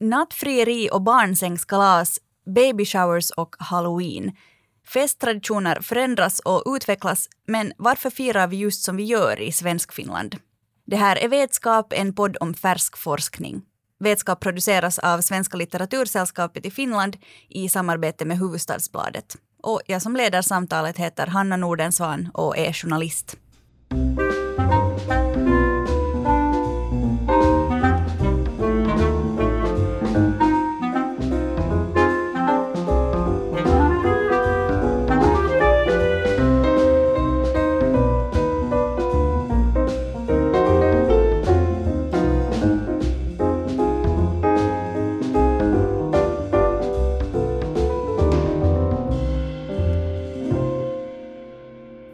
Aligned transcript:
Nattfrieri 0.00 0.88
och 0.92 1.02
barnsängskalas, 1.02 2.20
baby 2.54 2.84
showers 2.84 3.30
och 3.30 3.56
halloween. 3.58 4.32
Festtraditioner 4.86 5.80
förändras 5.80 6.40
och 6.40 6.62
utvecklas, 6.66 7.28
men 7.46 7.72
varför 7.76 8.10
firar 8.10 8.46
vi 8.46 8.56
just 8.56 8.82
som 8.82 8.96
vi 8.96 9.04
gör 9.04 9.40
i 9.40 9.52
Svenskfinland? 9.52 10.36
Det 10.86 10.96
här 10.96 11.16
är 11.16 11.28
Vetskap, 11.28 11.92
en 11.92 12.14
podd 12.14 12.36
om 12.40 12.54
färsk 12.54 12.96
forskning. 12.96 13.62
Vetskap 13.98 14.40
produceras 14.40 14.98
av 14.98 15.20
Svenska 15.20 15.56
litteratursällskapet 15.56 16.66
i 16.66 16.70
Finland 16.70 17.16
i 17.48 17.68
samarbete 17.68 18.24
med 18.24 18.38
Huvudstadsbladet. 18.38 19.36
Och 19.62 19.80
jag 19.86 20.02
som 20.02 20.16
leder 20.16 20.42
samtalet 20.42 20.96
heter 20.96 21.26
Hanna 21.26 21.56
Nordensvan 21.56 22.28
och 22.34 22.58
är 22.58 22.72
journalist. 22.72 23.36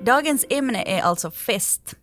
Dagens 0.06 0.44
ämne 0.50 0.82
är 0.86 1.02
alltså 1.02 1.30
fest. 1.30 1.94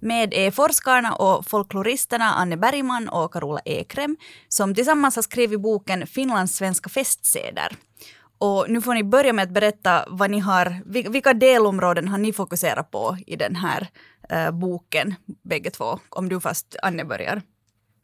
Med 0.00 0.34
är 0.34 0.50
forskarna 0.50 1.14
och 1.14 1.46
folkloristerna 1.46 2.24
Anne 2.24 2.56
Bergman 2.56 3.08
och 3.08 3.32
Carola 3.32 3.60
Ekrem 3.64 4.16
som 4.48 4.74
tillsammans 4.74 5.16
har 5.16 5.22
skrivit 5.22 5.60
boken 5.60 6.06
Finlands 6.06 6.56
svenska 6.56 6.90
festseder. 6.90 7.76
Och 8.38 8.66
nu 8.68 8.82
får 8.82 8.94
ni 8.94 9.04
börja 9.04 9.32
med 9.32 9.42
att 9.42 9.54
berätta 9.54 10.04
vad 10.08 10.30
ni 10.30 10.38
har, 10.38 10.82
vilka 11.10 11.34
delområden 11.34 12.08
har 12.08 12.18
ni 12.18 12.32
fokuserat 12.32 12.90
på 12.90 13.16
i 13.26 13.36
den 13.36 13.56
här 13.56 13.88
eh, 14.28 14.50
boken, 14.50 15.14
bägge 15.44 15.70
två? 15.70 15.98
Om 16.08 16.28
du 16.28 16.40
fast 16.40 16.76
Anne 16.82 17.04
börjar. 17.04 17.42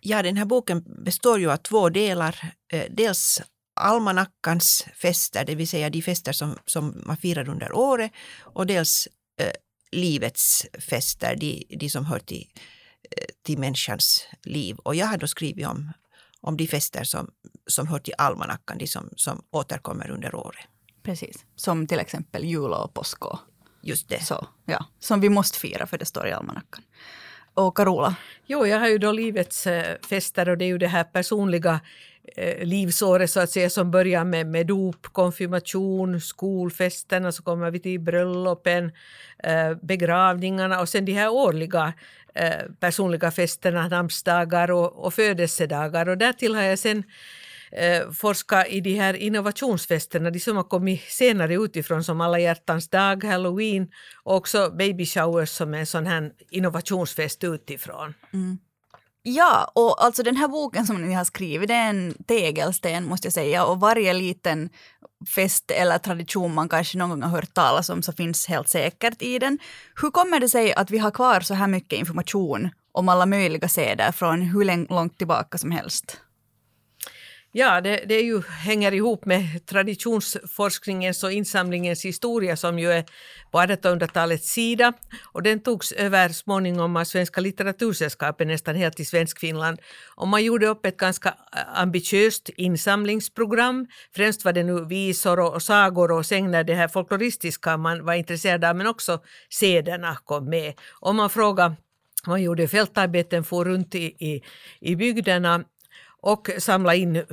Ja, 0.00 0.22
den 0.22 0.36
här 0.36 0.44
boken 0.44 0.84
består 1.04 1.38
ju 1.38 1.50
av 1.52 1.56
två 1.56 1.88
delar. 1.88 2.52
Eh, 2.72 2.84
dels 2.90 3.42
almanackans 3.80 4.86
fester, 4.94 5.44
det 5.44 5.54
vill 5.54 5.68
säga 5.68 5.90
de 5.90 6.02
fester 6.02 6.32
som, 6.32 6.58
som 6.66 7.02
man 7.06 7.16
firar 7.16 7.48
under 7.48 7.72
året 7.72 8.12
och 8.42 8.66
dels 8.66 9.08
eh, 9.36 9.52
livets 9.92 10.66
fester, 10.90 11.36
de, 11.36 11.66
de 11.68 11.88
som 11.88 12.04
hör 12.04 12.18
till, 12.18 12.46
eh, 13.10 13.26
till 13.42 13.58
människans 13.58 14.26
liv. 14.42 14.76
Och 14.76 14.94
jag 14.94 15.06
har 15.06 15.16
då 15.16 15.26
skrivit 15.26 15.66
om, 15.66 15.92
om 16.40 16.56
de 16.56 16.66
fester 16.66 17.04
som, 17.04 17.30
som 17.66 17.86
hör 17.86 17.98
till 17.98 18.14
almanackan, 18.18 18.78
de 18.78 18.86
som, 18.86 19.10
som 19.16 19.42
återkommer 19.50 20.10
under 20.10 20.34
året. 20.34 20.66
Precis, 21.02 21.44
som 21.56 21.86
till 21.86 21.98
exempel 21.98 22.44
jul 22.44 22.72
och 22.72 22.94
påsk. 22.94 23.22
Just 23.82 24.08
det. 24.08 24.24
Så, 24.24 24.46
ja, 24.64 24.86
som 25.00 25.20
vi 25.20 25.28
måste 25.28 25.58
fira 25.58 25.86
för 25.86 25.98
det 25.98 26.04
står 26.04 26.28
i 26.28 26.32
almanackan. 26.32 26.82
Och 27.54 27.76
Carola? 27.76 28.16
Jo, 28.46 28.66
jag 28.66 28.80
har 28.80 28.88
ju 28.88 28.98
då 28.98 29.12
livets 29.12 29.66
äh, 29.66 29.96
fester 30.08 30.48
och 30.48 30.58
det 30.58 30.64
är 30.64 30.66
ju 30.66 30.78
det 30.78 30.88
här 30.88 31.04
personliga 31.04 31.80
Eh, 32.36 32.66
livsåret 32.66 33.30
så 33.30 33.40
att 33.40 33.50
säga 33.50 33.70
som 33.70 33.90
börjar 33.90 34.24
med, 34.24 34.46
med 34.46 34.66
dop, 34.66 35.06
konfirmation, 35.06 36.20
skolfesterna, 36.20 37.32
så 37.32 37.42
kommer 37.42 37.70
vi 37.70 37.78
till 37.78 38.00
bröllopen, 38.00 38.92
eh, 39.42 39.74
begravningarna 39.82 40.80
och 40.80 40.88
sen 40.88 41.04
de 41.04 41.12
här 41.12 41.28
årliga 41.28 41.92
eh, 42.34 42.66
personliga 42.80 43.30
festerna, 43.30 43.88
namnsdagar 43.88 44.70
och, 44.70 45.04
och 45.04 45.14
födelsedagar. 45.14 46.08
Och 46.08 46.18
därtill 46.18 46.54
har 46.54 46.62
jag 46.62 46.78
sen 46.78 47.02
eh, 47.72 48.10
forskat 48.12 48.66
i 48.68 48.80
de 48.80 48.94
här 48.94 49.14
innovationsfesterna, 49.14 50.30
de 50.30 50.40
som 50.40 50.56
har 50.56 50.64
kommit 50.64 51.02
senare 51.02 51.54
utifrån 51.54 52.04
som 52.04 52.20
alla 52.20 52.38
hjärtans 52.38 52.88
dag, 52.88 53.24
halloween 53.24 53.88
och 54.24 54.36
också 54.36 54.70
baby 54.70 55.06
showers 55.06 55.50
som 55.50 55.74
är 55.74 55.78
en 55.78 55.86
sån 55.86 56.06
här 56.06 56.32
innovationsfest 56.50 57.44
utifrån. 57.44 58.14
Mm. 58.32 58.58
Ja, 59.28 59.70
och 59.74 60.04
alltså 60.04 60.22
den 60.22 60.36
här 60.36 60.48
boken 60.48 60.86
som 60.86 61.02
ni 61.02 61.14
har 61.14 61.24
skrivit, 61.24 61.68
det 61.68 61.74
är 61.74 61.90
en 61.90 62.14
tegelsten 62.26 63.04
måste 63.04 63.26
jag 63.26 63.32
säga 63.32 63.64
och 63.64 63.80
varje 63.80 64.12
liten 64.12 64.68
fest 65.34 65.70
eller 65.70 65.98
tradition 65.98 66.54
man 66.54 66.68
kanske 66.68 66.98
någon 66.98 67.10
gång 67.10 67.22
har 67.22 67.30
hört 67.30 67.54
talas 67.54 67.88
om 67.88 68.02
så 68.02 68.12
finns 68.12 68.46
helt 68.46 68.68
säkert 68.68 69.22
i 69.22 69.38
den. 69.38 69.58
Hur 70.02 70.10
kommer 70.10 70.40
det 70.40 70.48
sig 70.48 70.74
att 70.74 70.90
vi 70.90 70.98
har 70.98 71.10
kvar 71.10 71.40
så 71.40 71.54
här 71.54 71.66
mycket 71.66 71.98
information 71.98 72.70
om 72.92 73.08
alla 73.08 73.26
möjliga 73.26 73.68
seder 73.68 74.12
från 74.12 74.42
hur 74.42 74.88
långt 74.94 75.18
tillbaka 75.18 75.58
som 75.58 75.70
helst? 75.70 76.20
Ja, 77.58 77.80
det, 77.80 78.04
det 78.08 78.20
ju, 78.20 78.42
hänger 78.42 78.94
ihop 78.94 79.24
med 79.24 79.66
traditionsforskningens 79.66 81.24
och 81.24 81.32
insamlingens 81.32 82.04
historia 82.04 82.56
som 82.56 82.78
ju 82.78 82.92
är 82.92 83.04
på 83.50 83.58
1800-talets 83.58 84.52
sida. 84.52 84.92
Och 85.32 85.42
den 85.42 85.60
togs 85.60 85.92
över 85.92 86.28
småningom 86.28 86.96
av 86.96 87.04
Svenska 87.04 87.40
litteratursällskapet 87.40 88.46
nästan 88.46 88.76
helt 88.76 89.00
i 89.00 89.04
Svenskfinland. 89.04 89.78
Och 90.16 90.28
man 90.28 90.44
gjorde 90.44 90.66
upp 90.66 90.86
ett 90.86 90.96
ganska 90.96 91.34
ambitiöst 91.74 92.48
insamlingsprogram. 92.48 93.86
Främst 94.16 94.44
var 94.44 94.52
det 94.52 94.62
nu 94.62 94.84
visor 94.84 95.40
och, 95.40 95.62
sagor 95.62 96.12
och 96.12 96.26
sägner, 96.26 96.64
det 96.64 96.74
här 96.74 96.88
folkloristiska 96.88 97.76
man 97.76 98.04
var 98.04 98.14
intresserad 98.14 98.64
av, 98.64 98.76
men 98.76 98.86
också 98.86 99.22
sederna 99.50 100.16
kom 100.24 100.50
med. 100.50 100.74
Och 101.00 101.14
man 101.14 101.30
frågade 101.30 101.76
man 102.26 102.42
gjorde 102.42 102.68
fältarbeten, 102.68 103.44
for 103.44 103.64
runt 103.64 103.94
i, 103.94 104.04
i, 104.04 104.42
i 104.80 104.96
bygderna 104.96 105.64
och 106.26 106.50
samla 106.58 106.94
in 106.94 107.24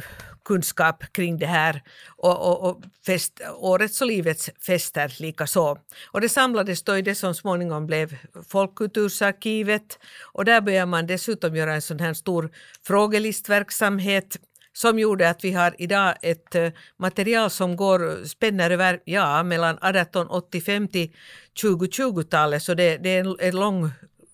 kunskap 0.45 1.03
kring 1.11 1.37
det 1.37 1.45
här 1.45 1.83
och, 2.17 2.47
och, 2.47 2.69
och 2.69 2.83
fest, 3.05 3.41
årets 3.55 4.01
och 4.01 4.07
livets 4.07 4.49
fester 4.65 5.15
likaså. 5.19 5.77
Och 6.11 6.21
det 6.21 6.29
samlades 6.29 6.83
då 6.83 6.97
i 6.97 7.01
det 7.01 7.15
som 7.15 7.35
småningom 7.35 7.87
blev 7.87 8.17
Folkkultursarkivet 8.47 9.99
och 10.33 10.45
där 10.45 10.61
började 10.61 10.85
man 10.85 11.07
dessutom 11.07 11.55
göra 11.55 11.73
en 11.73 11.81
sån 11.81 11.99
här 11.99 12.13
stor 12.13 12.51
frågelistverksamhet 12.87 14.37
som 14.73 14.99
gjorde 14.99 15.29
att 15.29 15.43
vi 15.43 15.51
har 15.51 15.75
idag 15.77 16.15
ett 16.21 16.55
eh, 16.55 16.71
material 16.97 17.49
som 17.49 17.75
går, 17.75 18.25
spänner 18.25 18.71
över 18.71 18.99
ja, 19.05 19.43
mellan 19.43 19.77
1885 19.77 20.87
till 20.87 21.11
2020-talet, 21.61 22.63
så 22.63 22.73
det, 22.73 22.97
det 22.97 23.09
är 23.09 23.43
en 23.43 23.55
lång 23.55 23.91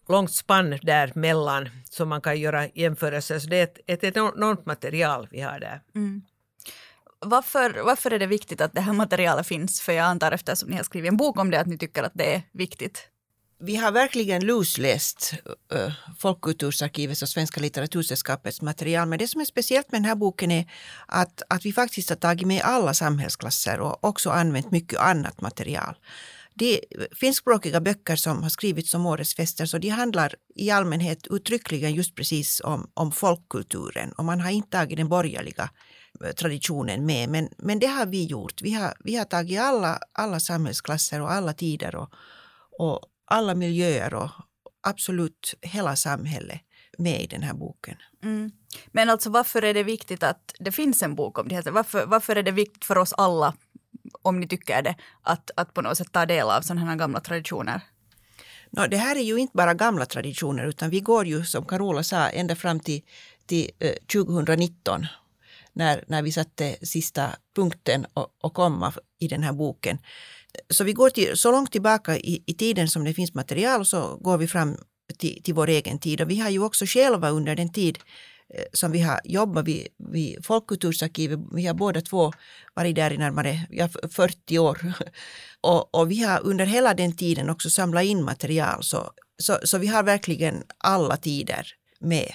långt 0.09 0.33
spann 0.33 0.79
däremellan 0.81 1.69
som 1.89 2.09
man 2.09 2.21
kan 2.21 2.39
göra 2.39 2.67
jämförelser. 2.67 3.39
Så 3.39 3.47
det 3.47 3.57
är 3.57 3.63
ett, 3.63 3.79
ett 3.87 4.03
enormt 4.03 4.65
material 4.65 5.27
vi 5.31 5.41
har 5.41 5.59
där. 5.59 5.81
Mm. 5.95 6.21
Varför, 7.21 7.81
varför 7.83 8.11
är 8.11 8.19
det 8.19 8.27
viktigt 8.27 8.61
att 8.61 8.73
det 8.73 8.81
här 8.81 8.93
materialet 8.93 9.47
finns? 9.47 9.81
För 9.81 9.93
jag 9.93 10.05
antar 10.05 10.31
eftersom 10.31 10.69
ni 10.69 10.75
har 10.75 10.83
skrivit 10.83 11.09
en 11.09 11.17
bok 11.17 11.39
om 11.39 11.51
det 11.51 11.59
att 11.59 11.67
ni 11.67 11.77
tycker 11.77 12.03
att 12.03 12.11
det 12.15 12.35
är 12.35 12.41
viktigt. 12.51 13.07
Vi 13.61 13.75
har 13.75 13.91
verkligen 13.91 14.45
lusläst 14.45 15.33
uh, 15.73 15.91
Folkkultursarkivets 16.19 17.21
och 17.21 17.29
Svenska 17.29 17.61
litteratursällskapets 17.61 18.61
material. 18.61 19.07
Men 19.07 19.19
det 19.19 19.27
som 19.27 19.41
är 19.41 19.45
speciellt 19.45 19.91
med 19.91 20.01
den 20.01 20.05
här 20.05 20.15
boken 20.15 20.51
är 20.51 20.71
att, 21.05 21.41
att 21.49 21.65
vi 21.65 21.73
faktiskt 21.73 22.09
har 22.09 22.15
tagit 22.15 22.47
med 22.47 22.61
alla 22.61 22.93
samhällsklasser 22.93 23.79
och 23.79 24.03
också 24.03 24.29
använt 24.29 24.71
mycket 24.71 24.99
annat 24.99 25.41
material 25.41 25.95
de 26.59 26.81
finskspråkiga 27.11 27.81
böcker 27.81 28.15
som 28.15 28.43
har 28.43 28.49
skrivits 28.49 28.93
om 28.93 29.05
årets 29.05 29.35
fester 29.35 29.65
så 29.65 29.77
de 29.77 29.89
handlar 29.89 30.35
i 30.55 30.69
allmänhet 30.69 31.27
uttryckligen 31.29 31.93
just 31.93 32.15
precis 32.15 32.61
om, 32.63 32.91
om 32.93 33.11
folkkulturen 33.11 34.11
och 34.11 34.25
man 34.25 34.41
har 34.41 34.49
inte 34.49 34.69
tagit 34.77 34.97
den 34.97 35.09
borgerliga 35.09 35.69
eh, 36.25 36.31
traditionen 36.31 37.05
med. 37.05 37.29
Men, 37.29 37.49
men 37.57 37.79
det 37.79 37.87
har 37.87 38.05
vi 38.05 38.25
gjort. 38.25 38.61
Vi 38.61 38.73
har, 38.73 38.93
vi 38.99 39.15
har 39.15 39.25
tagit 39.25 39.59
alla, 39.59 39.99
alla 40.11 40.39
samhällsklasser 40.39 41.21
och 41.21 41.31
alla 41.31 41.53
tider 41.53 41.95
och, 41.95 42.09
och 42.79 42.99
alla 43.25 43.55
miljöer 43.55 44.13
och 44.13 44.29
absolut 44.81 45.53
hela 45.61 45.95
samhället 45.95 46.61
med 46.97 47.21
i 47.21 47.27
den 47.27 47.43
här 47.43 47.53
boken. 47.53 47.95
Mm. 48.23 48.51
Men 48.91 49.09
alltså 49.09 49.29
varför 49.29 49.61
är 49.61 49.73
det 49.73 49.83
viktigt 49.83 50.23
att 50.23 50.55
det 50.59 50.71
finns 50.71 51.03
en 51.03 51.15
bok 51.15 51.37
om 51.37 51.47
det 51.47 51.55
här? 51.55 51.71
Varför, 51.71 52.05
varför 52.05 52.35
är 52.35 52.43
det 52.43 52.51
viktigt 52.51 52.85
för 52.85 52.97
oss 52.97 53.13
alla 53.13 53.53
om 54.29 54.39
ni 54.39 54.47
tycker 54.47 54.81
det, 54.81 54.95
att, 55.21 55.51
att 55.55 55.73
på 55.73 55.81
något 55.81 55.97
sätt 55.97 56.11
ta 56.11 56.25
del 56.25 56.49
av 56.49 56.61
sådana 56.61 56.85
här 56.85 56.95
gamla 56.95 57.19
traditioner? 57.19 57.81
No, 58.71 58.87
det 58.87 58.97
här 58.97 59.15
är 59.15 59.23
ju 59.23 59.37
inte 59.37 59.57
bara 59.57 59.73
gamla 59.73 60.05
traditioner 60.05 60.65
utan 60.65 60.89
vi 60.89 60.99
går 60.99 61.25
ju 61.25 61.43
som 61.43 61.65
Carola 61.65 62.03
sa 62.03 62.29
ända 62.29 62.55
fram 62.55 62.79
till, 62.79 63.01
till 63.45 63.71
eh, 63.79 63.93
2019 64.11 65.05
när, 65.73 66.03
när 66.07 66.21
vi 66.21 66.31
satte 66.31 66.75
sista 66.81 67.29
punkten 67.55 68.05
och, 68.13 68.27
och 68.41 68.53
komma 68.53 68.93
i 69.19 69.27
den 69.27 69.43
här 69.43 69.53
boken. 69.53 69.97
Så 70.69 70.83
vi 70.83 70.93
går 70.93 71.09
till, 71.09 71.37
så 71.37 71.51
långt 71.51 71.71
tillbaka 71.71 72.17
i, 72.17 72.43
i 72.45 72.53
tiden 72.53 72.87
som 72.87 73.03
det 73.03 73.13
finns 73.13 73.33
material 73.33 73.85
så 73.85 74.15
går 74.15 74.37
vi 74.37 74.47
fram 74.47 74.77
till, 75.17 75.43
till 75.43 75.53
vår 75.53 75.69
egen 75.69 75.99
tid. 75.99 76.21
Och 76.21 76.29
vi 76.29 76.39
har 76.39 76.49
ju 76.49 76.63
också 76.63 76.85
själva 76.85 77.29
under 77.29 77.55
den 77.55 77.71
tid 77.71 77.99
Eh, 77.99 78.28
Eh, 78.53 78.63
som 78.73 78.91
vi 78.91 79.01
har 79.01 79.19
jobbat 79.23 79.65
vid, 79.65 79.87
vid 79.97 80.45
Folkkultursarkivet. 80.45 81.39
Vi 81.51 81.67
har 81.67 81.73
båda 81.73 82.01
två 82.01 82.31
varit 82.73 82.95
där 82.95 83.13
i 83.13 83.17
närmare 83.17 83.67
ja, 83.69 83.89
40 84.11 84.59
år. 84.59 84.81
Och, 85.61 85.95
och, 85.95 86.11
vi 86.11 86.23
har 86.23 86.39
under 86.43 86.65
hela 86.65 86.93
den 86.93 87.15
tiden 87.15 87.49
också 87.49 87.69
samlat 87.69 88.03
in 88.03 88.23
material. 88.23 88.83
Så, 88.83 89.11
så, 89.37 89.59
så 89.63 89.77
vi 89.77 89.87
har 89.87 90.03
verkligen 90.03 90.63
alla 90.77 91.17
tider 91.17 91.67
med. 91.99 92.33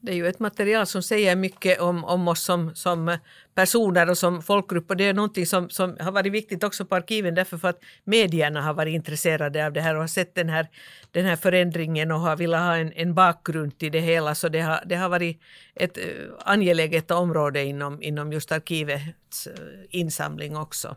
Det 0.00 0.12
är 0.12 0.16
ju 0.16 0.26
ett 0.26 0.38
material 0.38 0.86
som 0.86 1.02
säger 1.02 1.36
mycket 1.36 1.80
om, 1.80 2.04
om 2.04 2.28
oss 2.28 2.42
som, 2.42 2.74
som 2.74 3.18
personer 3.54 4.10
och 4.10 4.18
som 4.18 4.42
folkgrupp 4.42 4.90
och 4.90 4.96
det 4.96 5.04
är 5.04 5.14
någonting 5.14 5.46
som, 5.46 5.70
som 5.70 5.96
har 6.00 6.12
varit 6.12 6.32
viktigt 6.32 6.64
också 6.64 6.84
på 6.84 6.94
arkiven 6.94 7.34
därför 7.34 7.58
för 7.58 7.68
att 7.68 7.80
medierna 8.04 8.62
har 8.62 8.74
varit 8.74 8.94
intresserade 8.94 9.66
av 9.66 9.72
det 9.72 9.80
här 9.80 9.94
och 9.94 10.00
har 10.00 10.08
sett 10.08 10.34
den 10.34 10.48
här, 10.48 10.68
den 11.10 11.24
här 11.24 11.36
förändringen 11.36 12.10
och 12.12 12.20
har 12.20 12.36
velat 12.36 12.60
ha 12.60 12.76
en, 12.76 12.92
en 12.92 13.14
bakgrund 13.14 13.78
till 13.78 13.92
det 13.92 14.00
hela 14.00 14.34
så 14.34 14.48
det 14.48 14.60
har, 14.60 14.82
det 14.86 14.94
har 14.94 15.08
varit 15.08 15.40
ett 15.74 15.98
eh, 15.98 16.04
angeläget 16.44 17.10
område 17.10 17.64
inom, 17.64 18.02
inom 18.02 18.32
just 18.32 18.52
arkivets 18.52 19.46
eh, 19.46 19.52
insamling 19.90 20.56
också. 20.56 20.96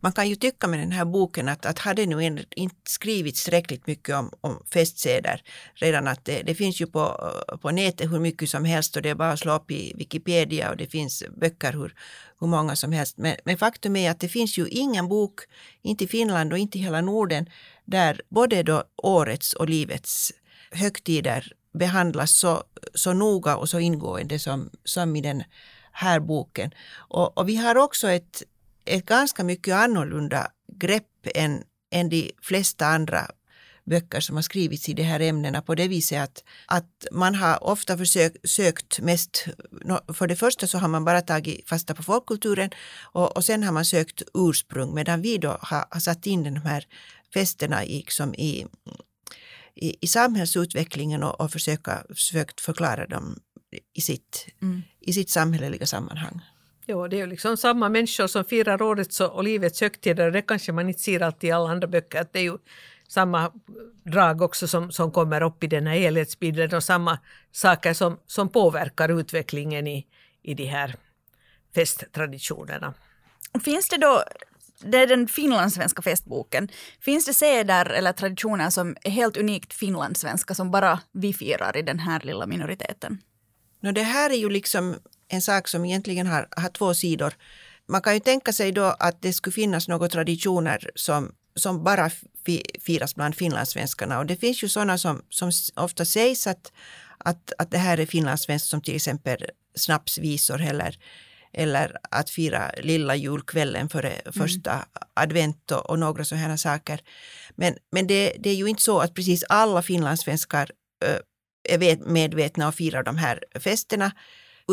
Man 0.00 0.12
kan 0.12 0.28
ju 0.28 0.36
tycka 0.36 0.66
med 0.66 0.78
den 0.80 0.92
här 0.92 1.04
boken 1.04 1.48
att, 1.48 1.66
att 1.66 1.78
hade 1.78 2.06
nu 2.06 2.44
inte 2.56 2.76
skrivits 2.84 3.44
tillräckligt 3.44 3.86
mycket 3.86 4.16
om, 4.16 4.30
om 4.40 4.62
festseder 4.72 5.42
redan 5.74 6.08
att 6.08 6.24
det, 6.24 6.42
det, 6.42 6.54
finns 6.54 6.80
ju 6.80 6.86
på, 6.86 7.32
på 7.62 7.70
nätet 7.70 8.12
hur 8.12 8.20
mycket 8.20 8.50
som 8.50 8.64
helst 8.64 8.96
och 8.96 9.02
det 9.02 9.10
är 9.10 9.14
bara 9.14 9.32
att 9.32 9.38
slå 9.38 9.54
upp 9.54 9.70
i 9.70 9.92
Wikipedia 9.96 10.70
och 10.70 10.76
det 10.76 10.86
finns 10.86 11.22
böcker 11.40 11.72
hur, 11.72 11.94
hur 12.40 12.46
många 12.46 12.76
som 12.76 12.92
helst. 12.92 13.18
Men, 13.18 13.36
men 13.44 13.56
faktum 13.56 13.96
är 13.96 14.10
att 14.10 14.20
det 14.20 14.28
finns 14.28 14.58
ju 14.58 14.68
ingen 14.68 15.08
bok, 15.08 15.40
inte 15.82 16.04
i 16.04 16.08
Finland 16.08 16.52
och 16.52 16.58
inte 16.58 16.78
i 16.78 16.82
hela 16.82 17.00
Norden, 17.00 17.46
där 17.84 18.20
både 18.28 18.62
då 18.62 18.84
årets 18.96 19.52
och 19.52 19.68
livets 19.68 20.32
högtider 20.70 21.52
behandlas 21.72 22.38
så, 22.38 22.64
så 22.94 23.12
noga 23.12 23.56
och 23.56 23.68
så 23.68 23.78
ingående 23.78 24.38
som, 24.38 24.70
som 24.84 25.16
i 25.16 25.20
den 25.20 25.42
här 25.92 26.20
boken. 26.20 26.70
Och, 26.96 27.38
och 27.38 27.48
vi 27.48 27.56
har 27.56 27.76
också 27.76 28.08
ett, 28.08 28.42
ett 28.84 29.06
ganska 29.06 29.44
mycket 29.44 29.74
annorlunda 29.74 30.50
grepp 30.72 31.26
än, 31.34 31.64
än 31.90 32.08
de 32.08 32.32
flesta 32.42 32.86
andra 32.86 33.26
böcker 33.84 34.20
som 34.20 34.36
har 34.36 34.42
skrivits 34.42 34.88
i 34.88 34.92
de 34.94 35.02
här 35.02 35.20
ämnena 35.20 35.62
på 35.62 35.74
det 35.74 35.88
viset 35.88 36.22
att, 36.22 36.44
att 36.66 37.06
man 37.12 37.34
har 37.34 37.64
ofta 37.64 37.98
försökt, 37.98 38.48
sökt 38.48 39.00
mest, 39.00 39.46
för 40.14 40.26
det 40.26 40.36
första 40.36 40.66
så 40.66 40.78
har 40.78 40.88
man 40.88 41.04
bara 41.04 41.20
tagit 41.20 41.68
fasta 41.68 41.94
på 41.94 42.02
folkkulturen 42.02 42.70
och, 43.12 43.36
och 43.36 43.44
sen 43.44 43.62
har 43.62 43.72
man 43.72 43.84
sökt 43.84 44.22
ursprung 44.34 44.94
medan 44.94 45.22
vi 45.22 45.38
då 45.38 45.58
har, 45.60 45.84
har 45.90 46.00
satt 46.00 46.26
in 46.26 46.42
de 46.42 46.56
här 46.56 46.84
festerna 47.34 47.84
i, 47.84 47.96
liksom 47.96 48.34
i, 48.34 48.66
i, 49.74 49.96
i 50.00 50.06
samhällsutvecklingen 50.06 51.22
och, 51.22 51.40
och 51.40 51.52
försöka, 51.52 52.04
försökt 52.08 52.60
förklara 52.60 53.06
dem 53.06 53.40
i 53.94 54.00
sitt, 54.00 54.46
mm. 54.62 54.82
i 55.00 55.12
sitt 55.12 55.30
samhälleliga 55.30 55.86
sammanhang. 55.86 56.40
Jo, 56.86 57.08
det 57.08 57.16
är 57.16 57.18
ju 57.18 57.26
liksom 57.26 57.56
samma 57.56 57.88
människor 57.88 58.26
som 58.26 58.44
firar 58.44 58.82
årets 58.82 59.20
och 59.20 59.44
livets 59.44 59.80
högtider 59.80 60.26
och 60.26 60.32
det 60.32 60.42
kanske 60.42 60.72
man 60.72 60.88
inte 60.88 61.00
ser 61.00 61.22
alltid 61.22 61.48
i 61.48 61.52
alla 61.52 61.70
andra 61.70 61.88
böcker. 61.88 62.26
det 62.32 62.38
är 62.38 62.42
ju 62.42 62.58
samma 63.08 63.52
drag 64.04 64.42
också 64.42 64.68
som, 64.68 64.92
som 64.92 65.10
kommer 65.10 65.42
upp 65.42 65.64
i 65.64 65.66
den 65.66 65.86
här 65.86 65.94
helhetsbilden 65.94 66.74
och 66.74 66.84
samma 66.84 67.18
saker 67.52 67.94
som, 67.94 68.18
som 68.26 68.48
påverkar 68.48 69.20
utvecklingen 69.20 69.86
i, 69.86 70.06
i 70.42 70.54
de 70.54 70.64
här 70.64 70.94
festtraditionerna. 71.74 72.94
Finns 73.64 73.88
det 73.88 73.96
då, 73.96 74.24
det 74.78 74.98
är 74.98 75.06
den 75.06 75.28
finlandssvenska 75.28 76.02
festboken, 76.02 76.68
finns 77.00 77.26
det 77.26 77.34
seder 77.34 77.90
eller 77.90 78.12
traditioner 78.12 78.70
som 78.70 78.96
är 79.02 79.10
helt 79.10 79.36
unikt 79.36 79.74
finlandssvenska 79.74 80.54
som 80.54 80.70
bara 80.70 81.00
vi 81.12 81.32
firar 81.32 81.76
i 81.76 81.82
den 81.82 81.98
här 81.98 82.20
lilla 82.20 82.46
minoriteten? 82.46 83.18
No, 83.80 83.92
det 83.92 84.02
här 84.02 84.30
är 84.30 84.36
ju 84.36 84.50
liksom 84.50 84.96
en 85.32 85.42
sak 85.42 85.68
som 85.68 85.84
egentligen 85.84 86.26
har, 86.26 86.48
har 86.56 86.68
två 86.68 86.94
sidor. 86.94 87.34
Man 87.88 88.02
kan 88.02 88.14
ju 88.14 88.20
tänka 88.20 88.52
sig 88.52 88.72
då 88.72 88.84
att 88.84 89.22
det 89.22 89.32
skulle 89.32 89.54
finnas 89.54 89.88
några 89.88 90.08
traditioner 90.08 90.90
som, 90.94 91.32
som 91.56 91.84
bara 91.84 92.10
firas 92.80 93.14
bland 93.14 93.34
finlandssvenskarna. 93.34 94.18
Och 94.18 94.26
det 94.26 94.36
finns 94.36 94.62
ju 94.62 94.68
sådana 94.68 94.98
som, 94.98 95.22
som 95.28 95.50
ofta 95.76 96.04
sägs 96.04 96.46
att, 96.46 96.72
att, 97.18 97.52
att 97.58 97.70
det 97.70 97.78
här 97.78 98.00
är 98.00 98.06
finlandssvenskt 98.06 98.68
som 98.68 98.80
till 98.80 98.96
exempel 98.96 99.44
snapsvisor 99.74 100.60
eller, 100.60 100.98
eller 101.52 101.96
att 102.10 102.30
fira 102.30 102.70
lilla 102.82 103.16
julkvällen 103.16 103.88
före 103.88 104.10
mm. 104.10 104.32
första 104.32 104.72
mm. 104.72 104.84
advent 105.14 105.70
och, 105.70 105.90
och 105.90 105.98
några 105.98 106.24
sådana 106.24 106.56
saker. 106.56 107.00
Men, 107.56 107.74
men 107.90 108.06
det, 108.06 108.36
det, 108.38 108.50
är 108.50 108.54
ju 108.54 108.66
inte 108.66 108.82
så 108.82 109.00
att 109.00 109.14
precis 109.14 109.44
alla 109.48 109.82
finlandssvenskar 109.82 110.70
är 111.68 111.96
medvetna 112.06 112.68
och 112.68 112.74
firar 112.74 113.02
de 113.02 113.16
här 113.16 113.44
festerna. 113.60 114.12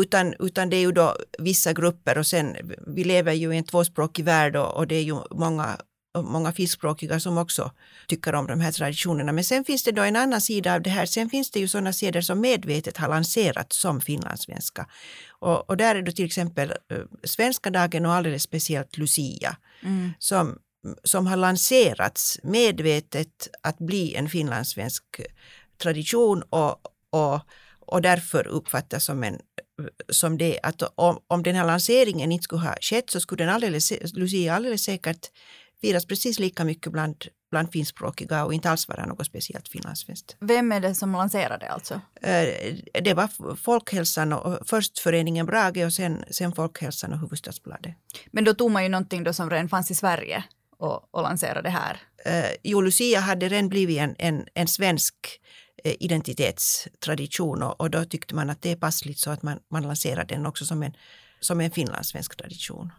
Utan, 0.00 0.34
utan 0.38 0.70
det 0.70 0.76
är 0.76 0.80
ju 0.80 0.92
då 0.92 1.16
vissa 1.38 1.72
grupper 1.72 2.18
och 2.18 2.26
sen, 2.26 2.56
vi 2.86 3.04
lever 3.04 3.32
ju 3.32 3.54
i 3.54 3.58
en 3.58 3.64
tvåspråkig 3.64 4.24
värld 4.24 4.56
och, 4.56 4.76
och 4.76 4.86
det 4.86 4.94
är 4.94 5.02
ju 5.02 5.16
många 5.30 5.76
många 6.18 6.52
finskspråkiga 6.52 7.20
som 7.20 7.38
också 7.38 7.70
tycker 8.06 8.34
om 8.34 8.46
de 8.46 8.60
här 8.60 8.72
traditionerna. 8.72 9.32
Men 9.32 9.44
sen 9.44 9.64
finns 9.64 9.82
det 9.82 9.92
då 9.92 10.02
en 10.02 10.16
annan 10.16 10.40
sida 10.40 10.74
av 10.74 10.82
det 10.82 10.90
här. 10.90 11.06
Sen 11.06 11.30
finns 11.30 11.50
det 11.50 11.60
ju 11.60 11.68
sådana 11.68 11.92
seder 11.92 12.20
som 12.20 12.40
medvetet 12.40 12.96
har 12.96 13.08
lanserats 13.08 13.80
som 13.80 14.00
finlandssvenska. 14.00 14.86
Och, 15.28 15.70
och 15.70 15.76
där 15.76 15.94
är 15.94 16.02
det 16.02 16.12
till 16.12 16.24
exempel 16.24 16.70
uh, 16.92 16.98
svenska 17.24 17.70
dagen 17.70 18.06
och 18.06 18.12
alldeles 18.12 18.42
speciellt 18.42 18.98
Lucia 18.98 19.56
mm. 19.82 20.12
som, 20.18 20.58
som 21.04 21.26
har 21.26 21.36
lanserats 21.36 22.40
medvetet 22.42 23.48
att 23.62 23.78
bli 23.78 24.14
en 24.14 24.28
finlandssvensk 24.28 25.04
tradition 25.82 26.42
och, 26.42 26.80
och, 27.10 27.40
och 27.80 28.02
därför 28.02 28.46
uppfattas 28.46 29.04
som 29.04 29.24
en 29.24 29.38
som 30.08 30.38
det 30.38 30.58
att 30.62 30.82
om, 30.94 31.20
om 31.26 31.42
den 31.42 31.54
här 31.54 31.66
lanseringen 31.66 32.32
inte 32.32 32.42
skulle 32.42 32.62
ha 32.62 32.74
skett 32.80 33.10
så 33.10 33.20
skulle 33.20 33.44
den 33.44 33.54
alldeles, 33.54 33.92
Lucia 34.14 34.54
alldeles 34.54 34.84
säkert 34.84 35.30
firas 35.80 36.06
precis 36.06 36.38
lika 36.38 36.64
mycket 36.64 36.92
bland, 36.92 37.24
bland 37.50 37.72
finskspråkiga 37.72 38.44
och 38.44 38.54
inte 38.54 38.70
alls 38.70 38.88
vara 38.88 39.06
något 39.06 39.26
speciellt 39.26 39.68
finlandssvenskt. 39.68 40.36
Vem 40.40 40.72
är 40.72 40.80
det 40.80 40.94
som 40.94 41.12
lanserade 41.12 41.68
alltså? 41.68 42.00
Eh, 42.22 42.74
det 43.02 43.14
var 43.14 43.56
Folkhälsan 43.56 44.32
och 44.32 44.68
först 44.68 44.98
föreningen 44.98 45.46
Brage 45.46 45.84
och 45.84 45.92
sen, 45.92 46.24
sen 46.30 46.52
Folkhälsan 46.52 47.12
och 47.12 47.18
Hufvudstadsbladet. 47.18 47.94
Men 48.30 48.44
då 48.44 48.54
tog 48.54 48.70
man 48.70 48.82
ju 48.82 48.88
någonting 48.88 49.24
då 49.24 49.32
som 49.32 49.50
redan 49.50 49.68
fanns 49.68 49.90
i 49.90 49.94
Sverige 49.94 50.44
och, 50.78 51.14
och 51.14 51.22
lanserade 51.22 51.70
här? 51.70 52.00
Eh, 52.24 52.50
jo, 52.62 52.80
Lucia 52.80 53.20
hade 53.20 53.48
redan 53.48 53.68
blivit 53.68 53.98
en, 53.98 54.14
en, 54.18 54.46
en 54.54 54.68
svensk 54.68 55.14
Eh, 55.84 55.94
identitetstradition 56.00 57.62
och, 57.62 57.80
och 57.80 57.90
då 57.90 58.04
tyckte 58.04 58.34
man 58.34 58.50
att 58.50 58.62
det 58.62 58.70
är 58.70 58.76
passligt 58.76 59.18
så 59.18 59.30
att 59.30 59.42
man, 59.42 59.58
man 59.68 59.82
lanserar 59.82 60.24
den 60.24 60.46
också 60.46 60.66
som 60.66 60.82
en, 60.82 60.92
som 61.40 61.60
en 61.60 61.70
finlandssvensk 61.70 62.36
tradition. 62.36 62.92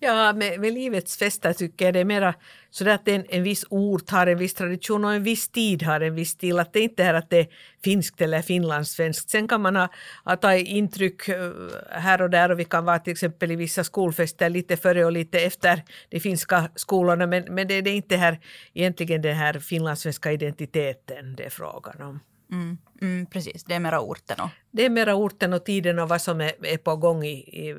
Ja, 0.00 0.32
med, 0.32 0.60
med 0.60 0.72
livets 0.72 1.16
fester 1.16 1.52
tycker 1.52 1.84
jag 1.84 1.94
det 1.94 2.00
är 2.00 2.04
mera 2.04 2.34
så 2.70 2.90
att 2.90 3.08
en, 3.08 3.24
en 3.28 3.42
viss 3.42 3.64
ort 3.70 4.10
har 4.10 4.26
en 4.26 4.38
viss 4.38 4.54
tradition 4.54 5.04
och 5.04 5.14
en 5.14 5.22
viss 5.22 5.48
tid 5.48 5.82
har 5.82 6.00
en 6.00 6.14
viss 6.14 6.30
stil. 6.30 6.58
Att 6.58 6.72
det 6.72 6.80
inte 6.80 7.04
är 7.04 7.14
att 7.14 7.30
det 7.30 7.38
är 7.38 7.46
finskt 7.84 8.20
eller 8.20 8.42
finlandssvenskt. 8.42 9.30
Sen 9.30 9.48
kan 9.48 9.60
man 9.62 9.76
ha, 9.76 9.88
ha 10.24 10.36
ta 10.36 10.54
intryck 10.54 11.28
eh, 11.28 11.50
här 11.90 12.22
och 12.22 12.30
där 12.30 12.50
och 12.50 12.58
vi 12.58 12.64
kan 12.64 12.84
vara 12.84 12.98
till 12.98 13.12
exempel 13.12 13.50
i 13.50 13.56
vissa 13.56 13.84
skolfester 13.84 14.48
lite 14.48 14.76
före 14.76 15.04
och 15.04 15.12
lite 15.12 15.40
efter 15.40 15.82
de 16.08 16.20
finska 16.20 16.70
skolorna. 16.74 17.26
Men, 17.26 17.44
men 17.54 17.68
det, 17.68 17.80
det 17.80 17.90
är 17.90 17.96
inte 17.96 18.16
här 18.16 18.40
egentligen 18.74 19.22
den 19.22 19.36
här 19.36 19.58
finlandssvenska 19.58 20.32
identiteten 20.32 21.36
det 21.36 21.44
är 21.44 21.50
frågan 21.50 22.02
om. 22.02 22.20
Mm, 22.54 22.78
mm, 23.00 23.26
precis, 23.26 23.64
det 23.64 23.74
är 23.74 23.80
mera 23.80 24.00
orten. 24.00 24.40
Och... 24.40 24.48
Det 24.70 24.84
är 24.84 24.90
mera 24.90 25.14
orten 25.14 25.52
och 25.52 25.64
tiden 25.64 25.98
och 25.98 26.08
vad 26.08 26.22
som 26.22 26.40
är, 26.40 26.66
är 26.66 26.76
på 26.76 26.96
gång 26.96 27.24
i, 27.24 27.34
i, 27.34 27.76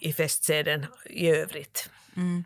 i 0.00 0.12
festseden 0.12 0.86
i 1.10 1.28
övrigt. 1.28 1.90
Mm. 2.16 2.44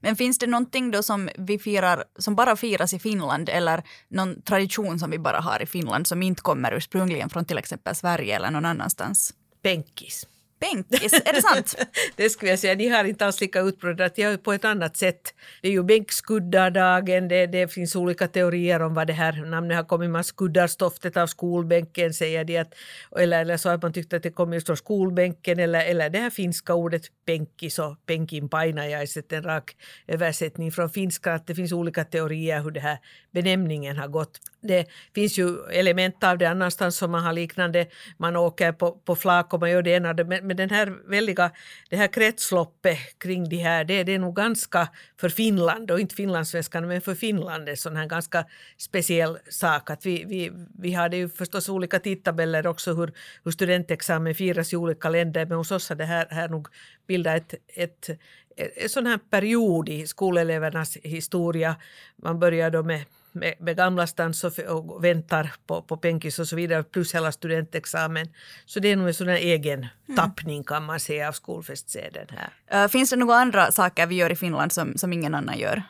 Men 0.00 0.16
finns 0.16 0.38
det 0.38 0.46
någonting 0.46 0.90
då 0.90 1.02
som 1.02 1.30
vi 1.38 1.58
firar, 1.58 2.04
som 2.18 2.34
bara 2.34 2.56
firas 2.56 2.94
i 2.94 2.98
Finland 2.98 3.48
eller 3.48 3.82
någon 4.08 4.42
tradition 4.42 4.98
som 4.98 5.10
vi 5.10 5.18
bara 5.18 5.40
har 5.40 5.62
i 5.62 5.66
Finland 5.66 6.06
som 6.06 6.22
inte 6.22 6.42
kommer 6.42 6.72
ursprungligen 6.72 7.30
från 7.30 7.44
till 7.44 7.58
exempel 7.58 7.94
Sverige 7.94 8.36
eller 8.36 8.50
någon 8.50 8.64
annanstans? 8.64 9.34
Penkis. 9.62 10.26
Bänkis, 10.60 11.12
är 11.12 11.32
det 11.32 11.42
sant? 11.42 11.74
det 12.16 12.30
skulle 12.30 12.50
jag 12.50 12.58
säga, 12.58 12.74
de 12.74 12.88
har 12.88 13.04
inte 13.04 13.26
alls 13.26 13.40
lika 13.40 13.60
utbroderat, 13.60 14.14
de 14.14 14.22
har 14.22 14.36
på 14.36 14.52
ett 14.52 14.64
annat 14.64 14.96
sätt. 14.96 15.34
Det 15.62 15.68
är 15.68 15.72
ju 15.72 15.82
bänkskuddardagen, 15.82 17.28
det, 17.28 17.46
det 17.46 17.68
finns 17.68 17.96
olika 17.96 18.28
teorier 18.28 18.82
om 18.82 18.94
vad 18.94 19.06
det 19.06 19.12
här 19.12 19.44
namnet 19.44 19.76
har 19.76 19.84
kommit. 19.84 20.10
Man 20.10 20.24
skuddar 20.24 20.66
stoftet 20.66 21.16
av 21.16 21.26
skolbänken 21.26 22.14
säger 22.14 22.44
de, 22.44 22.58
att, 22.58 22.74
eller, 23.18 23.40
eller 23.40 23.56
så 23.56 23.68
att 23.68 23.82
man 23.82 23.92
tyckte 23.92 24.16
att 24.16 24.22
det 24.22 24.30
kom 24.30 24.52
just 24.52 24.66
från 24.66 24.76
skolbänken 24.76 25.58
eller, 25.58 25.84
eller 25.84 26.10
det 26.10 26.18
här 26.18 26.30
finska 26.30 26.74
ordet 26.74 27.02
penkis 27.26 27.78
och 27.78 27.96
penkinpainajaiset. 28.06 29.32
en 29.32 29.42
rak 29.42 29.76
översättning 30.06 30.72
från 30.72 30.90
finska, 30.90 31.34
att 31.34 31.46
det 31.46 31.54
finns 31.54 31.72
olika 31.72 32.04
teorier 32.04 32.62
hur 32.62 32.70
det 32.70 32.80
här 32.80 32.98
benämningen 33.30 33.96
har 33.96 34.08
gått. 34.08 34.38
Det 34.62 34.86
finns 35.14 35.38
ju 35.38 35.56
element 35.72 36.24
av 36.24 36.38
det 36.38 36.46
annanstans 36.46 36.96
som 36.96 37.10
man 37.10 37.24
har 37.24 37.32
liknande, 37.32 37.86
man 38.18 38.36
åker 38.36 38.72
på, 38.72 38.92
på 38.92 39.16
flak 39.16 39.54
och 39.54 39.60
man 39.60 39.70
gör 39.70 39.82
det 39.82 39.90
ena, 39.90 40.14
men, 40.14 40.49
men 40.50 40.56
den 40.56 40.70
här 40.70 40.92
väldiga, 41.06 41.50
det 41.90 41.96
här 41.96 42.06
kretsloppet 42.06 43.18
kring 43.18 43.48
det 43.48 43.56
här, 43.56 43.84
det, 43.84 44.04
det 44.04 44.14
är 44.14 44.18
nog 44.18 44.36
ganska 44.36 44.88
för 45.16 45.28
Finland 45.28 45.90
och 45.90 46.00
inte 46.00 46.14
finlandssvenskarna 46.14 46.86
men 46.86 47.00
för 47.00 47.14
Finland 47.14 47.68
en 47.68 47.76
sån 47.76 47.96
här 47.96 48.06
ganska 48.06 48.44
speciell 48.76 49.38
sak. 49.48 49.90
Att 49.90 50.06
vi, 50.06 50.24
vi, 50.24 50.50
vi 50.78 50.92
hade 50.92 51.16
ju 51.16 51.28
förstås 51.28 51.68
olika 51.68 51.98
tidtabeller 51.98 52.66
också 52.66 52.94
hur, 52.94 53.12
hur 53.44 53.50
studentexamen 53.50 54.34
firas 54.34 54.72
i 54.72 54.76
olika 54.76 55.08
länder 55.08 55.46
men 55.46 55.58
hos 55.58 55.70
oss 55.70 55.88
har 55.88 55.96
det 55.96 56.04
här, 56.04 56.26
här 56.30 56.48
nog 56.48 56.68
bildat 57.06 57.36
ett, 57.36 57.54
ett, 57.74 58.20
en 58.56 58.88
sån 58.88 59.06
här 59.06 59.18
period 59.30 59.88
i 59.88 60.06
skolelevernas 60.06 60.96
historia. 60.96 61.76
Man 62.16 62.40
börjar 62.40 62.70
då 62.70 62.82
med 62.82 63.04
med, 63.32 63.54
med 63.60 63.76
gamlastans 63.76 64.44
och, 64.44 64.58
och 64.58 65.04
väntar 65.04 65.52
på, 65.66 65.82
på 65.82 65.96
penkis 65.96 66.38
och 66.38 66.48
så 66.48 66.56
vidare, 66.56 66.82
plus 66.82 67.14
hela 67.14 67.32
studentexamen. 67.32 68.28
Så 68.66 68.80
det 68.80 68.88
är 68.88 68.96
nog 68.96 69.08
en 69.08 69.14
sån 69.14 69.28
här 69.28 69.36
egen 69.36 69.78
mm. 69.78 70.16
tappning 70.16 70.64
kan 70.64 70.84
man 70.84 71.00
säga 71.00 71.28
av 71.28 71.32
skolfestseden 71.32 72.26
här. 72.68 72.88
Finns 72.88 73.10
det 73.10 73.16
några 73.16 73.34
andra 73.34 73.72
saker 73.72 74.06
vi 74.06 74.14
gör 74.14 74.32
i 74.32 74.36
Finland 74.36 74.72
som, 74.72 74.96
som 74.96 75.12
ingen 75.12 75.34
annan 75.34 75.58
gör? 75.58 75.82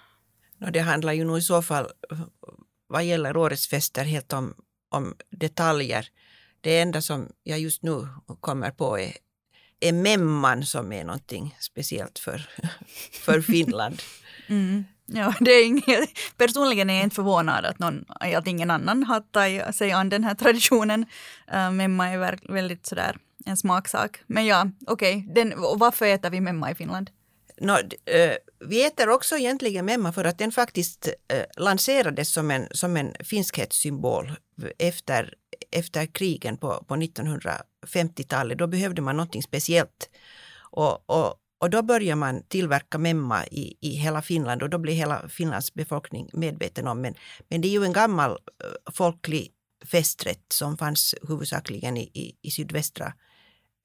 No, 0.59 0.70
det 0.70 0.80
handlar 0.80 1.12
ju 1.12 1.25
nog 1.25 1.38
i 1.38 1.42
så 1.42 1.62
fall 1.62 1.87
vad 2.88 3.04
gäller 3.04 3.37
årets 3.37 3.68
fester 3.68 4.04
helt 4.04 4.32
om, 4.32 4.54
om 4.90 5.14
detaljer. 5.30 6.06
Det 6.61 6.80
enda 6.80 7.02
som 7.02 7.28
jag 7.42 7.59
just 7.61 7.82
nu 7.82 8.09
kommer 8.40 8.70
på 8.70 8.99
är, 8.99 9.12
är 9.80 9.92
memman 9.92 10.66
som 10.66 10.92
är 10.92 11.04
någonting 11.04 11.56
speciellt 11.61 12.18
för, 12.18 12.50
för 13.12 13.40
Finland. 13.40 14.02
Mm. 14.47 14.85
Ja, 15.12 15.35
det 15.40 15.50
är 15.50 15.67
inget, 15.67 16.11
personligen 16.37 16.90
är 16.90 16.95
jag 16.95 17.05
inte 17.05 17.17
förvånad 17.17 17.64
att, 17.64 17.79
någon, 17.79 18.05
att 18.09 18.47
ingen 18.47 18.71
annan 18.71 19.02
har 19.02 19.21
tagit 19.21 19.75
sig 19.75 19.93
an 19.93 20.09
den 20.09 20.25
här 20.25 20.35
traditionen. 20.35 21.07
Uh, 21.55 21.71
memma 21.71 22.09
är 22.09 22.52
väldigt 22.52 22.87
sådär 22.87 23.17
en 23.47 23.57
smaksak. 23.57 24.21
Men 24.26 24.47
ja, 24.47 24.71
okej. 24.87 25.26
Okay. 25.31 25.52
varför 25.76 26.07
äter 26.07 26.31
vi 26.31 26.40
memma 26.40 26.71
i 26.71 26.75
Finland? 26.75 27.11
No, 27.61 27.73
äh, 27.73 28.35
vi 28.61 28.87
äter 28.87 29.09
också 29.09 29.37
egentligen 29.37 29.85
memma 29.85 30.12
för 30.12 30.25
att 30.25 30.38
den 30.38 30.52
faktiskt 30.52 31.09
eh, 31.29 31.45
lanserades 31.57 32.33
som 32.33 32.50
en, 32.50 32.69
som 32.71 32.97
en 32.97 33.14
finskhetssymbol 33.25 34.33
efter, 34.79 35.35
efter 35.71 36.07
krigen 36.07 36.57
på, 36.57 36.85
på 36.88 36.95
1950-talet. 36.95 38.59
Då 38.59 38.67
behövde 38.67 39.02
man 39.02 39.17
någonting 39.17 39.43
speciellt. 39.43 40.11
Och, 40.71 41.11
och, 41.11 41.35
och 41.61 41.71
då 41.71 41.83
börjar 41.83 42.17
man 42.17 42.43
tillverka 42.49 42.99
memma 42.99 43.47
i, 43.47 43.76
i 43.81 43.88
hela 43.88 44.23
Finland 44.23 44.62
och 44.62 44.71
då 44.71 44.79
blir 44.79 44.95
hela 44.95 45.29
Finlands 45.29 45.75
befolkning 45.75 46.31
medveten 46.33 46.87
om. 46.87 47.00
Men, 47.00 47.14
men 47.49 47.61
det 47.61 47.69
är 47.69 47.73
ju 47.73 47.85
en 47.85 47.93
gammal 47.93 48.31
eh, 48.31 48.93
folklig 48.93 49.52
festrätt 49.85 50.52
som 50.52 50.76
fanns 50.76 51.14
huvudsakligen 51.29 51.97
i, 51.97 52.02
i, 52.02 52.37
i 52.43 52.50
sydvästra 52.50 53.12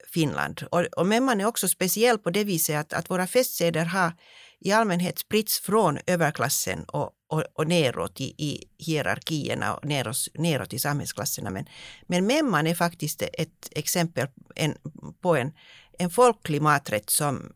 Finland. 0.08 0.64
Och, 0.70 0.80
och 0.80 1.06
memman 1.06 1.40
är 1.40 1.44
också 1.44 1.68
speciell 1.68 2.18
på 2.18 2.30
det 2.30 2.44
viset 2.44 2.76
att, 2.76 2.92
att 2.92 3.10
våra 3.10 3.26
festseder 3.26 3.84
har 3.84 4.12
i 4.60 4.72
allmänhet 4.72 5.18
spritts 5.18 5.60
från 5.60 5.98
överklassen 6.06 6.84
och, 6.84 7.10
och, 7.28 7.44
och 7.54 7.66
neråt 7.68 8.20
i, 8.20 8.24
i 8.24 8.64
hierarkierna 8.78 9.74
och 9.74 9.84
neråt, 9.84 10.26
neråt 10.34 10.72
i 10.72 10.78
samhällsklasserna. 10.78 11.50
Men, 11.50 11.66
men 12.06 12.26
memman 12.26 12.66
är 12.66 12.74
faktiskt 12.74 13.22
ett 13.22 13.68
exempel 13.70 14.28
en, 14.54 14.74
på 15.20 15.36
en, 15.36 15.52
en 15.98 16.10
folklig 16.10 16.62
maträtt 16.62 17.10
som, 17.10 17.52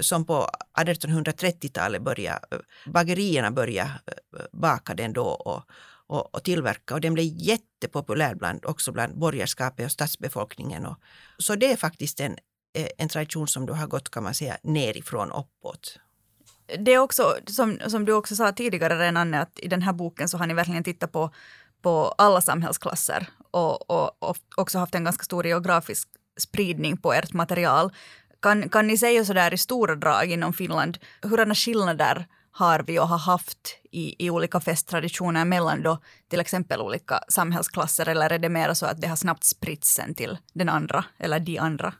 som 0.00 0.24
på 0.24 0.48
1830-talet 0.78 2.02
började, 2.02 2.40
bagerierna 2.86 3.50
började 3.50 3.90
eh, 4.10 4.44
baka 4.52 4.94
den 4.94 5.12
då 5.12 5.24
och, 5.24 5.62
och, 6.06 6.34
och 6.34 6.44
tillverka 6.44 6.94
och 6.94 7.00
den 7.00 7.14
blev 7.14 7.26
jättepopulär 7.26 8.34
bland, 8.34 8.64
också 8.64 8.92
bland 8.92 9.18
borgerskapet 9.18 9.84
och 9.84 9.92
stadsbefolkningen. 9.92 10.86
Och, 10.86 10.96
så 11.38 11.54
det 11.54 11.72
är 11.72 11.76
faktiskt 11.76 12.20
en, 12.20 12.32
eh, 12.74 12.88
en 12.98 13.08
tradition 13.08 13.48
som 13.48 13.66
du 13.66 13.72
har 13.72 13.86
gått 13.86 14.10
kan 14.10 14.22
man 14.22 14.34
säga 14.34 14.56
nerifrån 14.62 15.32
uppåt. 15.32 15.98
Det 16.78 16.92
är 16.92 16.98
också, 16.98 17.36
som, 17.46 17.78
som 17.86 18.04
du 18.04 18.12
också 18.12 18.36
sa 18.36 18.52
tidigare 18.52 18.98
redan, 18.98 19.34
att 19.34 19.58
i 19.58 19.68
den 19.68 19.82
här 19.82 19.92
boken 19.92 20.28
så 20.28 20.38
har 20.38 20.46
ni 20.46 20.54
verkligen 20.54 20.84
tittat 20.84 21.12
på, 21.12 21.30
på 21.82 22.14
alla 22.18 22.40
samhällsklasser 22.40 23.28
och, 23.50 23.90
och, 23.90 24.22
och 24.22 24.36
också 24.56 24.78
haft 24.78 24.94
en 24.94 25.04
ganska 25.04 25.24
stor 25.24 25.46
geografisk 25.46 26.08
spridning 26.38 26.96
på 26.96 27.12
ert 27.12 27.32
material. 27.32 27.92
Kan, 28.42 28.68
kan 28.68 28.86
ni 28.86 28.98
säga 28.98 29.24
så 29.24 29.32
där 29.32 29.54
i 29.54 29.58
stora 29.58 29.96
drag 29.96 30.30
inom 30.30 30.52
Finland, 30.52 30.98
hurdana 31.22 31.54
skillnader 31.54 32.26
har 32.52 32.84
vi 32.86 32.98
och 32.98 33.08
har 33.08 33.18
haft 33.18 33.78
i, 33.90 34.26
i 34.26 34.30
olika 34.30 34.60
festtraditioner 34.60 35.44
mellan 35.44 35.82
då 35.82 35.98
till 36.28 36.40
exempel 36.40 36.80
olika 36.80 37.20
samhällsklasser 37.28 38.08
eller 38.08 38.30
är 38.30 38.38
det 38.38 38.48
mer 38.48 38.74
så 38.74 38.86
att 38.86 39.00
det 39.00 39.08
har 39.08 39.16
snabbt 39.16 39.44
spritts 39.44 39.94
sen 39.94 40.14
till 40.14 40.38
den 40.52 40.68
andra 40.68 41.04
eller 41.18 41.40
de 41.40 41.58
andra? 41.58 41.94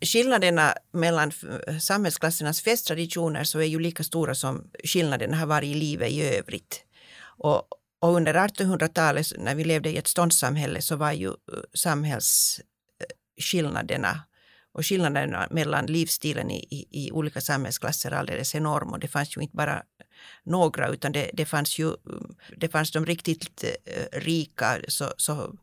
Skillnaderna 0.00 0.74
mellan 0.92 1.32
samhällsklassernas 1.80 2.62
festtraditioner 2.62 3.44
så 3.44 3.58
är 3.58 3.64
ju 3.64 3.80
lika 3.80 4.04
stora 4.04 4.34
som 4.34 4.70
skillnaderna 4.84 5.36
har 5.36 5.46
varit 5.46 5.68
i 5.68 5.74
livet 5.74 6.10
i 6.10 6.22
övrigt. 6.22 6.84
Och, 7.38 7.68
och 8.00 8.14
under 8.14 8.34
1800-talet 8.34 9.26
när 9.38 9.54
vi 9.54 9.64
levde 9.64 9.90
i 9.90 9.96
ett 9.96 10.08
ståndssamhälle 10.08 10.82
så 10.82 10.96
var 10.96 11.12
ju 11.12 11.28
eh, 11.28 11.34
samhällsskillnaderna 11.74 14.20
och 14.74 14.86
skillnaderna 14.86 15.48
mellan 15.50 15.86
livsstilen 15.86 16.50
i, 16.50 16.66
i, 16.70 16.86
i, 16.90 17.12
olika 17.12 17.40
samhällsklasser 17.40 18.10
är 18.10 18.16
alldeles 18.16 18.54
enorm. 18.54 18.92
Och 18.92 19.00
det 19.00 19.08
fanns 19.08 19.36
ju 19.36 19.40
inte 19.40 19.56
bara 19.56 19.82
några 20.44 20.88
utan 20.88 21.12
det, 21.12 21.30
det 21.32 21.44
fanns 21.44 21.78
ju 21.78 21.96
det 22.56 22.68
fanns 22.68 22.90
de 22.90 23.06
riktigt 23.06 23.64
eh, 23.84 24.20
rika 24.20 24.78
så, 24.88 25.14
så 25.16 25.54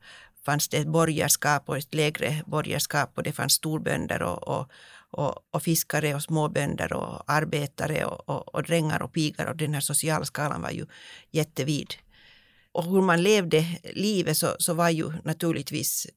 fanns 0.46 0.68
det 0.68 0.78
ett 0.78 0.88
borgerskap 0.88 1.70
och 1.70 1.78
ett 1.78 1.94
lägre 1.94 2.44
borgerskap 2.46 3.12
och 3.16 3.24
det 3.24 3.32
fanns 3.32 3.54
storbönder 3.54 4.22
och, 4.22 4.48
och, 4.48 4.72
och, 5.12 5.36
och 5.52 5.64
fiskare 5.64 6.16
och 6.16 6.24
småbönder 6.24 6.94
och 6.94 7.24
arbetare 7.32 8.06
och, 8.06 8.30
och, 8.30 8.56
och 8.56 8.64
drängar 8.64 9.02
och 9.02 9.14
pigar 9.14 9.46
och 9.46 9.58
den 9.58 9.74
här 9.74 9.82
sociala 9.82 10.26
skalan 10.26 10.62
var 10.62 10.72
ju 10.72 10.86
jättevid. 11.32 11.94
Och 12.72 12.84
hur 12.84 13.02
man 13.02 13.24
levde 13.24 13.66
livet 13.94 14.38
så, 14.38 14.56
så 14.60 14.74
var 14.74 14.90
ju 14.90 15.12
naturligtvis 15.24 16.08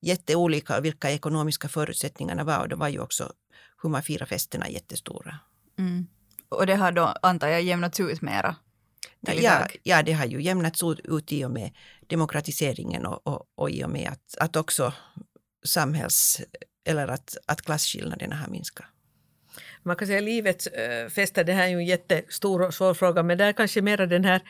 jätteolika 0.00 0.80
vilka 0.80 1.10
ekonomiska 1.10 1.68
förutsättningarna 1.68 2.44
var 2.44 2.60
och 2.60 2.68
då 2.68 2.76
var 2.76 2.88
ju 2.88 3.00
också 3.00 3.32
hur 3.82 3.90
man 3.90 4.02
firar 4.02 4.26
festerna 4.26 4.68
jättestora. 4.68 5.38
Mm. 5.78 6.06
Och 6.48 6.66
det 6.66 6.74
har 6.74 6.92
då, 6.92 7.14
antar 7.22 7.48
jag, 7.48 7.62
jämnats 7.62 8.00
ut 8.00 8.22
mera? 8.22 8.56
Ja, 9.20 9.68
ja, 9.82 10.02
det 10.02 10.12
har 10.12 10.26
ju 10.26 10.42
jämnats 10.42 10.82
ut 11.04 11.32
i 11.32 11.44
och 11.44 11.50
med 11.50 11.70
demokratiseringen 12.06 13.06
och, 13.06 13.26
och, 13.26 13.46
och 13.54 13.70
i 13.70 13.84
och 13.84 13.90
med 13.90 14.10
att, 14.12 14.38
att 14.38 14.56
också 14.56 14.92
samhälls 15.64 16.40
eller 16.84 17.08
att, 17.08 17.36
att 17.46 17.62
klasskillnaderna 17.62 18.36
har 18.36 18.48
minskat. 18.48 18.86
Man 19.82 19.96
kan 19.96 20.08
säga 20.08 20.20
livets 20.20 20.66
äh, 20.66 21.08
fester, 21.08 21.44
det 21.44 21.52
här 21.52 21.64
är 21.64 21.68
ju 21.68 21.76
en 21.76 21.86
jättestor 21.86 22.62
och 22.62 22.74
svår 22.74 22.94
fråga, 22.94 23.22
men 23.22 23.38
det 23.38 23.44
är 23.44 23.52
kanske 23.52 23.82
mera 23.82 24.06
den 24.06 24.24
här 24.24 24.42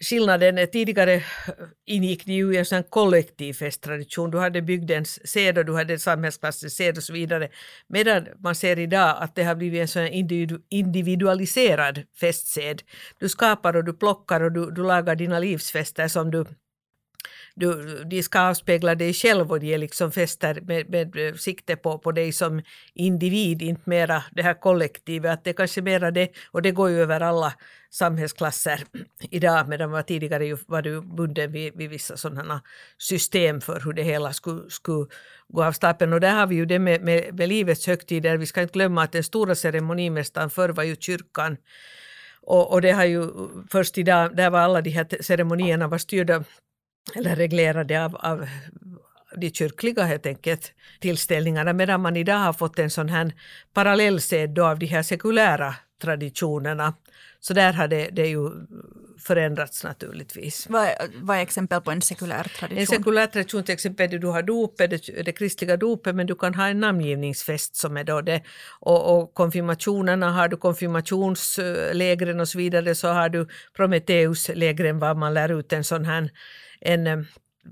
skillnaden 0.00 0.68
tidigare 0.72 1.14
eh, 1.14 1.22
ingick 1.86 2.26
ni 2.26 2.34
ju 2.34 2.54
i 2.54 2.56
en 2.56 2.64
sån 2.64 2.82
kollektiv 2.82 3.52
festtradition. 3.52 4.30
Du 4.30 4.38
hade 4.38 4.62
bygdens 4.62 5.28
sed 5.28 5.58
och 5.58 5.64
du 5.64 5.74
hade 5.74 5.98
samhällsklassens 5.98 6.74
sed 6.74 6.96
och 6.96 7.02
så 7.02 7.12
vidare. 7.12 7.48
Medan 7.88 8.26
man 8.38 8.54
ser 8.54 8.78
idag 8.78 9.16
att 9.20 9.34
det 9.34 9.44
har 9.44 9.54
blivit 9.54 9.80
en 9.80 9.88
sån 9.88 10.08
individualiserad 10.70 12.02
festsed. 12.20 12.82
Du 13.18 13.28
skapar 13.28 13.76
och 13.76 13.84
du 13.84 13.92
plockar 13.92 14.40
och 14.40 14.52
du, 14.52 14.70
du 14.70 14.82
lagar 14.82 15.14
dina 15.16 15.38
livsfester 15.38 16.08
som 16.08 16.30
du 16.30 16.44
du, 17.60 18.04
de 18.04 18.22
ska 18.22 18.40
avspegla 18.40 18.94
dig 18.94 19.12
själv 19.12 19.52
och 19.52 19.60
de 19.60 19.74
är 19.74 19.78
liksom 19.78 20.12
fäster 20.12 20.60
med, 20.60 20.90
med 20.90 21.40
sikte 21.40 21.76
på, 21.76 21.98
på 21.98 22.12
dig 22.12 22.32
som 22.32 22.62
individ, 22.94 23.62
inte 23.62 23.82
mera 23.90 24.24
det 24.32 24.42
här 24.42 24.54
kollektivet. 24.54 25.32
Att 25.32 25.44
det 25.44 25.50
är 25.50 25.54
kanske 25.54 25.82
mera 25.82 26.10
det, 26.10 26.28
och 26.50 26.62
det 26.62 26.70
går 26.70 26.90
ju 26.90 27.02
över 27.02 27.20
alla 27.20 27.52
samhällsklasser 27.90 28.80
idag, 29.30 29.68
medan 29.68 29.90
var 29.90 30.02
tidigare 30.02 30.46
ju 30.46 30.56
var 30.66 30.82
du 30.82 31.00
bunden 31.00 31.52
vid, 31.52 31.76
vid 31.76 31.90
vissa 31.90 32.16
sådana 32.16 32.62
system 32.98 33.60
för 33.60 33.80
hur 33.80 33.92
det 33.92 34.02
hela 34.02 34.32
skulle, 34.32 34.70
skulle 34.70 35.06
gå 35.48 35.64
av 35.64 35.72
stapeln. 35.72 36.12
Och 36.12 36.20
där 36.20 36.34
har 36.34 36.46
vi 36.46 36.54
ju 36.54 36.66
det 36.66 36.78
med, 36.78 37.02
med, 37.02 37.34
med 37.34 37.48
livets 37.48 37.86
högtider. 37.86 38.36
Vi 38.36 38.46
ska 38.46 38.62
inte 38.62 38.72
glömma 38.72 39.02
att 39.02 39.12
den 39.12 39.24
stora 39.24 39.54
ceremonimästaren 39.54 40.50
förr 40.50 40.68
var 40.68 40.84
ju 40.84 40.96
kyrkan. 40.96 41.56
Och, 42.42 42.72
och 42.72 42.80
det 42.80 42.92
har 42.92 43.04
ju 43.04 43.28
först 43.70 43.98
idag, 43.98 44.36
där 44.36 44.50
var 44.50 44.58
alla 44.58 44.80
de 44.80 44.90
här 44.90 45.22
ceremonierna 45.22 45.88
var 45.88 45.98
styrda 45.98 46.44
eller 47.14 47.36
reglerade 47.36 48.04
av, 48.04 48.16
av 48.16 48.48
de 49.36 49.50
kyrkliga 49.50 50.02
helt 50.02 50.26
enkelt 50.26 50.72
tillställningarna 51.00 51.72
medan 51.72 52.00
man 52.00 52.16
idag 52.16 52.38
har 52.38 52.52
fått 52.52 52.78
en 52.78 52.90
sån 52.90 53.08
här 53.08 53.32
parallellsed 53.74 54.58
av 54.58 54.78
de 54.78 54.86
här 54.86 55.02
sekulära 55.02 55.74
traditionerna. 56.02 56.94
Så 57.40 57.54
där 57.54 57.72
har 57.72 57.88
det, 57.88 58.08
det 58.12 58.26
ju 58.26 58.50
förändrats 59.18 59.84
naturligtvis. 59.84 60.66
Vad, 60.68 60.88
vad 61.14 61.36
är 61.36 61.40
exempel 61.42 61.80
på 61.80 61.90
en 61.90 62.02
sekulär 62.02 62.44
tradition? 62.58 62.78
En 62.78 62.86
sekulär 62.86 63.26
tradition 63.26 63.64
till 63.64 63.72
exempel 63.72 64.20
du 64.20 64.26
har 64.26 64.42
dopet, 64.42 64.90
det, 64.90 65.22
det 65.22 65.32
kristliga 65.32 65.76
dopet, 65.76 66.14
men 66.14 66.26
du 66.26 66.34
kan 66.34 66.54
ha 66.54 66.68
en 66.68 66.80
namngivningsfest 66.80 67.76
som 67.76 67.96
är 67.96 68.04
då 68.04 68.20
det. 68.20 68.42
Och, 68.80 69.18
och 69.18 69.34
konfirmationerna 69.34 70.30
har 70.30 70.48
du 70.48 70.56
konfirmationslägren 70.56 72.40
och 72.40 72.48
så 72.48 72.58
vidare 72.58 72.94
så 72.94 73.08
har 73.08 73.28
du 73.28 73.48
Prometheuslägren 73.76 74.98
var 74.98 75.14
man 75.14 75.34
lär 75.34 75.58
ut 75.58 75.72
en 75.72 75.84
sån 75.84 76.04
här 76.04 76.30
en 76.80 77.06
eh, 77.06 77.18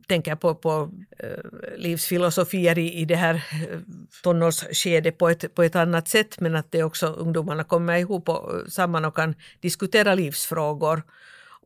tänker 0.08 0.36
på, 0.36 0.54
på 0.54 0.90
eh, 1.18 1.76
livsfilosofier 1.76 2.78
i, 2.78 2.94
i 2.94 3.04
det 3.04 3.16
här 3.16 3.34
eh, 3.34 3.78
tonårsskedet 4.22 5.18
på 5.18 5.28
ett, 5.28 5.54
på 5.54 5.62
ett 5.62 5.76
annat 5.76 6.08
sätt 6.08 6.40
men 6.40 6.56
att 6.56 6.72
det 6.72 6.82
också 6.82 7.06
ungdomarna 7.06 7.64
kommer 7.64 7.96
ihop 7.96 8.28
och, 8.28 8.54
eh, 8.54 8.66
samman 8.68 9.04
och 9.04 9.16
kan 9.16 9.34
diskutera 9.60 10.14
livsfrågor. 10.14 11.02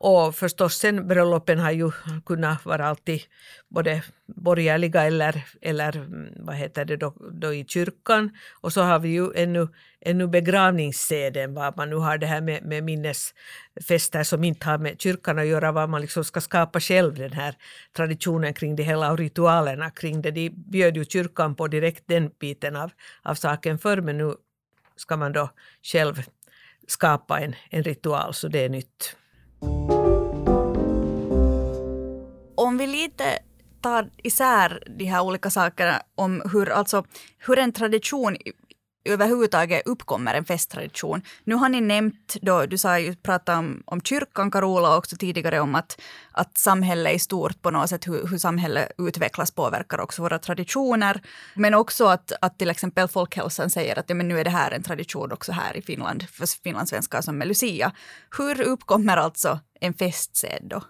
Och 0.05 0.35
förstås 0.35 0.75
sen 0.75 1.09
bröllopen 1.09 1.59
har 1.59 1.71
ju 1.71 1.91
kunnat 2.27 2.65
vara 2.65 2.87
alltid 2.87 3.21
både 3.69 4.03
borgerliga 4.27 5.03
eller, 5.03 5.45
eller 5.61 5.97
mm, 5.97 6.29
vad 6.37 6.57
heter 6.57 6.85
det 6.85 6.97
då, 6.97 7.15
då 7.33 7.55
i 7.55 7.65
kyrkan. 7.69 8.31
Och 8.61 8.73
så 8.73 8.83
har 8.83 8.99
vi 8.99 9.09
ju 9.09 9.33
ännu, 9.35 9.69
ännu 10.01 10.27
begravningsseden, 10.27 11.55
vad 11.55 11.77
man 11.77 11.91
nu 11.91 11.97
har 11.97 12.19
det 12.19 12.27
här 12.27 12.41
med, 12.41 12.65
med 12.65 12.85
minnesfester 12.85 14.23
som 14.23 14.45
inte 14.45 14.67
har 14.67 14.79
med 14.79 15.01
kyrkan 15.01 15.39
att 15.39 15.47
göra, 15.47 15.73
vad 15.73 15.89
man 15.89 16.01
liksom 16.01 16.25
ska 16.25 16.41
skapa 16.41 16.81
själv 16.81 17.15
den 17.15 17.33
här 17.33 17.55
traditionen 17.97 18.55
kring 18.55 18.77
det 18.77 18.83
hela 18.83 19.11
och 19.13 19.19
ritualerna 19.19 19.91
kring 19.91 20.23
det. 20.23 20.31
De 20.31 20.51
bjöd 20.51 20.97
ju 20.97 21.05
kyrkan 21.05 21.55
på 21.55 21.69
direkt 21.69 22.05
den 22.07 22.31
biten 22.39 22.77
av, 22.77 22.91
av 23.23 23.35
saken 23.35 23.79
förr, 23.79 24.01
men 24.01 24.19
nu 24.19 24.35
ska 24.97 25.17
man 25.17 25.33
då 25.33 25.51
själv 25.83 26.23
skapa 26.87 27.41
en, 27.41 27.55
en 27.71 27.83
ritual, 27.83 28.35
så 28.35 28.49
det 28.49 28.65
är 28.65 28.69
nytt. 28.69 29.17
Om 32.55 32.79
vi 32.79 32.87
lite 32.87 33.25
tar 33.81 34.11
isär 34.17 34.83
de 34.99 35.05
här 35.05 35.23
olika 35.23 35.51
sakerna 35.51 36.03
om 36.15 36.43
hur, 36.53 36.71
alltså, 36.71 37.05
hur 37.39 37.59
en 37.59 37.73
tradition 37.73 38.37
överhuvudtaget 39.05 39.83
uppkommer 39.87 40.35
en 40.35 40.45
festtradition. 40.45 41.23
Nu 41.45 41.55
har 41.55 41.69
ni 41.69 41.81
nämnt, 41.81 42.37
då, 42.43 42.67
du 42.67 42.79
sa 42.79 42.99
ju, 42.99 43.15
pratade 43.15 43.59
om, 43.59 43.83
om 43.87 44.01
kyrkan 44.01 44.51
Carola 44.51 44.97
också 44.97 45.17
tidigare 45.17 45.61
om 45.61 45.75
att, 45.75 46.01
att 46.33 46.59
samhället 46.59 47.15
i 47.15 47.19
stort 47.19 47.63
på 47.63 47.71
något 47.71 47.89
sätt, 47.89 48.09
hur, 48.09 48.27
hur 48.27 48.39
samhället 48.39 48.93
utvecklas 48.99 49.51
påverkar 49.51 50.01
också 50.01 50.23
våra 50.23 50.39
traditioner. 50.39 51.23
Men 51.55 51.75
också 51.75 52.07
att, 52.07 52.33
att 52.41 52.59
till 52.59 52.71
exempel 52.71 53.09
Folkhälsan 53.09 53.71
säger 53.71 53.99
att 53.99 54.09
ja, 54.09 54.15
men 54.15 54.29
nu 54.29 54.41
är 54.41 54.45
det 54.45 54.51
här 54.51 54.71
en 54.71 54.83
tradition 54.83 55.33
också 55.33 55.53
här 55.53 55.77
i 55.77 55.83
Finland 55.83 56.29
för 56.29 56.63
finlandssvenskar 56.63 57.21
som 57.21 57.43
är 57.43 57.47
Lucia. 57.47 57.93
Hur 58.39 58.61
uppkommer 58.61 59.17
alltså 59.17 59.61
en 59.81 59.95
festsed 59.95 60.63
då? 60.63 60.83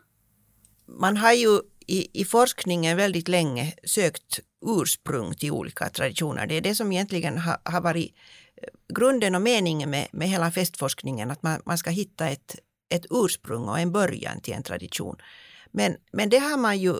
Man 0.87 1.17
har 1.17 1.33
ju 1.33 1.61
i, 1.87 2.21
i 2.21 2.25
forskningen 2.25 2.97
väldigt 2.97 3.29
länge 3.29 3.73
sökt 3.85 4.41
ursprung 4.67 5.35
till 5.35 5.51
olika 5.51 5.89
traditioner. 5.89 6.47
Det 6.47 6.55
är 6.55 6.61
det 6.61 6.75
som 6.75 6.93
egentligen 6.93 7.39
har, 7.39 7.59
har 7.65 7.81
varit 7.81 8.15
eh, 8.63 8.69
grunden 8.95 9.35
och 9.35 9.43
meningen 9.43 9.91
med, 9.91 10.09
med 10.13 10.29
hela 10.29 10.51
festforskningen, 10.51 11.31
att 11.31 11.43
man, 11.43 11.63
man 11.65 11.79
ska 11.79 11.91
hitta 11.91 12.29
ett, 12.29 12.57
ett 12.95 13.07
ursprung 13.11 13.69
och 13.69 13.79
en 13.79 13.93
början 13.93 14.41
till 14.41 14.55
en 14.55 14.63
tradition. 14.63 15.17
Men, 15.71 15.97
men 16.13 16.29
det 16.29 16.39
har 16.39 16.57
man 16.57 16.79
ju 16.79 16.95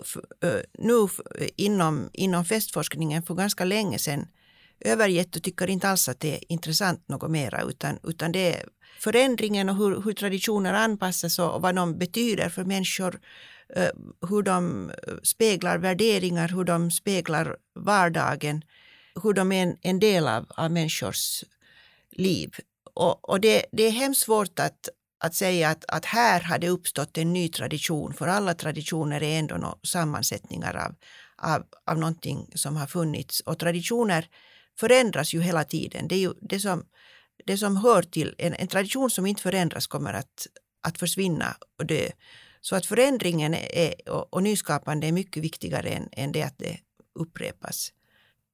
nu 0.77 1.07
inom, 1.55 2.09
inom 2.13 2.45
festforskningen 2.45 3.23
för 3.23 3.33
ganska 3.33 3.65
länge 3.65 3.99
sedan 3.99 4.27
övergett 4.79 5.35
och 5.35 5.43
tycker 5.43 5.69
inte 5.69 5.89
alls 5.89 6.09
att 6.09 6.19
det 6.19 6.33
är 6.33 6.51
intressant 6.51 7.07
något 7.09 7.31
mera 7.31 7.61
utan, 7.61 7.99
utan 8.03 8.31
det 8.31 8.53
är 8.53 8.65
förändringen 8.99 9.69
och 9.69 9.75
hur, 9.75 10.01
hur 10.01 10.13
traditioner 10.13 10.73
anpassas 10.73 11.39
och 11.39 11.61
vad 11.61 11.75
de 11.75 11.97
betyder 11.97 12.49
för 12.49 12.63
människor 12.63 13.19
Eh, 13.75 13.89
hur 14.29 14.41
de 14.41 14.89
eh, 14.89 15.13
speglar 15.23 15.77
värderingar, 15.77 16.47
hur 16.47 16.63
de 16.63 16.91
speglar 16.91 17.57
vardagen, 17.75 18.63
hur 19.23 19.33
de 19.33 19.51
är 19.51 19.63
en, 19.63 19.77
en 19.81 19.99
del 19.99 20.27
av, 20.27 20.45
av 20.49 20.71
människors 20.71 21.43
liv. 22.11 22.51
Och, 22.93 23.29
och 23.29 23.41
det, 23.41 23.65
det, 23.71 23.83
är 23.83 23.91
hemskt 23.91 24.21
svårt 24.21 24.59
att, 24.59 24.89
att 25.19 25.35
säga 25.35 25.69
att, 25.69 25.85
att 25.87 26.05
här 26.05 26.41
har 26.41 26.59
det 26.59 26.69
uppstått 26.69 27.17
en 27.17 27.33
ny 27.33 27.49
tradition, 27.49 28.13
för 28.13 28.27
alla 28.27 28.53
traditioner 28.53 29.23
är 29.23 29.39
ändå 29.39 29.55
no, 29.57 29.79
sammansättningar 29.83 30.75
av, 30.75 30.95
av, 31.51 31.63
av 31.85 31.97
någonting 31.97 32.51
som 32.55 32.75
har 32.75 32.87
funnits. 32.87 33.39
Och 33.39 33.59
traditioner 33.59 34.27
förändras 34.79 35.33
ju 35.33 35.41
hela 35.41 35.63
tiden. 35.63 36.07
Det 36.07 36.15
är 36.15 36.19
ju 36.19 36.33
det 36.41 36.59
som, 36.59 36.85
det 37.45 37.57
som 37.57 37.77
hör 37.77 38.03
till 38.03 38.35
en, 38.37 38.53
en 38.53 38.67
tradition 38.67 39.09
som 39.09 39.25
inte 39.25 39.41
förändras 39.41 39.87
kommer 39.87 40.13
att, 40.13 40.47
att 40.87 40.97
försvinna 40.97 41.55
och 41.79 41.85
dö. 41.85 42.09
Så 42.65 42.75
att 42.75 42.85
förändringen 42.85 43.53
är, 43.53 44.09
och, 44.09 44.33
och 44.33 44.43
nyskapande 44.43 45.07
är 45.07 45.11
mycket 45.11 45.43
viktigare 45.43 45.89
än, 45.89 46.09
än 46.11 46.31
det 46.31 46.43
att 46.43 46.57
det 46.57 46.77
upprepas. 47.19 47.91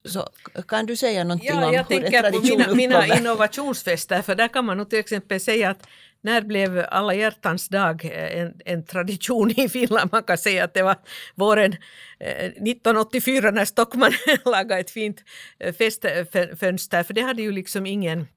Så 0.05 0.29
kan 0.67 0.85
du 0.85 0.95
säga 0.95 1.23
någonting 1.23 1.49
ja, 1.49 1.67
om 1.67 1.73
jag 1.73 1.83
hur 1.83 2.01
tänker 2.01 2.31
på 2.31 2.39
mina, 2.39 2.75
mina 2.75 3.17
innovationsfester, 3.17 4.21
för 4.21 4.35
där 4.35 4.47
kan 4.47 4.65
man 4.65 4.77
nog 4.77 4.89
till 4.89 4.99
exempel 4.99 5.39
säga 5.39 5.69
att 5.69 5.87
när 6.21 6.41
blev 6.41 6.85
alla 6.89 7.13
hjärtans 7.13 7.69
dag 7.69 8.05
en, 8.13 8.53
en, 8.65 8.85
tradition 8.85 9.51
i 9.51 9.69
Finland? 9.69 10.09
Man 10.11 10.23
kan 10.23 10.37
säga 10.37 10.63
att 10.63 10.73
det 10.73 10.83
var 10.83 10.95
våren 11.35 11.75
1984 12.19 13.47
eh, 13.47 13.53
när 13.53 13.65
Stockman 13.65 14.11
lagade 14.45 14.81
ett 14.81 14.91
fint 14.91 15.23
eh, 15.59 15.73
festfönster, 15.73 17.03
för 17.03 17.13
det 17.13 17.21
hade 17.21 17.41
ju 17.41 17.51
liksom 17.51 17.85
ingen 17.85 18.27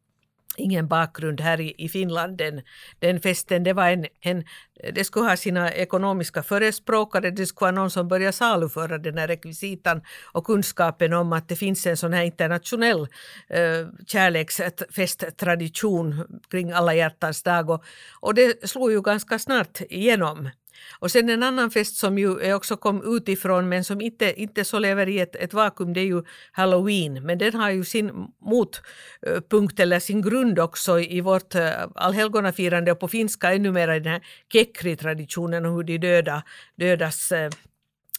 ingen 0.56 0.88
bakgrund 0.88 1.40
här 1.40 1.61
i, 1.61 1.75
i 1.78 1.88
Finland 1.88 2.37
den, 2.37 2.62
den 2.99 3.21
festen. 3.21 3.65
Det, 3.65 3.73
var 3.73 3.91
en, 3.91 4.06
en, 4.21 4.45
det 4.93 5.04
skulle 5.04 5.28
ha 5.28 5.36
sina 5.36 5.73
ekonomiska 5.73 6.43
förespråkare, 6.43 7.30
det 7.30 7.47
skulle 7.47 7.67
vara 7.67 7.80
någon 7.80 7.91
som 7.91 8.08
började 8.08 8.32
saluföra 8.32 8.99
den 8.99 9.19
här 9.19 9.28
rekvisitan 9.28 10.02
och 10.32 10.45
kunskapen 10.45 11.12
om 11.12 11.32
att 11.32 11.49
det 11.49 11.56
finns 11.56 11.86
en 11.86 11.97
sån 11.97 12.12
här 12.12 12.23
internationell 12.23 13.08
eh, 13.49 13.86
kärleksfesttradition 14.06 16.25
kring 16.50 16.73
alla 16.73 16.95
hjärtans 16.95 17.43
dag. 17.43 17.71
Och, 17.71 17.84
och 18.21 18.34
det 18.34 18.69
slog 18.69 18.93
ju 18.93 19.02
ganska 19.02 19.38
snart 19.38 19.80
igenom. 19.80 20.50
Och 20.99 21.11
sen 21.11 21.28
en 21.28 21.43
annan 21.43 21.71
fest 21.71 21.97
som 21.97 22.19
ju 22.19 22.54
också 22.54 22.76
kom 22.76 23.17
utifrån 23.17 23.69
men 23.69 23.85
som 23.85 24.00
inte, 24.00 24.41
inte 24.41 24.65
så 24.65 24.78
lever 24.78 25.08
i 25.08 25.21
ett, 25.21 25.37
ett 25.37 25.54
vakuum 25.54 25.93
det 25.93 26.00
är 26.00 26.04
ju 26.04 26.23
Halloween. 26.52 27.26
Men 27.26 27.39
den 27.39 27.54
har 27.54 27.71
ju 27.71 27.85
sin 27.85 28.11
motpunkt 28.41 29.78
eh, 29.78 29.82
eller 29.82 30.00
sin 30.00 30.23
grund 30.23 30.58
också 30.58 31.00
i 31.00 31.21
vårt 31.21 31.54
eh, 31.54 31.71
allhelgonafirande 31.95 32.93
och 32.93 33.00
på 33.00 33.08
finska 33.08 33.54
ännu 33.54 33.73
mer 33.73 33.93
i 33.93 34.00
den 34.00 34.13
här 34.13 34.23
kekri-traditionen 34.52 35.67
och 35.67 35.73
hur 35.75 35.82
de 35.82 35.99
döda, 35.99 36.43
dödas 36.76 37.32
eh, 37.32 37.50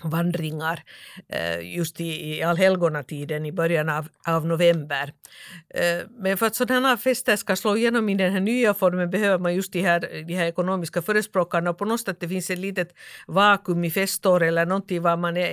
vandringar 0.04 0.84
eh, 1.30 1.76
just 1.76 2.02
i, 2.02 2.38
i 2.38 2.44
allhelgonatiden 2.44 3.46
i 3.46 3.52
början 3.52 3.90
av, 3.90 4.08
av 4.28 4.46
november. 4.46 5.14
Eh, 5.70 6.08
men 6.18 6.38
för 6.38 6.46
att 6.46 6.56
sådana 6.56 6.98
fester 6.98 7.36
ska 7.36 7.56
slå 7.56 7.78
igenom 7.78 8.10
i 8.10 8.16
den 8.16 8.32
här 8.34 8.40
nya 8.40 8.74
formen 8.74 9.10
behöver 9.10 9.38
man 9.38 9.56
just 9.56 9.74
de 9.74 9.82
här, 9.82 10.24
de 10.28 10.34
här 10.34 10.46
ekonomiska 10.46 11.02
förespråkarna 11.02 11.70
och 11.70 11.78
på 11.78 11.86
något 11.86 12.02
sätt 12.02 12.20
det 12.20 12.30
finns 12.30 12.50
ett 12.50 12.60
litet 12.60 12.96
vakuum 13.28 13.84
i 13.84 13.92
festår 13.92 14.44
eller 14.44 14.66
någonting 14.66 15.02
vad 15.02 15.20
man 15.20 15.38
är, 15.38 15.50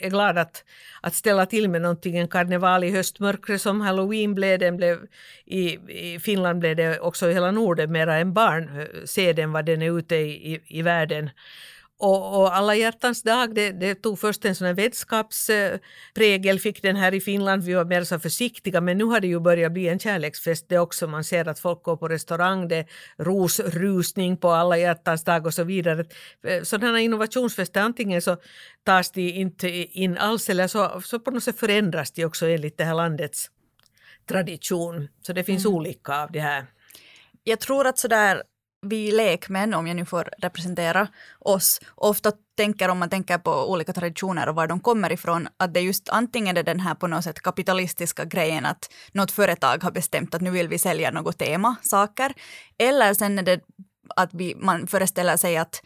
är 0.00 0.10
glad 0.10 0.38
att, 0.38 0.64
att 1.00 1.14
ställa 1.14 1.46
till 1.46 1.70
med 1.70 1.82
någonting. 1.82 2.16
En 2.16 2.28
karneval 2.28 2.84
i 2.84 2.90
höstmörkret 2.90 3.60
som 3.60 3.80
halloween 3.80 4.34
blev, 4.34 4.58
den 4.58 4.76
blev 4.76 4.98
i, 5.46 5.78
i 6.14 6.18
Finland 6.18 6.58
blev 6.58 6.76
det 6.76 7.00
också 7.00 7.30
i 7.30 7.32
hela 7.34 7.50
Norden 7.50 7.92
mera 7.92 8.16
en 8.16 8.32
barnseden 8.32 9.48
eh, 9.48 9.52
vad 9.52 9.66
den 9.66 9.82
är 9.82 9.98
ute 9.98 10.16
i, 10.16 10.54
i, 10.54 10.60
i 10.66 10.82
världen. 10.82 11.30
Och, 11.98 12.40
och, 12.40 12.56
alla 12.56 12.74
hjärtans 12.74 13.22
dag, 13.22 13.54
det, 13.54 13.70
det, 13.70 13.94
tog 13.94 14.18
först 14.18 14.44
en 14.44 14.54
sån 14.54 14.66
här 14.66 14.74
vänskapsprägel, 14.74 16.60
fick 16.60 16.82
den 16.82 16.96
här 16.96 17.14
i 17.14 17.20
Finland, 17.20 17.62
vi 17.62 17.74
var 17.74 17.84
mer 17.84 18.04
så 18.04 18.18
försiktiga, 18.18 18.80
men 18.80 18.98
nu 18.98 19.04
har 19.04 19.20
det 19.20 19.26
ju 19.26 19.40
börjat 19.40 19.72
bli 19.72 19.88
en 19.88 19.98
kärleksfest 19.98 20.68
det 20.68 20.78
också. 20.78 21.06
Man 21.06 21.24
ser 21.24 21.48
att 21.48 21.58
folk 21.58 21.82
går 21.82 21.96
på 21.96 22.08
restaurang, 22.08 22.68
det 22.68 22.76
är 22.76 22.86
rosrusning 23.18 24.36
på 24.36 24.50
alla 24.50 24.78
hjärtans 24.78 25.24
dag 25.24 25.46
och 25.46 25.54
så 25.54 25.64
vidare. 25.64 26.04
Sådana 26.62 27.00
innovationsfester, 27.00 27.80
antingen 27.80 28.22
så 28.22 28.36
tas 28.84 29.10
de 29.10 29.30
inte 29.30 29.68
in 29.98 30.18
alls 30.18 30.50
eller 30.50 30.68
så, 30.68 31.00
så 31.04 31.20
på 31.20 31.30
något 31.30 31.44
sätt 31.44 31.58
förändras 31.58 32.12
de 32.12 32.24
också 32.24 32.46
enligt 32.46 32.78
det 32.78 32.84
här 32.84 32.94
landets 32.94 33.50
tradition. 34.28 35.08
Så 35.26 35.32
det 35.32 35.44
finns 35.44 35.64
mm. 35.64 35.76
olika 35.76 36.22
av 36.22 36.32
det 36.32 36.40
här. 36.40 36.66
Jag 37.44 37.60
tror 37.60 37.86
att 37.86 37.98
sådär 37.98 38.42
vi 38.84 39.12
lekmän, 39.12 39.74
om 39.74 39.86
jag 39.86 39.96
nu 39.96 40.04
får 40.04 40.28
representera 40.38 41.08
oss, 41.38 41.80
ofta 41.94 42.32
tänker 42.56 42.88
om 42.88 42.98
man 42.98 43.10
tänker 43.10 43.38
på 43.38 43.70
olika 43.70 43.92
traditioner 43.92 44.48
och 44.48 44.54
var 44.54 44.66
de 44.66 44.80
kommer 44.80 45.12
ifrån, 45.12 45.48
att 45.56 45.74
det 45.74 45.80
är 45.80 45.84
just 45.84 46.08
antingen 46.08 46.56
är 46.56 46.62
den 46.62 46.80
här 46.80 46.94
på 46.94 47.06
något 47.06 47.24
sätt 47.24 47.40
kapitalistiska 47.40 48.24
grejen 48.24 48.66
att 48.66 48.92
något 49.12 49.30
företag 49.30 49.82
har 49.82 49.90
bestämt 49.90 50.34
att 50.34 50.40
nu 50.40 50.50
vill 50.50 50.68
vi 50.68 50.78
sälja 50.78 51.10
något 51.10 51.38
tema, 51.38 51.76
saker, 51.82 52.32
eller 52.78 53.14
sen 53.14 53.38
är 53.38 53.42
det 53.42 53.60
att 54.16 54.34
vi, 54.34 54.54
man 54.54 54.86
föreställer 54.86 55.36
sig 55.36 55.56
att 55.56 55.82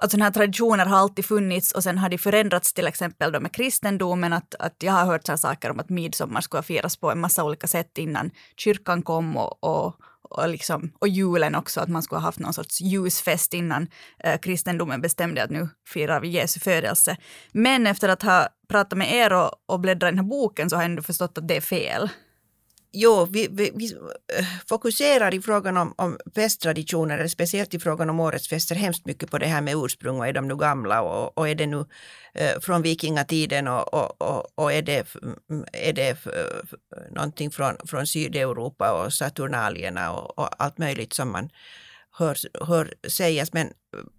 att 0.00 0.10
sådana 0.10 0.24
här 0.24 0.32
traditioner 0.32 0.86
har 0.86 0.98
alltid 0.98 1.24
funnits 1.24 1.72
och 1.72 1.82
sen 1.82 1.98
har 1.98 2.08
de 2.08 2.18
förändrats 2.18 2.72
till 2.72 2.86
exempel 2.86 3.32
då 3.32 3.40
med 3.40 3.52
kristendomen. 3.52 4.32
Att, 4.32 4.54
att 4.58 4.82
jag 4.82 4.92
har 4.92 5.04
hört 5.04 5.26
sådana 5.26 5.38
saker 5.38 5.70
om 5.70 5.80
att 5.80 5.88
midsommar 5.88 6.40
skulle 6.40 6.62
firas 6.62 6.96
på 6.96 7.10
en 7.10 7.20
massa 7.20 7.44
olika 7.44 7.66
sätt 7.66 7.98
innan 7.98 8.30
kyrkan 8.56 9.02
kom 9.02 9.36
och, 9.36 9.64
och, 9.64 9.96
och, 10.30 10.48
liksom, 10.48 10.92
och 10.98 11.08
julen 11.08 11.54
också, 11.54 11.80
att 11.80 11.88
man 11.88 12.02
skulle 12.02 12.18
ha 12.18 12.26
haft 12.26 12.38
någon 12.38 12.52
sorts 12.52 12.80
ljusfest 12.80 13.54
innan 13.54 13.88
eh, 14.24 14.38
kristendomen 14.38 15.00
bestämde 15.00 15.42
att 15.42 15.50
nu 15.50 15.68
firar 15.88 16.20
vi 16.20 16.28
Jesu 16.28 16.60
födelse. 16.60 17.16
Men 17.52 17.86
efter 17.86 18.08
att 18.08 18.22
ha 18.22 18.48
pratat 18.68 18.98
med 18.98 19.12
er 19.12 19.32
och, 19.32 19.50
och 19.66 19.80
bläddrat 19.80 20.08
i 20.08 20.10
den 20.10 20.18
här 20.18 20.30
boken 20.30 20.70
så 20.70 20.76
har 20.76 20.82
jag 20.82 20.90
ändå 20.90 21.02
förstått 21.02 21.38
att 21.38 21.48
det 21.48 21.56
är 21.56 21.60
fel. 21.60 22.10
Jo, 22.98 23.26
vi, 23.30 23.48
vi, 23.50 23.70
vi, 23.74 23.92
eh, 24.38 24.44
fokuserar 24.66 25.34
i 25.34 25.40
frågan 25.40 25.76
om, 25.76 25.94
om 25.96 26.18
festtraditioner, 26.34 27.18
eller 27.18 27.28
speciellt 27.28 27.74
i 27.74 27.78
frågan 27.78 28.10
om 28.10 28.20
årets 28.20 28.48
fester, 28.48 28.74
hemskt 28.74 29.06
mycket 29.06 29.30
på 29.30 29.38
det 29.38 29.46
här 29.46 29.60
med 29.60 29.74
ursprung. 29.76 30.18
Och 30.18 30.26
är 30.26 30.32
de 30.32 30.48
nu 30.48 30.56
gamla? 30.56 31.02
Och, 31.02 31.38
och 31.38 31.48
är 31.48 31.54
det 31.54 31.66
nu 31.66 31.84
eh, 32.34 32.60
från 32.60 32.82
vikingatiden? 32.82 33.68
Och, 33.68 33.94
och, 33.94 34.22
och, 34.22 34.46
och, 34.54 34.72
är 34.72 34.82
det, 34.82 35.14
mm, 35.22 35.64
är 35.72 35.92
det 35.92 36.26
eh, 36.26 37.12
någonting 37.12 37.50
från, 37.50 37.76
från 37.86 38.06
Sydeuropa 38.06 38.92
och 38.92 39.12
Saturnalierna 39.12 40.12
och, 40.12 40.38
och 40.38 40.62
allt 40.62 40.78
möjligt 40.78 41.12
som 41.12 41.32
man 41.32 41.50
hör, 42.18 42.36
hör 42.66 42.94
sägas. 43.08 43.52
Men, 43.52 43.72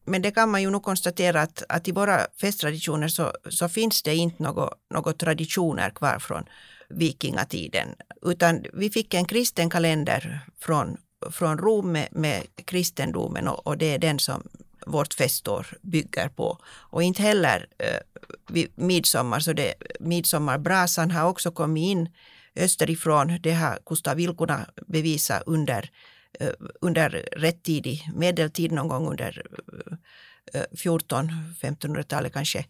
men 0.05 0.21
det 0.21 0.31
kan 0.31 0.51
man 0.51 0.61
ju 0.61 0.69
nog 0.69 0.83
konstatera 0.83 1.41
att, 1.41 1.63
att 1.69 1.87
i 1.87 1.91
våra 1.91 2.27
festtraditioner 2.41 3.07
så, 3.07 3.31
så 3.49 3.69
finns 3.69 4.03
det 4.03 4.15
inte 4.15 4.43
några 4.43 4.69
något 4.93 5.19
traditioner 5.19 5.89
kvar 5.89 6.19
från 6.19 6.45
vikingatiden. 6.89 7.87
Utan 8.21 8.65
vi 8.73 8.89
fick 8.89 9.13
en 9.13 9.25
kristen 9.25 9.69
kalender 9.69 10.39
från, 10.59 10.97
från 11.31 11.57
Rom 11.57 11.91
med, 11.91 12.07
med 12.11 12.43
kristendomen 12.65 13.47
och, 13.47 13.67
och 13.67 13.77
det 13.77 13.93
är 13.93 13.99
den 13.99 14.19
som 14.19 14.43
vårt 14.85 15.13
festår 15.13 15.67
bygger 15.81 16.29
på. 16.29 16.57
Och 16.65 17.03
inte 17.03 17.21
heller 17.21 17.67
eh, 17.77 17.99
vid 18.49 18.67
midsommar, 18.75 19.39
så 19.39 19.53
det, 19.53 19.73
midsommarbrasan 19.99 21.11
har 21.11 21.29
också 21.29 21.51
kommit 21.51 21.81
in 21.81 22.09
österifrån. 22.55 23.39
Det 23.41 23.53
har 23.53 23.79
Gustav 23.85 24.15
Vilkuna 24.15 24.65
bevisat 24.87 25.43
under, 25.45 25.89
eh, 26.39 26.49
under 26.81 27.09
rätt 27.37 27.63
tidig 27.63 28.09
medeltid, 28.15 28.71
någon 28.71 28.87
gång 28.87 29.07
under 29.07 29.43
1400-1500-talet 30.53 32.13
eh, 32.13 32.25
eh 32.25 32.33
kanske. 32.33 32.65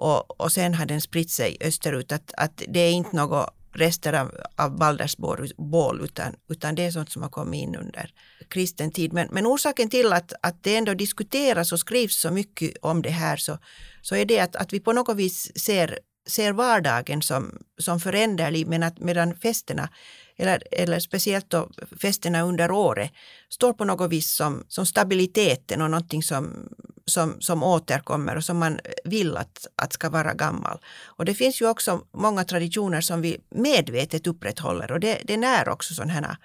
Och, 0.00 0.40
och 0.40 0.52
sen 0.52 0.74
har 0.74 0.86
den 0.86 1.00
spritt 1.00 1.30
sig 1.30 1.56
österut. 1.60 2.12
Att, 2.12 2.32
att 2.36 2.62
det 2.68 2.80
är 2.80 2.90
inte 2.90 3.16
något 3.16 3.54
rester 3.72 4.12
av, 4.12 4.34
av 4.56 4.78
Balders 4.78 5.16
bål 5.56 6.00
utan, 6.04 6.36
utan 6.48 6.74
det 6.74 6.82
är 6.82 6.90
sånt 6.90 7.12
som 7.12 7.22
har 7.22 7.28
kommit 7.28 7.62
in 7.62 7.76
under 7.76 8.10
kristen 8.48 8.90
tid. 8.90 9.12
Men, 9.12 9.28
men 9.30 9.46
orsaken 9.46 9.90
till 9.90 10.12
att, 10.12 10.32
att 10.42 10.62
det 10.62 10.76
ändå 10.76 10.94
diskuteras 10.94 11.72
och 11.72 11.80
skrivs 11.80 12.20
så 12.20 12.30
mycket 12.30 12.76
om 12.82 13.02
det 13.02 13.10
här 13.10 13.36
så, 13.36 13.58
så 14.02 14.16
är 14.16 14.24
det 14.24 14.40
att, 14.40 14.56
att 14.56 14.72
vi 14.72 14.80
på 14.80 14.92
något 14.92 15.16
vis 15.16 15.52
ser, 15.58 15.98
ser 16.28 16.52
vardagen 16.52 17.22
som, 17.22 17.58
som 17.78 18.00
föränderlig 18.00 18.66
men 18.66 18.82
att 18.82 18.98
medan 18.98 19.34
festerna 19.34 19.88
eller, 20.36 20.62
eller 20.72 21.00
speciellt 21.00 21.50
då 21.50 21.70
festerna 22.00 22.42
under 22.42 22.70
året 22.70 23.10
står 23.48 23.72
på 23.72 23.84
något 23.84 24.10
vis 24.10 24.34
som, 24.34 24.64
som 24.68 24.86
stabiliteten 24.86 25.82
och 25.82 25.90
någonting 25.90 26.22
som, 26.22 26.68
som, 27.10 27.40
som 27.40 27.62
återkommer 27.62 28.36
och 28.36 28.44
som 28.44 28.58
man 28.58 28.80
vill 29.04 29.36
att, 29.36 29.66
att 29.76 29.92
ska 29.92 30.10
vara 30.10 30.34
gammal. 30.34 30.78
Och 31.04 31.24
det 31.24 31.34
finns 31.34 31.62
ju 31.62 31.68
också 31.68 32.00
många 32.12 32.44
traditioner 32.44 33.00
som 33.00 33.20
vi 33.20 33.38
medvetet 33.50 34.26
upprätthåller 34.26 34.92
och 34.92 35.00
det, 35.00 35.22
det 35.24 35.36
när 35.36 35.68
också 35.68 35.94
sådana 35.94 36.12
här 36.12 36.36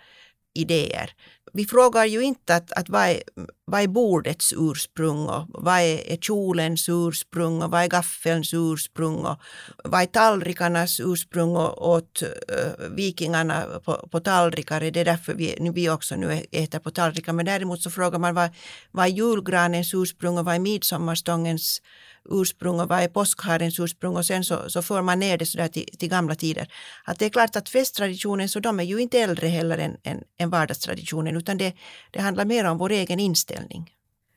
idéer. 0.54 1.12
Vi 1.56 1.66
frågar 1.66 2.06
ju 2.06 2.22
inte 2.22 2.56
att, 2.56 2.72
att 2.72 2.90
vad, 2.90 3.02
är, 3.02 3.22
vad 3.66 3.82
är 3.82 3.88
bordets 3.88 4.54
ursprung 4.58 5.28
och 5.28 5.46
vad 5.50 5.80
är, 5.80 6.12
är 6.12 6.18
kjolens 6.18 6.90
ursprung 6.90 7.62
och 7.62 7.72
vad 7.72 7.84
är 7.84 7.88
gaffelns 7.88 8.54
ursprung 8.54 9.16
och 9.16 9.38
vad 9.84 10.02
är 10.02 10.06
tallrikarnas 10.06 11.00
ursprung 11.00 11.56
och 11.56 11.90
åt 11.90 12.24
uh, 12.24 12.90
vikingarna 12.90 13.66
på, 13.86 14.08
på 14.12 14.20
tallrikar. 14.20 14.80
Det 14.80 15.00
är 15.00 15.06
därför 15.06 15.34
vi, 15.34 15.56
nu, 15.60 15.72
vi 15.72 15.90
också 15.90 16.16
nu 16.16 16.44
äter 16.52 16.80
på 16.80 16.92
tallrikar. 16.92 17.34
Men 17.34 17.46
däremot 17.46 17.82
så 17.82 17.90
frågar 17.90 18.20
man 18.20 18.36
vad, 18.36 18.50
vad 18.92 19.06
är 19.06 19.10
julgranens 19.10 19.94
ursprung 19.94 20.38
och 20.38 20.46
vad 20.46 20.56
är 20.56 20.60
midsommarstångens 20.60 21.82
ursprung 22.30 22.80
och 22.80 22.90
vad 22.90 23.00
är 23.00 23.08
påskharens 23.08 23.80
ursprung 23.80 24.16
och 24.16 24.26
sen 24.26 24.44
så, 24.44 24.70
så 24.70 24.82
för 24.82 25.02
man 25.02 25.20
ner 25.20 25.38
det 25.38 25.46
sådär 25.46 25.68
till, 25.68 25.98
till 25.98 26.10
gamla 26.10 26.36
tider. 26.36 26.68
Att 27.04 27.20
det 27.20 27.26
är 27.26 27.30
klart 27.30 27.56
att 27.56 27.70
festtraditionen 27.70 28.50
så 28.50 28.60
de 28.60 28.80
är 28.80 28.84
ju 28.84 29.00
inte 29.00 29.20
äldre 29.20 29.48
heller 29.48 29.78
än, 29.78 29.98
än, 30.04 30.24
än 30.38 30.50
vardagstraditionen 30.50 31.38
utan 31.38 31.58
det, 31.58 31.74
det 32.12 32.22
handlar 32.22 32.46
mer 32.46 32.66
om 32.66 32.78
vår 32.78 32.92
egen 32.92 33.20
inställning. 33.20 33.92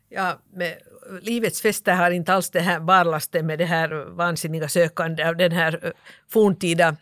Ja, 0.09 0.41
med 0.53 0.75
livets 1.23 1.63
fester 1.63 1.95
har 1.95 2.11
inte 2.11 2.33
alls 2.33 2.51
det 2.51 2.61
här 2.61 2.81
barlasten 2.81 3.47
med 3.47 3.59
det 3.59 3.65
här 3.65 4.17
vansinniga 4.17 4.69
sökandet 4.69 5.27
av 5.27 5.37
den 5.37 5.53
här 5.53 5.81
eh, 5.83 5.91
forntida 6.29 6.97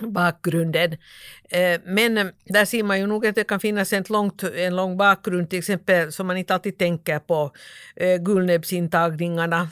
bakgrunden. 0.00 0.92
Eh, 1.50 1.80
men 1.84 2.18
eh, 2.18 2.26
där 2.44 2.64
ser 2.64 2.82
man 2.82 3.00
ju 3.00 3.06
nog 3.06 3.26
att 3.26 3.34
det 3.34 3.44
kan 3.44 3.60
finnas 3.60 3.92
en, 3.92 4.04
långt, 4.08 4.42
en 4.42 4.76
lång 4.76 4.96
bakgrund, 4.96 5.50
till 5.50 5.58
exempel 5.58 6.12
som 6.12 6.26
man 6.26 6.36
inte 6.36 6.54
alltid 6.54 6.78
tänker 6.78 7.18
på, 7.18 7.52
Gulnäbbsintagningarna. 7.96 8.18
gullnäbbsintagningarna 8.18 9.68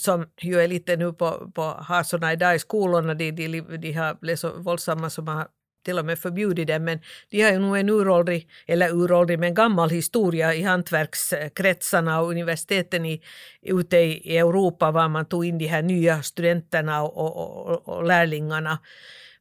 som 0.00 0.26
ju 0.40 0.60
är 0.60 0.68
lite 0.68 0.96
nu 0.96 1.12
på, 1.12 1.50
på 1.54 1.62
har 1.62 2.02
sådana 2.02 2.32
idag 2.32 2.54
i 2.54 2.58
skolorna, 2.58 3.14
de, 3.14 3.30
de, 3.30 3.60
de 3.60 3.92
har 3.92 4.20
blivit 4.20 4.40
så 4.40 4.52
våldsamma 4.62 5.10
som 5.10 5.24
man 5.24 5.36
har 5.36 5.46
till 5.84 5.98
och 5.98 6.04
med 6.04 6.18
förbjudit 6.18 6.66
det, 6.66 6.78
men 6.78 7.00
de 7.30 7.42
har 7.42 7.52
ju 7.52 7.58
nog 7.58 7.78
en 7.78 7.88
uråldrig, 7.88 8.48
eller 8.66 8.90
uråldrig, 8.90 9.38
men 9.38 9.54
gammal 9.54 9.90
historia 9.90 10.54
i 10.54 10.62
hantverkskretsarna 10.62 12.20
och 12.20 12.30
universiteten 12.30 13.06
i, 13.06 13.22
ute 13.62 13.96
i 13.96 14.38
Europa 14.38 14.90
var 14.90 15.08
man 15.08 15.26
tog 15.26 15.44
in 15.44 15.58
de 15.58 15.66
här 15.66 15.82
nya 15.82 16.22
studenterna 16.22 17.02
och, 17.02 17.16
och, 17.16 17.66
och, 17.66 17.88
och 17.88 18.04
lärlingarna 18.04 18.78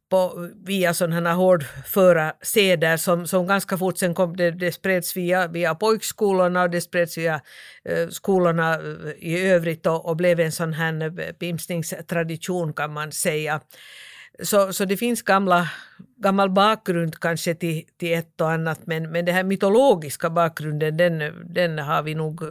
på, 0.10 0.50
via 0.66 0.94
sådana 0.94 1.30
här 1.30 1.36
hårdföra 1.36 2.34
seder 2.42 2.98
som, 2.98 3.28
som 3.28 3.48
ganska 3.48 3.78
fort 3.78 3.98
sen 3.98 4.14
kom, 4.14 4.38
det, 4.38 4.52
det 4.52 4.72
spreds 4.72 5.18
via, 5.18 5.48
via 5.48 5.76
pojkskolorna 5.76 6.64
och 6.64 6.70
det 6.70 6.82
spreds 6.82 7.18
via 7.18 7.42
eh, 7.86 8.10
skolorna 8.10 8.74
eh, 8.74 9.12
i 9.20 9.48
övrigt 9.48 9.86
och, 9.86 10.06
och 10.06 10.16
blev 10.16 10.40
en 10.40 10.52
sån 10.52 10.74
här 10.74 11.20
eh, 11.20 11.34
pimsningstradition 11.34 12.74
kan 12.74 12.94
man 12.94 13.12
säga. 13.12 13.62
Så, 14.44 14.74
så 14.74 14.86
det 14.86 14.98
finns 14.98 15.22
gamla, 15.22 15.70
gammal 16.18 16.50
bakgrund 16.50 17.20
kanske 17.20 17.56
till, 17.56 17.84
till 17.98 18.14
ett 18.14 18.42
och 18.42 18.52
annat 18.52 18.80
men, 18.86 19.12
men 19.12 19.26
den 19.26 19.36
här 19.36 19.44
mytologiska 19.44 20.30
bakgrunden 20.30 20.98
den, 20.98 21.20
den 21.54 21.80
har 21.80 22.04
vi 22.04 22.16
nog 22.16 22.44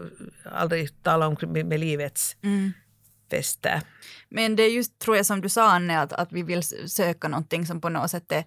aldrig 0.44 1.02
talat 1.02 1.42
om 1.42 1.52
med, 1.52 1.66
med 1.66 1.80
livets 1.80 2.36
mm 2.42 2.72
fester. 3.30 3.82
Men 4.28 4.56
det 4.56 4.62
är 4.62 4.70
just, 4.70 4.98
tror 4.98 5.16
jag, 5.16 5.26
som 5.26 5.40
du 5.40 5.48
sa 5.48 5.70
Anne, 5.70 6.00
att, 6.00 6.12
att 6.12 6.32
vi 6.32 6.42
vill 6.42 6.62
söka 6.88 7.28
någonting 7.28 7.66
som 7.66 7.80
på 7.80 7.88
något 7.88 8.10
sätt 8.10 8.32
är, 8.32 8.44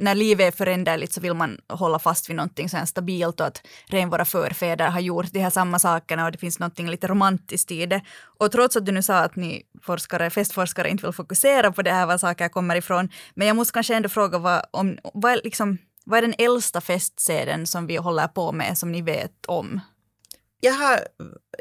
när 0.00 0.14
livet 0.14 0.54
är 0.54 0.56
föränderligt 0.56 1.12
så 1.12 1.20
vill 1.20 1.34
man 1.34 1.60
hålla 1.68 1.98
fast 1.98 2.30
vid 2.30 2.36
någonting 2.36 2.68
så 2.68 2.86
stabilt 2.86 3.40
och 3.40 3.46
att 3.46 3.66
redan 3.86 4.10
våra 4.10 4.24
förfäder 4.24 4.88
har 4.88 5.00
gjort 5.00 5.32
de 5.32 5.40
här 5.40 5.50
samma 5.50 5.78
sakerna 5.78 6.24
och 6.24 6.32
det 6.32 6.38
finns 6.38 6.58
någonting 6.58 6.90
lite 6.90 7.06
romantiskt 7.06 7.70
i 7.70 7.86
det. 7.86 8.02
Och 8.38 8.52
trots 8.52 8.76
att 8.76 8.86
du 8.86 8.92
nu 8.92 9.02
sa 9.02 9.18
att 9.18 9.36
ni 9.36 9.62
forskare, 9.82 10.30
festforskare 10.30 10.90
inte 10.90 11.06
vill 11.06 11.12
fokusera 11.12 11.72
på 11.72 11.82
det 11.82 11.92
här, 11.92 12.06
var 12.06 12.18
saker 12.18 12.48
kommer 12.48 12.76
ifrån, 12.76 13.08
men 13.34 13.46
jag 13.46 13.56
måste 13.56 13.72
kanske 13.72 13.94
ändå 13.94 14.08
fråga 14.08 14.38
vad, 14.38 14.62
om, 14.70 14.98
vad, 15.14 15.32
är, 15.32 15.40
liksom, 15.44 15.78
vad 16.04 16.18
är 16.18 16.22
den 16.22 16.34
äldsta 16.38 16.80
festseden 16.80 17.66
som 17.66 17.86
vi 17.86 17.96
håller 17.96 18.28
på 18.28 18.52
med 18.52 18.78
som 18.78 18.92
ni 18.92 19.02
vet 19.02 19.46
om? 19.46 19.80
Jag 20.60 20.72
har 20.72 21.08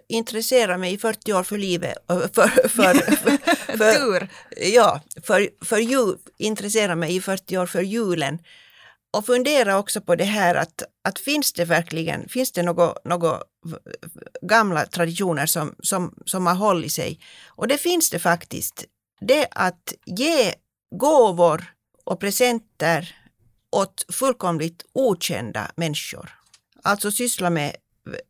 intresserat 0.08 0.79
mig 0.79 0.93
i 0.93 0.97
40 0.97 1.34
år 1.34 1.43
för 1.43 1.58
livet. 1.58 1.97
För, 2.08 2.27
för, 2.67 2.93
för, 3.17 3.77
för, 3.77 4.27
ja, 4.58 5.01
för, 5.23 5.49
för 5.65 5.77
jul, 5.77 6.17
intresserat 6.38 6.97
mig 6.97 7.15
i 7.15 7.21
40 7.21 7.58
år 7.58 7.65
för 7.65 7.82
julen. 7.82 8.39
Och 9.13 9.25
fundera 9.25 9.77
också 9.77 10.01
på 10.01 10.15
det 10.15 10.23
här 10.23 10.56
att, 10.56 10.84
att 11.03 11.19
finns 11.19 11.53
det 11.53 11.65
verkligen, 11.65 12.29
finns 12.29 12.51
det 12.51 12.63
något, 12.63 13.06
något 13.06 13.43
gamla 14.41 14.86
traditioner 14.86 15.45
som, 15.45 15.75
som, 15.79 16.15
som 16.25 16.45
har 16.45 16.56
hållit 16.56 16.91
sig? 16.91 17.19
Och 17.45 17.67
det 17.67 17.77
finns 17.77 18.10
det 18.10 18.19
faktiskt. 18.19 18.86
Det 19.21 19.47
att 19.51 19.93
ge 20.06 20.53
gåvor 20.95 21.73
och 22.03 22.19
presenter 22.19 23.15
åt 23.71 24.06
fullkomligt 24.10 24.86
okända 24.93 25.71
människor. 25.75 26.29
Alltså 26.84 27.12
syssla 27.12 27.49
med 27.49 27.75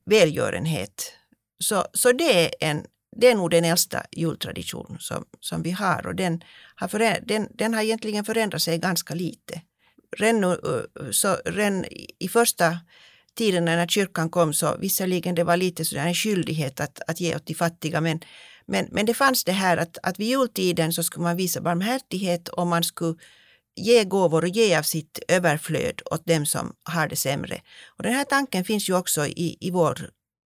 välgörenhet. 0.05 1.11
Så, 1.59 1.85
så 1.93 2.11
det, 2.11 2.45
är 2.45 2.51
en, 2.59 2.85
det 3.15 3.27
är 3.27 3.35
nog 3.35 3.51
den 3.51 3.65
äldsta 3.65 4.05
jultradition 4.11 4.97
som, 4.99 5.25
som 5.39 5.63
vi 5.63 5.71
har 5.71 6.07
och 6.07 6.15
den 6.15 6.43
har, 6.75 6.87
förä, 6.87 7.19
den, 7.25 7.47
den 7.53 7.73
har 7.73 7.81
egentligen 7.81 8.25
förändrat 8.25 8.61
sig 8.61 8.77
ganska 8.77 9.13
lite. 9.13 9.61
Redan, 10.17 10.57
så, 11.11 11.37
redan 11.45 11.85
i 12.19 12.27
första 12.27 12.77
tiden 13.35 13.65
när 13.65 13.87
kyrkan 13.87 14.29
kom 14.29 14.53
så 14.53 14.77
visserligen 14.77 15.35
det 15.35 15.43
var 15.43 15.57
lite 15.57 15.85
sådär 15.85 16.07
en 16.07 16.13
skyldighet 16.13 16.79
att, 16.79 17.01
att 17.07 17.19
ge 17.19 17.35
åt 17.35 17.45
de 17.45 17.53
fattiga 17.53 18.01
men, 18.01 18.19
men, 18.65 18.87
men 18.91 19.05
det 19.05 19.13
fanns 19.13 19.43
det 19.43 19.51
här 19.51 19.77
att, 19.77 19.97
att 20.03 20.19
vid 20.19 20.27
jultiden 20.27 20.93
så 20.93 21.03
skulle 21.03 21.23
man 21.23 21.37
visa 21.37 21.61
barmhärtighet 21.61 22.47
och 22.47 22.67
man 22.67 22.83
skulle 22.83 23.15
ge 23.75 24.03
gåvor 24.03 24.43
och 24.43 24.49
ge 24.49 24.77
av 24.77 24.83
sitt 24.83 25.19
överflöd 25.27 26.01
åt 26.11 26.25
dem 26.25 26.45
som 26.45 26.75
har 26.83 27.07
det 27.07 27.15
sämre. 27.15 27.61
Och 27.97 28.03
den 28.03 28.13
här 28.13 28.23
tanken 28.23 28.63
finns 28.63 28.89
ju 28.89 28.97
också 28.97 29.25
i, 29.25 29.57
i 29.59 29.71
vår, 29.71 30.09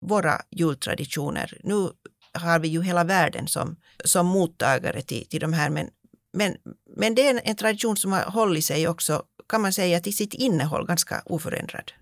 våra 0.07 0.41
jultraditioner. 0.51 1.59
Nu 1.63 1.91
har 2.33 2.59
vi 2.59 2.69
ju 2.69 2.83
hela 2.83 3.05
världen 3.05 3.49
som, 3.49 3.77
som 4.05 4.27
mottagare 4.27 5.03
till, 5.03 5.27
till 5.29 5.41
de 5.41 5.53
här 5.53 5.71
men, 5.71 5.89
men, 6.33 6.57
men 6.97 7.15
det 7.15 7.27
är 7.27 7.31
en, 7.31 7.41
en 7.45 7.57
tradition 7.57 7.97
som 7.97 8.13
har 8.13 8.23
hållit 8.23 8.65
sig 8.65 8.89
också 8.89 9.23
kan 9.49 9.63
man 9.63 9.73
säga 9.73 10.01
till 10.01 10.17
sitt 10.17 10.35
innehåll 10.35 10.87
ganska 10.87 11.23
oförändrad. 11.27 11.93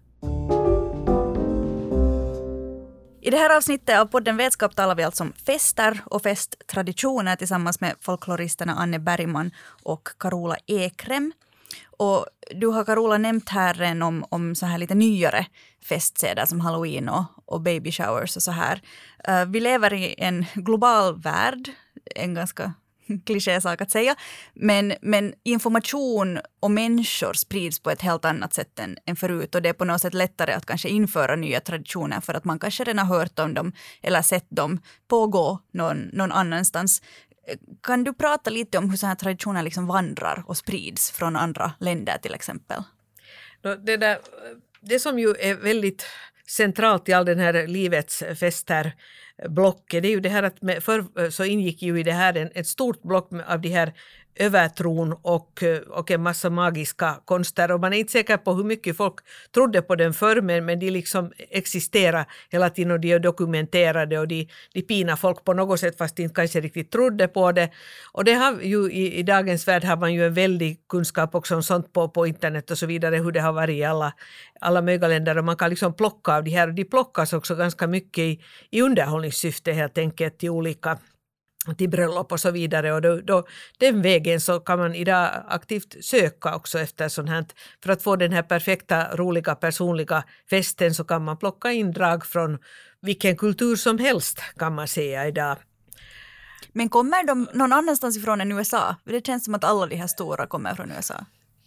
I 3.25 3.31
det 3.31 3.37
här 3.37 3.57
avsnittet 3.57 3.99
av 3.99 4.07
podden 4.07 4.37
Vetskap 4.37 4.77
talar 4.77 4.95
vi 4.95 5.03
alltså 5.03 5.23
om 5.25 5.33
fester 5.47 6.01
och 6.05 6.23
festtraditioner 6.23 7.37
tillsammans 7.37 7.81
med 7.81 7.95
folkloristerna 8.01 8.75
Anne 8.75 8.99
Bergman 8.99 9.51
och 9.83 10.09
Carola 10.19 10.57
Ekrem. 10.67 11.33
Och 11.97 12.27
du 12.51 12.67
har 12.67 12.85
Carola 12.85 13.19
nämnt 13.19 13.49
här 13.49 14.03
om, 14.03 14.25
om 14.29 14.55
så 14.55 14.67
här 14.67 14.79
lite 14.79 14.95
nyare 14.95 15.47
festseder 15.85 16.47
som 16.47 16.61
halloween 16.61 17.09
och, 17.09 17.25
och 17.47 17.61
baby 17.61 17.93
showers 17.93 18.37
och 18.37 18.43
så 18.43 18.51
här. 18.51 18.81
Uh, 19.29 19.45
vi 19.45 19.61
lever 19.61 19.93
i 19.93 20.15
en 20.19 20.45
global 20.55 21.21
värld, 21.21 21.71
en 22.15 22.35
ganska 22.35 22.73
klichésak 23.27 23.81
att 23.81 23.91
säga. 23.91 24.17
Men, 24.55 24.95
men 25.03 25.35
information 25.43 26.39
och 26.61 26.71
människor 26.71 27.33
sprids 27.33 27.81
på 27.81 27.91
ett 27.91 28.03
helt 28.03 28.25
annat 28.25 28.55
sätt 28.55 28.79
än, 28.79 28.99
än 29.07 29.17
förut 29.17 29.55
och 29.55 29.63
det 29.63 29.69
är 29.69 29.73
på 29.73 29.85
något 29.85 30.01
sätt 30.01 30.15
lättare 30.15 30.53
att 30.53 30.67
kanske 30.67 30.89
införa 30.89 31.37
nya 31.37 31.61
traditioner 31.61 32.21
för 32.21 32.35
att 32.35 32.45
man 32.45 32.59
kanske 32.59 32.85
redan 32.85 33.07
har 33.07 33.19
hört 33.19 33.39
om 33.39 33.55
dem 33.55 33.73
eller 34.03 34.23
sett 34.23 34.47
dem 34.51 34.81
pågå 35.09 35.61
någon, 35.73 35.99
någon 36.13 36.33
annanstans. 36.33 37.03
Kan 37.83 38.05
du 38.05 38.15
prata 38.15 38.51
lite 38.51 38.79
om 38.79 38.91
hur 38.91 38.97
sådana 38.97 39.11
här 39.11 39.17
traditioner 39.17 39.63
liksom 39.63 39.87
vandrar 39.87 40.45
och 40.47 40.57
sprids 40.57 41.11
från 41.11 41.37
andra 41.37 41.73
länder 41.81 42.19
till 42.19 42.35
exempel? 42.35 42.83
Det, 43.87 43.97
där, 43.97 44.19
det 44.81 44.99
som 44.99 45.19
ju 45.19 45.35
är 45.39 45.55
väldigt 45.55 46.07
centralt 46.47 47.09
i 47.09 47.13
all 47.13 47.25
den 47.25 47.39
här 47.39 47.67
livets 47.67 48.23
fester 48.41 48.93
blocket, 49.49 50.03
det 50.03 50.09
är 50.09 50.11
ju 50.11 50.21
det 50.21 50.29
här 50.29 50.43
att 50.43 50.63
med, 50.63 50.83
förr 50.83 51.21
eh, 51.21 51.29
så 51.29 51.45
ingick 51.45 51.83
ju 51.83 52.01
i 52.01 52.03
det 52.03 52.13
här 52.13 52.37
en, 52.37 52.51
ett 52.55 52.67
stort 52.67 53.03
block 53.03 53.31
av 53.47 53.61
de 53.61 53.69
här 53.69 53.95
övertron 54.37 55.17
och, 55.23 55.63
eh, 55.63 55.79
och 55.79 56.11
en 56.11 56.23
massa 56.23 56.51
magiska 56.51 57.15
konster. 57.25 57.73
Och 57.73 57.81
man 57.81 57.93
är 57.93 57.99
inte 57.99 58.13
säker 58.13 58.37
på 58.37 58.53
hur 58.53 58.65
mycket 58.65 58.97
folk 58.97 59.15
trodde 59.55 59.83
på 59.83 59.97
den 59.97 60.15
förr, 60.15 60.41
men, 60.41 60.65
men 60.65 60.79
de 60.79 60.91
liksom 60.91 61.33
existerar 61.51 62.27
hela 62.51 62.71
tiden 62.71 62.91
och 62.91 63.01
de 63.01 63.13
är 63.13 63.19
dokumenterade 63.19 64.19
och 64.19 64.29
de, 64.29 64.49
de 64.73 64.83
pinar 64.83 65.17
folk 65.17 65.45
på 65.45 65.53
något 65.53 65.81
sätt 65.81 65.99
fast 65.99 66.17
de 66.17 66.23
inte 66.23 66.35
kanske 66.35 66.61
riktigt 66.61 66.91
trodde 66.91 67.29
på 67.29 67.53
det. 67.53 67.71
Och 68.13 68.25
det 68.25 68.35
har 68.35 68.61
ju 68.61 68.91
i, 68.93 69.19
i 69.19 69.23
dagens 69.23 69.69
värld 69.69 69.85
har 69.85 69.97
man 69.97 70.15
ju 70.15 70.27
en 70.27 70.35
väldig 70.35 70.89
kunskap 70.89 71.35
också 71.35 71.55
om 71.55 71.63
sånt 71.63 71.93
på, 71.93 72.09
på 72.09 72.27
internet 72.27 72.71
och 72.71 72.79
så 72.79 72.87
vidare, 72.87 73.17
hur 73.17 73.33
det 73.33 73.41
har 73.41 73.53
varit 73.53 73.77
i 73.77 73.85
alla, 73.85 74.13
alla 74.61 74.83
möjliga 74.83 75.09
länder 75.09 75.39
och 75.39 75.45
man 75.45 75.57
kan 75.57 75.71
liksom 75.71 75.95
plocka 75.95 76.37
av 76.37 76.45
de 76.45 76.51
här 76.51 76.69
och 76.69 76.75
de 76.75 76.85
plockas 76.85 77.33
också 77.33 77.55
ganska 77.55 77.87
mycket 77.87 78.19
i, 78.19 78.41
i 78.71 78.83
underhållningssyfte 78.83 79.73
helt 79.73 79.99
enkelt 79.99 80.45
i 80.45 80.49
olika 80.49 80.99
till 81.79 81.91
bröllop 81.91 82.33
och 82.33 82.41
så 82.41 82.51
vidare. 82.51 82.93
Och 82.93 83.03
då, 83.03 83.21
då, 83.21 83.47
den 83.79 84.03
vägen 84.03 84.41
så 84.41 84.61
kan 84.61 84.79
man 84.79 84.95
idag 84.95 85.31
aktivt 85.49 86.05
söka 86.05 86.57
också 86.57 86.79
efter 86.79 87.09
sånt 87.09 87.29
här. 87.29 87.45
För 87.83 87.93
att 87.93 88.03
få 88.03 88.17
den 88.17 88.33
här 88.33 88.43
perfekta, 88.43 89.17
roliga, 89.17 89.55
personliga 89.55 90.25
festen 90.51 90.95
så 90.95 91.05
kan 91.05 91.25
man 91.25 91.37
plocka 91.37 91.73
in 91.73 91.93
drag 91.93 92.27
från 92.27 92.59
vilken 93.01 93.37
kultur 93.37 93.77
som 93.77 93.99
helst 93.99 94.41
kan 94.59 94.75
man 94.75 94.89
säga 94.89 95.29
idag. 95.29 95.57
Men 96.73 96.89
kommer 96.89 97.27
de 97.27 97.49
någon 97.53 97.73
annanstans 97.73 98.17
ifrån 98.17 98.41
än 98.41 98.53
USA? 98.53 98.97
Det 99.05 99.27
känns 99.27 99.45
som 99.45 99.55
att 99.55 99.65
alla 99.65 99.87
de 99.87 99.97
här 99.97 100.07
stora 100.07 100.47
kommer 100.47 100.75
från 100.75 100.91
USA. 100.91 101.25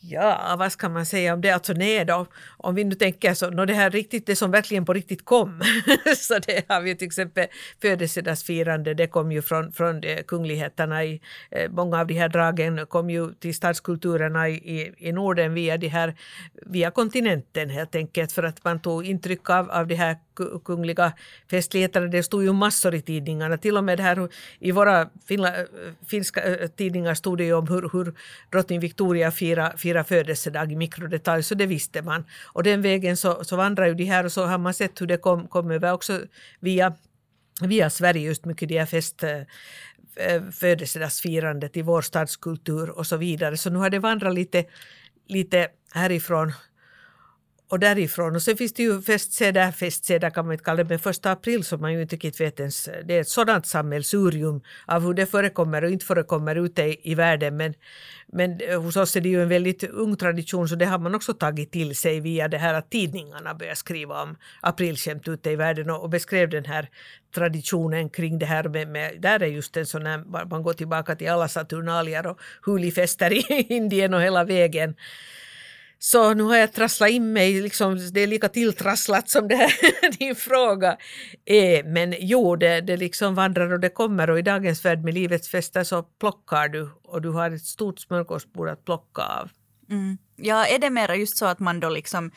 Ja, 0.09 0.55
vad 0.59 0.71
ska 0.71 0.89
man 0.89 1.05
säga 1.05 1.33
om 1.33 1.41
det? 1.41 1.51
Alltså 1.51 1.73
nej 1.73 2.05
då, 2.05 2.25
om 2.57 2.75
vi 2.75 2.83
nu 2.83 2.95
tänker 2.95 3.33
så, 3.33 3.49
no, 3.49 3.65
det 3.65 3.73
här 3.73 3.89
riktigt, 3.89 4.25
det 4.25 4.35
som 4.35 4.51
verkligen 4.51 4.85
på 4.85 4.93
riktigt 4.93 5.25
kom, 5.25 5.61
så 6.17 6.39
det 6.39 6.63
har 6.67 6.81
vi 6.81 6.95
till 6.95 7.07
exempel 7.07 7.47
födelsedagsfirande, 7.81 8.93
det 8.93 9.07
kom 9.07 9.31
ju 9.31 9.41
från, 9.41 9.71
från 9.71 10.01
kungligheterna 10.27 11.03
i, 11.03 11.21
eh, 11.51 11.71
många 11.71 11.99
av 11.99 12.07
de 12.07 12.13
här 12.13 12.29
dragen 12.29 12.85
kom 12.85 13.09
ju 13.09 13.33
till 13.33 13.55
stadskulturerna 13.55 14.49
i, 14.49 14.53
i, 14.53 14.93
i 14.97 15.11
Norden 15.11 15.53
via, 15.53 15.77
de 15.77 15.87
här, 15.87 16.15
via 16.65 16.91
kontinenten 16.91 17.69
helt 17.69 17.95
enkelt, 17.95 18.31
för 18.31 18.43
att 18.43 18.63
man 18.63 18.79
tog 18.79 19.05
intryck 19.05 19.49
av, 19.49 19.71
av 19.71 19.87
de 19.87 19.95
här 19.95 20.17
kungliga 20.65 21.13
festligheterna. 21.51 22.07
Det 22.07 22.23
stod 22.23 22.43
ju 22.43 22.53
massor 22.53 22.95
i 22.95 23.01
tidningarna. 23.01 23.57
Till 23.57 23.77
och 23.77 23.83
med 23.83 23.99
här 23.99 24.29
i 24.59 24.71
våra 24.71 25.09
finla, 25.27 25.57
eh, 25.57 25.65
finska 26.07 26.43
eh, 26.43 26.67
tidningar 26.67 27.13
stod 27.13 27.37
det 27.37 27.43
ju 27.43 27.53
om 27.53 27.67
hur, 27.67 27.89
hur 27.93 28.13
drottning 28.51 28.79
Victoria 28.79 29.31
firade 29.31 29.96
fira 29.96 29.96
födelsedag 30.03 30.71
i 30.71 30.75
mikrodetalj, 30.75 31.43
så 31.43 31.55
det 31.55 31.65
visste 31.65 32.01
man. 32.01 32.25
Och 32.45 32.63
den 32.63 32.81
vägen 32.81 33.17
så, 33.17 33.43
så 33.43 33.55
vandrar 33.55 33.85
ju 33.85 33.93
de 33.93 34.03
här 34.03 34.23
och 34.23 34.31
så 34.31 34.45
har 34.45 34.57
man 34.57 34.73
sett 34.73 35.01
hur 35.01 35.07
det 35.07 35.17
kom, 35.17 35.47
kom 35.47 35.71
över 35.71 35.93
också 35.93 36.21
via, 36.59 36.93
via 37.61 37.89
Sverige, 37.89 38.21
just 38.21 38.45
mycket 38.45 38.69
de 38.69 38.79
här 38.79 38.85
fest 38.85 39.23
eh, 39.23 39.37
eh, 40.15 40.43
födelsedagsfirandet 40.51 41.77
i 41.77 41.81
vår 41.81 42.01
stadskultur 42.01 42.89
och 42.89 43.07
så 43.07 43.17
vidare. 43.17 43.57
Så 43.57 43.69
nu 43.69 43.79
har 43.79 43.89
det 43.89 43.99
vandrat 43.99 44.33
lite, 44.33 44.65
lite 45.27 45.67
härifrån 45.93 46.53
och 47.69 47.79
därifrån. 47.79 48.35
Och 48.35 48.41
sen 48.41 48.57
finns 48.57 48.73
det 48.73 48.83
ju 48.83 49.01
festseder, 49.01 49.71
festseder 49.71 50.29
kan 50.29 50.45
man 50.45 50.53
inte 50.53 50.63
kalla 50.63 50.83
det, 50.83 50.89
men 50.89 50.99
första 50.99 51.31
april 51.31 51.63
som 51.63 51.81
man 51.81 51.93
ju 51.93 52.01
inte 52.01 52.15
riktigt 52.15 52.41
vet 52.41 52.59
ens, 52.59 52.89
det 53.05 53.17
är 53.17 53.21
ett 53.21 53.29
sådant 53.29 53.65
sammelsurium 53.65 54.61
av 54.85 55.03
hur 55.03 55.13
det 55.13 55.25
förekommer 55.25 55.83
och 55.83 55.89
inte 55.89 56.05
förekommer 56.05 56.55
ute 56.55 56.81
i, 56.83 56.99
i 57.03 57.15
världen. 57.15 57.57
Men, 57.57 57.73
men 58.27 58.59
eh, 58.61 58.81
hos 58.81 58.95
oss 58.95 59.15
är 59.15 59.21
det 59.21 59.29
ju 59.29 59.41
en 59.41 59.49
väldigt 59.49 59.83
ung 59.83 60.17
tradition 60.17 60.69
så 60.69 60.75
det 60.75 60.85
har 60.85 60.99
man 60.99 61.15
också 61.15 61.33
tagit 61.33 61.71
till 61.71 61.95
sig 61.95 62.19
via 62.19 62.47
det 62.47 62.57
här 62.57 62.73
att 62.73 62.89
tidningarna 62.89 63.53
börjar 63.53 63.75
skriva 63.75 64.23
om 64.23 64.37
aprilskämt 64.61 65.27
ute 65.27 65.51
i 65.51 65.55
världen 65.55 65.89
och, 65.89 66.03
och 66.03 66.09
beskrev 66.09 66.49
den 66.49 66.65
här 66.65 66.89
traditionen 67.35 68.09
kring 68.09 68.39
det 68.39 68.45
här 68.45 68.63
med, 68.63 68.87
med 68.87 69.21
där 69.21 69.39
är 69.39 69.47
just 69.47 69.77
en 69.77 69.85
sån 69.85 70.05
här, 70.05 70.45
man 70.49 70.63
går 70.63 70.73
tillbaka 70.73 71.15
till 71.15 71.29
alla 71.29 71.47
Saturnalier 71.47 72.27
och 72.27 72.39
hulifester 72.61 73.33
i 73.33 73.65
Indien 73.69 74.13
och 74.13 74.21
hela 74.21 74.43
vägen. 74.43 74.95
Så 75.99 76.33
nu 76.33 76.43
har 76.43 76.55
jag 76.55 76.73
trasslat 76.73 77.09
in 77.09 77.33
mig, 77.33 77.61
liksom, 77.61 78.11
det 78.11 78.21
är 78.21 78.27
lika 78.27 78.49
tilltrasslat 78.49 79.29
som 79.29 79.47
det 79.47 79.55
här, 79.55 79.71
din 80.19 80.35
fråga 80.35 80.97
är. 81.45 81.83
Men 81.83 82.15
jo, 82.19 82.55
det, 82.55 82.81
det 82.81 82.97
liksom 82.97 83.35
vandrar 83.35 83.73
och 83.73 83.79
det 83.79 83.89
kommer 83.89 84.29
och 84.29 84.39
i 84.39 84.41
dagens 84.41 84.85
värld 84.85 85.03
med 85.03 85.13
livets 85.13 85.49
fester 85.49 85.83
så 85.83 86.03
plockar 86.03 86.69
du 86.69 86.89
och 87.03 87.21
du 87.21 87.29
har 87.29 87.51
ett 87.51 87.65
stort 87.65 87.99
smörgåsbord 87.99 88.69
att 88.69 88.85
plocka 88.85 89.21
av. 89.21 89.49
Mm. 89.89 90.17
Ja, 90.35 90.65
är 90.65 90.79
det 90.79 90.89
mera 90.89 91.15
just 91.15 91.37
så 91.37 91.45
att 91.45 91.59
man 91.59 91.79
då 91.79 91.89
liksom 91.89 92.31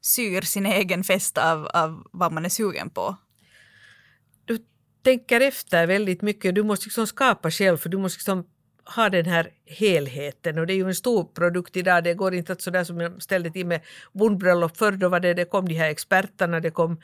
syr 0.00 0.40
sin 0.40 0.66
egen 0.66 1.04
fest 1.04 1.38
av, 1.38 1.66
av 1.66 2.06
vad 2.12 2.32
man 2.32 2.44
är 2.44 2.48
sugen 2.48 2.90
på? 2.90 3.16
Du 4.44 4.58
tänker 5.02 5.40
efter 5.40 5.86
väldigt 5.86 6.22
mycket. 6.22 6.54
Du 6.54 6.62
måste 6.62 6.86
liksom 6.86 7.06
skapa 7.06 7.50
själv 7.50 7.76
för 7.76 7.88
du 7.88 7.98
måste 7.98 8.18
liksom 8.18 8.46
ha 8.96 9.08
den 9.08 9.26
här 9.26 9.50
helheten 9.66 10.58
och 10.58 10.66
det 10.66 10.72
är 10.72 10.76
ju 10.76 10.88
en 10.88 10.94
stor 10.94 11.24
produkt 11.24 11.76
idag. 11.76 12.04
Det 12.04 12.14
går 12.14 12.34
inte 12.34 12.52
att 12.52 12.62
sådär 12.62 12.84
som 12.84 13.00
jag 13.00 13.22
ställde 13.22 13.50
till 13.50 13.66
med 13.66 13.80
bondbröllop 14.12 14.76
förr, 14.76 14.92
då 14.92 15.08
var 15.08 15.20
det, 15.20 15.34
det 15.34 15.44
kom 15.44 15.68
de 15.68 15.74
här 15.74 15.90
experterna, 15.90 16.60
det 16.60 16.70
kom 16.70 16.98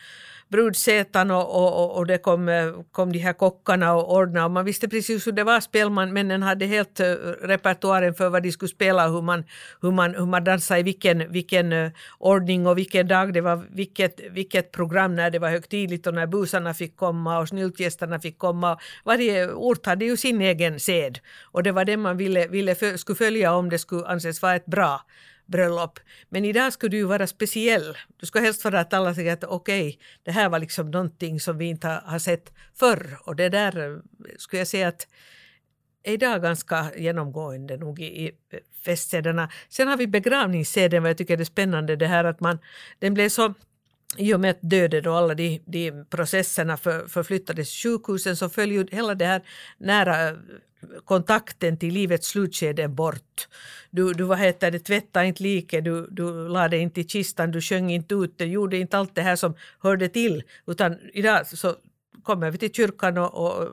brudsätan 0.53 1.31
och, 1.31 1.46
och, 1.57 1.96
och 1.96 2.07
det 2.07 2.18
kom, 2.18 2.48
eh, 2.48 2.72
kom 2.92 3.12
de 3.12 3.18
här 3.18 3.33
kockarna 3.33 3.94
och 3.94 4.16
ordna 4.16 4.44
och 4.44 4.51
man 4.51 4.64
visste 4.64 4.88
precis 4.88 5.27
hur 5.27 5.33
det 5.33 5.44
var. 5.44 5.61
Spelmännen 5.61 6.42
hade 6.42 6.66
helt 6.66 7.01
eh, 7.01 7.07
repertoaren 7.42 8.14
för 8.14 8.29
vad 8.29 8.42
de 8.42 8.53
skulle 8.53 8.68
spela, 8.68 9.09
hur 9.09 9.22
man, 9.22 9.44
hur 9.83 9.90
man, 9.90 10.14
hur 10.14 10.27
man 10.27 10.44
dansade 10.44 10.81
i 10.81 10.83
vilken, 10.83 11.33
vilken 11.33 11.72
eh, 11.72 11.90
ordning 12.18 12.66
och 12.66 12.79
vilken 12.79 13.09
dag 13.09 13.33
det 13.33 13.40
var, 13.40 13.64
vilket, 13.70 14.20
vilket 14.31 14.72
program 14.72 15.14
när 15.14 15.31
det 15.31 15.38
var 15.38 15.48
högtidligt 15.48 16.07
och 16.07 16.14
när 16.14 16.27
busarna 16.27 16.75
fick 16.75 16.96
komma 16.96 17.38
och 17.38 17.48
snyltgästerna 17.48 18.20
fick 18.20 18.38
komma. 18.38 18.79
Varje 19.05 19.53
ort 19.53 19.87
hade 19.87 20.05
ju 20.05 20.16
sin 20.16 20.40
egen 20.40 20.81
sed 20.81 21.18
och 21.42 21.62
det 21.62 21.72
var 21.72 21.85
det 21.85 21.96
man 21.96 22.16
ville, 22.16 22.46
ville 22.53 22.99
skulle 22.99 23.17
följa 23.17 23.55
om 23.55 23.69
det 23.69 23.79
skulle 23.79 24.07
anses 24.07 24.43
vara 24.43 24.57
ett 24.57 24.67
bra 24.67 25.01
bröllop. 25.47 26.01
Men 26.29 26.45
idag 26.45 26.73
skulle 26.73 26.91
du 26.91 26.97
ju 26.97 27.05
vara 27.05 27.27
speciell. 27.27 27.97
Du 28.21 28.27
ska 28.27 28.41
helst 28.41 28.65
vara 28.65 28.81
att 28.81 28.93
alla 28.93 29.15
säger 29.15 29.33
att 29.33 29.45
okej, 29.45 29.88
okay, 29.88 29.99
det 30.23 30.31
här 30.31 30.49
var 30.49 30.59
liksom 30.59 30.91
någonting 30.91 31.41
som 31.41 31.59
vi 31.59 31.65
inte 31.65 31.88
har 32.05 32.19
sett 32.19 32.53
förr. 32.75 33.19
Och 33.25 33.37
det 33.37 33.49
där 33.49 33.79
eh, 33.79 33.99
skulle 34.38 34.61
jag 34.61 34.69
säga 34.69 34.88
att 34.88 35.07
är 36.05 36.12
idag 36.12 36.43
ganska 36.43 36.91
genomgående 36.97 37.77
nog 37.77 38.01
i, 38.01 38.05
i 38.05 38.33
festsederna. 38.85 39.49
Sen 39.69 39.88
har 39.88 39.97
vi 39.97 40.07
begravningsseden, 40.07 41.03
vad 41.03 41.11
jag 41.11 41.19
tycker 41.19 41.41
är 41.41 41.45
spännande, 41.45 41.97
det 41.97 42.07
här 42.07 42.25
att 42.25 42.41
man, 42.41 42.59
den 42.99 43.15
blev 43.15 43.29
så 43.29 43.55
i 44.17 44.35
och 44.35 44.41
med 44.41 44.51
att 44.51 44.62
döden 44.62 45.07
och 45.07 45.17
alla 45.17 45.35
de, 45.35 45.62
de 45.67 46.05
processerna 46.11 46.77
för, 46.77 47.09
förflyttades 47.09 47.71
till 47.71 47.91
sjukhusen 47.91 48.37
så 48.37 48.49
föll 48.49 48.73
ju 48.73 48.87
hela 48.91 49.15
det 49.15 49.27
här 49.27 49.43
nära 49.79 50.29
eh, 50.29 50.35
kontakten 51.05 51.79
till 51.79 51.95
livets 51.95 52.29
slutskede 52.29 52.88
bort. 52.88 53.49
Du, 53.90 54.12
du 54.12 54.25
vad 54.25 54.38
heter 54.38 54.71
det, 54.71 54.79
tvättade 54.79 55.27
inte 55.27 55.42
liket, 55.42 55.85
du, 55.85 56.07
du 56.11 56.49
lade 56.49 56.79
inte 56.79 57.01
i 57.01 57.05
kistan, 57.05 57.51
du 57.51 57.61
sjöng 57.61 57.90
inte 57.90 58.14
ut, 58.14 58.38
du 58.38 58.45
gjorde 58.45 58.77
inte 58.77 58.99
allt 58.99 59.14
det 59.14 59.23
här 59.23 59.37
som 59.37 59.55
hörde 59.79 60.09
till. 60.09 60.42
Utan 60.66 60.99
idag 61.12 61.47
så 61.47 61.77
kommer 62.23 62.51
vi 62.51 62.59
till 62.59 62.73
kyrkan 62.73 63.18
och, 63.18 63.35
och 63.35 63.68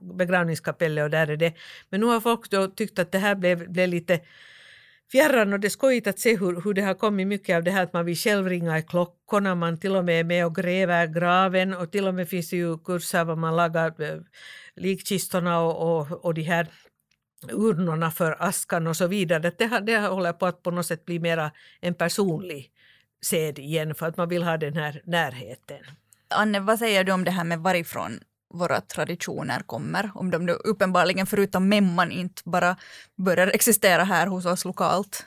begravningskapellet 0.00 1.04
och 1.04 1.10
där 1.10 1.30
är 1.30 1.36
det. 1.36 1.54
Men 1.90 2.00
nu 2.00 2.06
har 2.06 2.20
folk 2.20 2.50
då 2.50 2.66
tyckt 2.66 2.98
att 2.98 3.12
det 3.12 3.18
här 3.18 3.34
blev, 3.34 3.70
blev 3.70 3.88
lite 3.88 4.20
fjärran 5.12 5.52
och 5.52 5.60
det 5.60 5.68
är 5.68 5.70
skojigt 5.70 6.06
att 6.06 6.18
se 6.18 6.36
hur, 6.36 6.60
hur 6.64 6.74
det 6.74 6.82
har 6.82 6.94
kommit 6.94 7.26
mycket 7.26 7.56
av 7.56 7.62
det 7.62 7.70
här 7.70 7.82
att 7.82 7.92
man 7.92 8.04
vill 8.04 8.16
själv 8.16 8.48
ringa 8.48 8.78
i 8.78 8.82
klockorna, 8.82 9.54
man 9.54 9.78
till 9.78 9.96
och 9.96 10.04
med 10.04 10.20
är 10.20 10.24
med 10.24 10.46
och 10.46 10.54
gräver 10.54 11.06
graven 11.06 11.74
och 11.74 11.92
till 11.92 12.08
och 12.08 12.14
med 12.14 12.28
finns 12.28 12.50
det 12.50 12.56
ju 12.56 12.78
kurser 12.78 13.24
var 13.24 13.36
man 13.36 13.56
lagar 13.56 14.02
eh, 14.02 14.20
likkistorna 14.76 15.60
och, 15.60 16.00
och, 16.00 16.24
och 16.24 16.34
de 16.34 16.42
här 16.42 16.66
urnorna 17.52 18.10
för 18.10 18.36
askan 18.38 18.86
och 18.86 18.96
så 18.96 19.06
vidare. 19.06 19.52
Det, 19.58 19.80
det 19.86 19.98
håller 19.98 20.32
på 20.32 20.46
att 20.46 20.62
på 20.62 20.70
något 20.70 20.86
sätt 20.86 21.04
bli 21.04 21.18
mera 21.18 21.50
en 21.80 21.94
personlig 21.94 22.70
sed 23.24 23.58
igen 23.58 23.94
för 23.94 24.06
att 24.06 24.16
man 24.16 24.28
vill 24.28 24.42
ha 24.42 24.56
den 24.56 24.76
här 24.76 25.02
närheten. 25.04 25.84
Anne, 26.28 26.60
vad 26.60 26.78
säger 26.78 27.04
du 27.04 27.12
om 27.12 27.24
det 27.24 27.30
här 27.30 27.44
med 27.44 27.58
varifrån 27.58 28.20
våra 28.52 28.80
traditioner 28.80 29.60
kommer? 29.60 30.10
Om 30.14 30.30
de 30.30 30.46
nu 30.46 30.52
uppenbarligen 30.52 31.26
förutom 31.26 31.68
memman 31.68 32.12
inte 32.12 32.42
bara 32.44 32.76
börjar 33.16 33.46
existera 33.46 34.04
här 34.04 34.26
hos 34.26 34.46
oss 34.46 34.64
lokalt? 34.64 35.26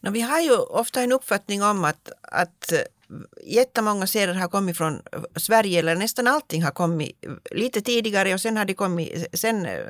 No, 0.00 0.10
vi 0.10 0.20
har 0.20 0.40
ju 0.40 0.56
ofta 0.56 1.02
en 1.02 1.12
uppfattning 1.12 1.62
om 1.62 1.84
att, 1.84 2.08
att 2.22 2.72
eh, 2.72 2.78
jättemånga 3.42 4.06
serier 4.06 4.34
har 4.34 4.48
kommit 4.48 4.76
från 4.76 5.02
Sverige, 5.36 5.78
eller 5.78 5.94
nästan 5.94 6.26
allting 6.26 6.62
har 6.62 6.70
kommit 6.70 7.24
eh, 7.24 7.32
lite 7.50 7.80
tidigare 7.80 8.34
och 8.34 8.40
sen 8.40 8.56
har 8.56 8.64
de 8.64 8.74
kommit, 8.74 9.26
sen 9.32 9.66
eh, 9.66 9.80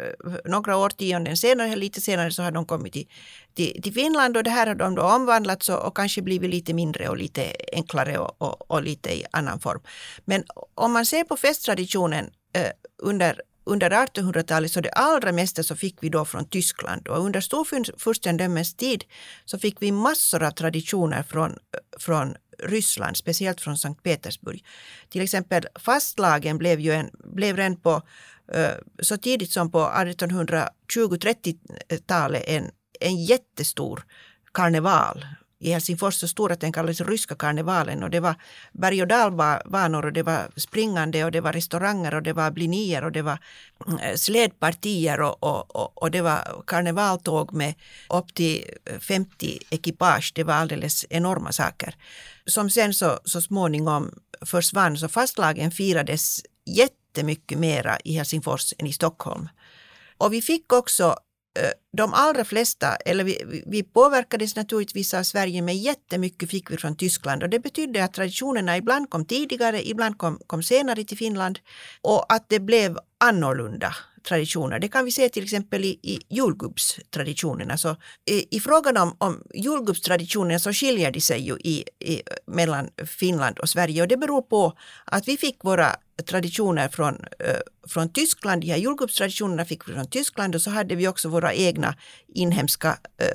några 0.45 0.77
årtionden 0.77 1.37
senare, 1.37 1.77
lite 1.77 2.01
senare 2.01 2.31
så 2.31 2.43
har 2.43 2.51
de 2.51 2.67
kommit 2.67 2.93
till, 2.93 3.09
till, 3.55 3.83
till 3.83 3.95
Finland 3.95 4.37
och 4.37 4.45
det 4.45 4.51
här 4.51 4.67
har 4.67 4.75
de 4.75 4.95
då 4.95 5.03
omvandlats 5.03 5.69
och, 5.69 5.87
och 5.87 5.97
kanske 5.97 6.23
blivit 6.23 6.51
lite 6.51 6.75
mindre 6.75 7.09
och 7.09 7.17
lite 7.17 7.57
enklare 7.73 8.19
och, 8.19 8.43
och, 8.43 8.71
och 8.71 8.83
lite 8.83 9.11
i 9.13 9.25
annan 9.31 9.61
form. 9.61 9.81
Men 10.25 10.45
om 10.75 10.93
man 10.93 11.07
ser 11.07 11.25
på 11.25 11.37
festtraditionen 11.37 12.31
eh, 12.55 12.71
under 12.99 13.41
under 13.67 13.91
1800-talet 13.91 14.73
så 14.73 14.81
det 14.81 14.91
allra 14.91 15.33
mesta 15.33 15.63
så 15.63 15.77
fick 15.77 16.03
vi 16.03 16.09
då 16.09 16.25
från 16.25 16.49
Tyskland 16.49 17.09
och 17.09 17.25
under 17.25 17.41
storfurstendömens 17.41 18.75
tid 18.75 19.05
så 19.45 19.59
fick 19.59 19.83
vi 19.83 19.93
massor 19.93 20.43
av 20.43 20.51
traditioner 20.51 21.23
från, 21.23 21.59
från 21.99 22.37
Ryssland, 22.59 23.17
speciellt 23.17 23.61
från 23.61 23.79
Sankt 23.79 24.03
Petersburg. 24.03 24.65
Till 25.09 25.23
exempel 25.23 25.67
fastlagen 25.75 26.59
blev 26.59 26.81
ju 26.81 26.93
en, 26.93 27.11
blev 27.25 27.57
redan 27.57 27.77
på 27.77 28.03
eh, 28.53 28.71
så 29.03 29.17
tidigt 29.17 29.53
som 29.53 29.71
på 29.71 29.79
1820-30-talet 29.79 32.45
en, 32.47 32.71
en 33.01 33.25
jättestor 33.25 34.05
karneval 34.53 35.27
i 35.65 35.73
Helsingfors 35.73 36.15
så 36.15 36.29
stor 36.29 36.53
att 36.53 36.61
den 36.61 36.73
kallades 36.73 37.01
ryska 37.01 37.35
karnevalen 37.35 38.03
och 38.03 38.11
det 38.11 38.21
var 38.21 38.35
berg 38.73 39.03
och 39.03 39.09
dalbanor 39.09 40.07
och 40.07 40.13
det 40.13 40.23
var 40.23 40.51
springande 40.57 41.25
och 41.25 41.33
det 41.33 41.41
var 41.41 41.53
restauranger 41.53 42.15
och 42.15 42.23
det 42.23 42.33
var 42.33 42.51
blinier 42.51 43.05
och 43.05 43.13
det 43.13 43.23
var 43.23 43.39
mm, 43.87 43.99
eh, 43.99 44.15
slädpartier 44.17 45.21
och, 45.21 45.43
och, 45.43 45.77
och, 45.77 46.03
och 46.03 46.11
det 46.11 46.21
var 46.21 46.63
karnevaltåg 46.67 47.53
med 47.53 47.75
upp 48.09 48.35
till 48.35 48.65
50 49.01 49.59
ekipage. 49.71 50.33
Det 50.35 50.45
var 50.45 50.55
alldeles 50.55 51.07
enorma 51.11 51.53
saker. 51.53 51.97
Som 52.47 52.71
sen 52.71 52.95
så, 52.95 53.19
så 53.25 53.41
småningom 53.41 54.11
försvann 54.41 54.99
så 54.99 55.09
fastlagen 55.09 55.71
firades 55.71 56.43
jättemycket 56.67 57.59
mera 57.59 57.99
i 58.05 58.17
Helsingfors 58.17 58.75
än 58.79 58.87
i 58.87 58.93
Stockholm. 58.93 59.49
Och 60.19 60.33
vi 60.33 60.43
fick 60.43 60.73
också 60.73 61.17
Eh, 61.59 61.71
de 61.97 62.15
allra 62.15 62.45
flesta, 62.45 62.97
eller 62.97 63.25
vi, 63.25 63.63
vi 63.67 63.83
påverkades 63.83 64.57
naturligtvis 64.57 65.15
av 65.15 65.23
Sverige 65.23 65.63
men 65.63 65.79
jättemycket 65.79 66.51
fick 66.51 66.71
vi 66.71 66.77
från 66.77 66.97
Tyskland 66.97 67.43
och 67.43 67.49
det 67.49 67.61
betydde 67.61 68.05
att 68.05 68.15
traditionerna 68.15 68.77
ibland 68.77 69.11
kom 69.11 69.25
tidigare, 69.25 69.89
ibland 69.89 70.19
kom, 70.19 70.39
kom 70.47 70.63
senare 70.63 71.05
till 71.05 71.19
Finland 71.19 71.59
och 72.01 72.33
att 72.33 72.49
det 72.49 72.61
blev 72.61 72.99
annorlunda 73.19 73.95
traditioner. 74.29 74.79
Det 74.79 74.89
kan 74.89 75.05
vi 75.05 75.13
se 75.13 75.29
till 75.29 75.45
exempel 75.45 75.85
i, 75.85 75.99
i 76.03 76.21
julgubbstraditionen. 76.29 77.79
Så 77.79 77.97
i, 78.31 78.57
I 78.57 78.61
frågan 78.61 78.97
om, 78.97 79.17
om 79.19 79.43
julgubbstraditionen 79.55 80.61
så 80.61 80.73
skiljer 80.73 81.11
de 81.11 81.21
sig 81.21 81.41
ju 81.41 81.57
i, 81.65 81.85
i, 82.01 82.23
mellan 82.47 82.91
Finland 83.07 83.59
och 83.59 83.69
Sverige 83.69 84.03
och 84.03 84.09
det 84.09 84.17
beror 84.17 84.43
på 84.43 84.73
att 85.05 85.29
vi 85.29 85.37
fick 85.37 85.65
våra 85.65 85.97
traditioner 86.23 86.89
från, 86.89 87.15
eh, 87.15 87.61
från 87.89 88.09
Tyskland. 88.09 88.63
De 88.63 88.67
här 88.67 88.79
jordgubbstraditionerna 88.79 89.65
fick 89.65 89.89
vi 89.89 89.93
från 89.93 90.07
Tyskland 90.07 90.55
och 90.55 90.63
så 90.63 90.71
hade 90.71 90.95
vi 90.95 91.09
också 91.09 91.29
våra 91.29 91.55
egna 91.55 91.95
inhemska 92.29 92.89
eh, 93.19 93.27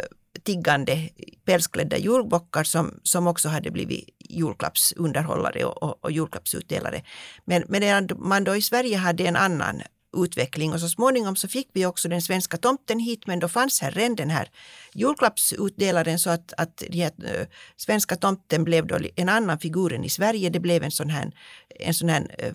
tiggande 0.44 1.10
pälsklädda 1.46 1.98
julbockar 1.98 2.64
som, 2.64 3.00
som 3.04 3.28
också 3.28 3.50
hade 3.50 3.72
blivit 3.72 4.10
julklappsunderhållare 4.20 5.66
och, 5.66 5.84
och, 5.84 6.04
och 6.04 6.12
julklappsutdelare. 6.12 7.04
Men, 7.46 7.64
medan 7.68 8.10
man 8.18 8.44
då 8.44 8.56
i 8.56 8.62
Sverige 8.62 8.98
hade 8.98 9.24
en 9.24 9.36
annan 9.36 9.82
utveckling 10.18 10.74
och 10.74 10.80
så 10.80 10.90
småningom 10.90 11.36
så 11.36 11.48
fick 11.48 11.70
vi 11.74 11.86
också 11.86 12.10
den 12.10 12.22
svenska 12.22 12.58
tomten 12.58 13.00
hit 13.00 13.28
men 13.28 13.40
då 13.40 13.48
fanns 13.48 13.82
här 13.82 13.92
redan 13.92 14.16
den 14.16 14.30
här 14.30 14.50
julklappsutdelaren 14.94 16.20
så 16.20 16.30
att, 16.30 16.54
att 16.58 16.84
här, 16.94 17.12
äh, 17.26 17.48
svenska 17.78 18.16
tomten 18.16 18.64
blev 18.64 18.88
då 18.88 18.98
en 19.16 19.30
annan 19.30 19.60
figur 19.60 19.94
än 19.94 20.04
i 20.04 20.10
Sverige. 20.10 20.50
Det 20.50 20.60
blev 20.60 20.84
en 20.84 20.92
sån 20.92 21.10
här, 21.10 21.32
en 21.80 21.94
sån 21.94 22.10
här 22.10 22.36
äh, 22.38 22.54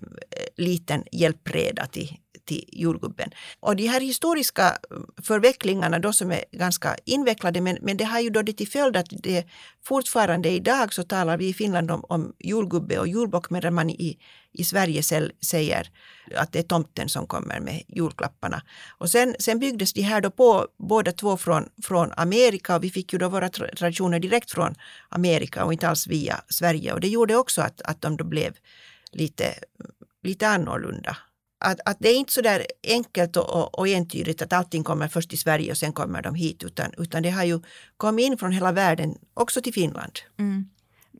liten 0.57 1.05
hjälpreda 1.13 1.87
till, 1.87 2.17
till 2.45 2.65
julgubben. 2.73 3.31
Och 3.61 3.77
de 3.77 3.87
här 3.87 4.01
historiska 4.01 4.67
eh, 4.67 4.97
förvecklingarna 5.23 5.99
då 5.99 6.13
som 6.13 6.31
är 6.31 6.45
ganska 6.53 6.97
invecklade 7.05 7.61
men, 7.61 7.79
men 7.81 7.97
det 7.97 8.05
har 8.05 8.21
ju 8.21 8.31
då 8.31 8.43
det 8.43 8.53
till 8.53 8.69
följd 8.69 8.97
att 8.97 9.09
det 9.11 9.47
fortfarande 9.85 10.51
idag 10.51 10.95
så 10.95 11.03
talar 11.03 11.37
vi 11.37 11.49
i 11.49 11.55
Finland 11.55 11.91
om, 11.91 12.05
om 12.09 12.33
julgubbe 12.39 12.99
och 12.99 13.09
julbock 13.09 13.51
medan 13.51 13.75
man 13.75 13.91
i, 13.91 14.19
i 14.55 14.65
Sverige 14.65 15.03
säger 15.43 15.91
att 16.35 16.53
det 16.53 16.59
är 16.59 16.63
tomten 16.63 17.09
som 17.09 17.27
kommer 17.27 17.61
med 17.61 17.83
julklapparna. 17.89 18.63
Och 18.99 19.11
sen, 19.11 19.35
sen 19.39 19.59
byggdes 19.59 19.93
de 19.93 20.03
här 20.03 20.21
då 20.21 20.31
på 20.31 20.69
båda 20.79 21.13
två 21.13 21.37
från, 21.37 21.69
från 21.83 22.13
Amerika 22.17 22.77
och 22.77 22.85
vi 22.85 22.91
fick 22.91 23.13
ju 23.13 23.19
då 23.19 23.29
våra 23.29 23.49
traditioner 23.49 24.21
direkt 24.21 24.51
från 24.51 24.75
Amerika 25.09 25.65
och 25.65 25.73
inte 25.73 25.89
alls 25.89 26.07
via 26.07 26.41
Sverige. 26.49 26.93
Och 26.93 27.01
det 27.01 27.09
gjorde 27.09 27.37
också 27.37 27.63
att, 27.63 27.83
att 27.83 28.01
de 28.01 28.17
då 28.17 28.25
blev 28.25 28.55
lite, 29.13 29.55
lite 30.23 30.49
annorlunda 30.49 31.17
att, 31.65 31.81
att 31.85 31.97
det 32.01 32.09
är 32.09 32.17
inte 32.17 32.33
så 32.33 32.41
där 32.41 32.67
enkelt 32.83 33.37
och, 33.37 33.51
och, 33.51 33.79
och 33.79 33.89
entydigt 33.89 34.43
att 34.43 34.53
allting 34.53 34.85
kommer 34.85 35.09
först 35.09 35.31
till 35.31 35.39
Sverige 35.39 35.71
och 35.71 35.77
sen 35.77 35.93
kommer 35.93 36.23
de 36.23 36.35
hit, 36.35 36.65
utan, 36.65 36.93
utan 36.99 37.23
det 37.23 37.31
har 37.31 37.45
ju 37.45 37.61
kommit 37.97 38.27
in 38.27 38.39
från 38.39 38.53
hela 38.53 38.73
världen, 38.73 39.19
också 39.35 39.63
till 39.63 39.75
Finland. 39.75 40.19
Mm. 40.39 40.69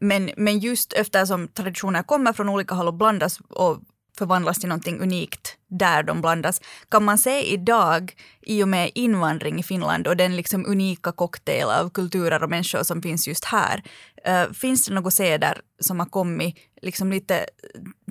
Men, 0.01 0.31
men 0.37 0.59
just 0.59 0.93
eftersom 0.93 1.49
traditioner 1.49 2.03
kommer 2.03 2.33
från 2.33 2.49
olika 2.49 2.75
håll 2.75 2.89
och 2.89 2.95
blandas 2.95 3.41
och 3.41 3.81
förvandlas 4.19 4.59
till 4.59 4.69
någonting 4.69 5.01
unikt 5.01 5.57
där 5.69 6.03
de 6.03 6.21
blandas. 6.21 6.61
Kan 6.89 7.05
man 7.05 7.19
se 7.19 7.53
idag, 7.53 8.13
i 8.43 8.63
och 8.63 8.69
med 8.69 8.91
invandring 8.95 9.61
i 9.61 9.63
Finland 9.63 10.07
och 10.07 10.17
den 10.17 10.37
liksom 10.37 10.67
unika 10.67 11.13
cocktail 11.13 11.65
av 11.65 11.91
kulturer 11.91 12.43
och 12.43 12.51
människor 12.51 12.83
som 12.83 13.03
finns 13.03 13.29
just 13.29 13.45
här, 13.45 13.83
uh, 14.29 14.53
finns 14.53 14.87
det 14.87 14.95
något 14.95 15.15
seder 15.15 15.61
som 15.81 15.99
har 16.01 16.07
kommit 16.07 16.57
liksom 16.83 17.11
lite 17.11 17.47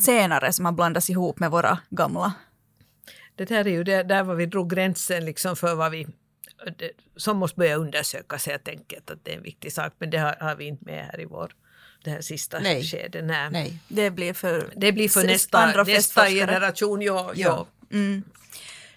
senare 0.01 0.53
som 0.53 0.65
har 0.65 0.71
blandats 0.71 1.09
ihop 1.09 1.39
med 1.39 1.51
våra 1.51 1.79
gamla? 1.89 2.33
Det 3.35 3.49
här 3.49 3.67
är 3.67 3.71
ju 3.71 3.83
det, 3.83 4.03
där 4.03 4.23
var 4.23 4.35
vi 4.35 4.45
drog 4.45 4.69
gränsen 4.69 5.25
liksom 5.25 5.55
för 5.55 5.75
vad 5.75 5.91
vi 5.91 6.07
som 7.17 7.37
måste 7.37 7.59
börja 7.59 7.75
undersökas 7.75 8.47
helt 8.47 8.67
enkelt, 8.67 9.11
att 9.11 9.25
det 9.25 9.33
är 9.33 9.37
en 9.37 9.43
viktig 9.43 9.73
sak, 9.73 9.93
men 9.97 10.09
det 10.09 10.17
har, 10.17 10.35
har 10.39 10.55
vi 10.55 10.65
inte 10.65 10.85
med 10.85 11.05
här 11.05 11.19
i 11.19 11.25
vår 11.25 11.51
det 12.03 12.11
här 12.11 12.21
sista 12.21 12.59
Nej. 12.59 12.83
skedet. 12.83 13.25
Nej. 13.25 13.49
Nej. 13.51 13.79
Det 13.87 14.11
blir 14.11 14.33
för, 14.33 14.73
det 14.75 14.91
blir 14.91 15.09
för 15.09 15.23
nästa, 15.23 15.83
nästa 15.83 16.29
generation. 16.29 17.01
Ja, 17.01 17.31
ja. 17.35 17.67
Mm. 17.91 18.23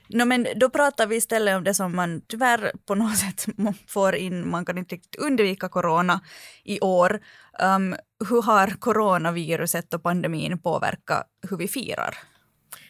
No, 0.09 0.25
men 0.25 0.47
då 0.57 0.71
pratar 0.71 1.07
vi 1.07 1.16
istället 1.16 1.57
om 1.57 1.64
det 1.64 1.75
som 1.75 1.97
man 1.97 2.21
tyvärr 2.27 2.73
på 2.87 2.95
något 2.95 3.19
sätt 3.19 3.47
får 3.87 4.14
in, 4.14 4.49
man 4.49 4.64
kan 4.64 4.79
inte 4.79 4.95
riktigt 4.95 5.16
undvika 5.16 5.69
corona 5.69 6.21
i 6.64 6.81
år. 6.81 7.21
Um, 7.62 7.97
hur 8.29 8.42
har 8.42 8.66
coronaviruset 8.66 9.95
och 9.95 10.03
pandemin 10.03 10.59
påverkat 10.59 11.27
hur 11.51 11.57
vi 11.57 11.69
firar? 11.69 12.19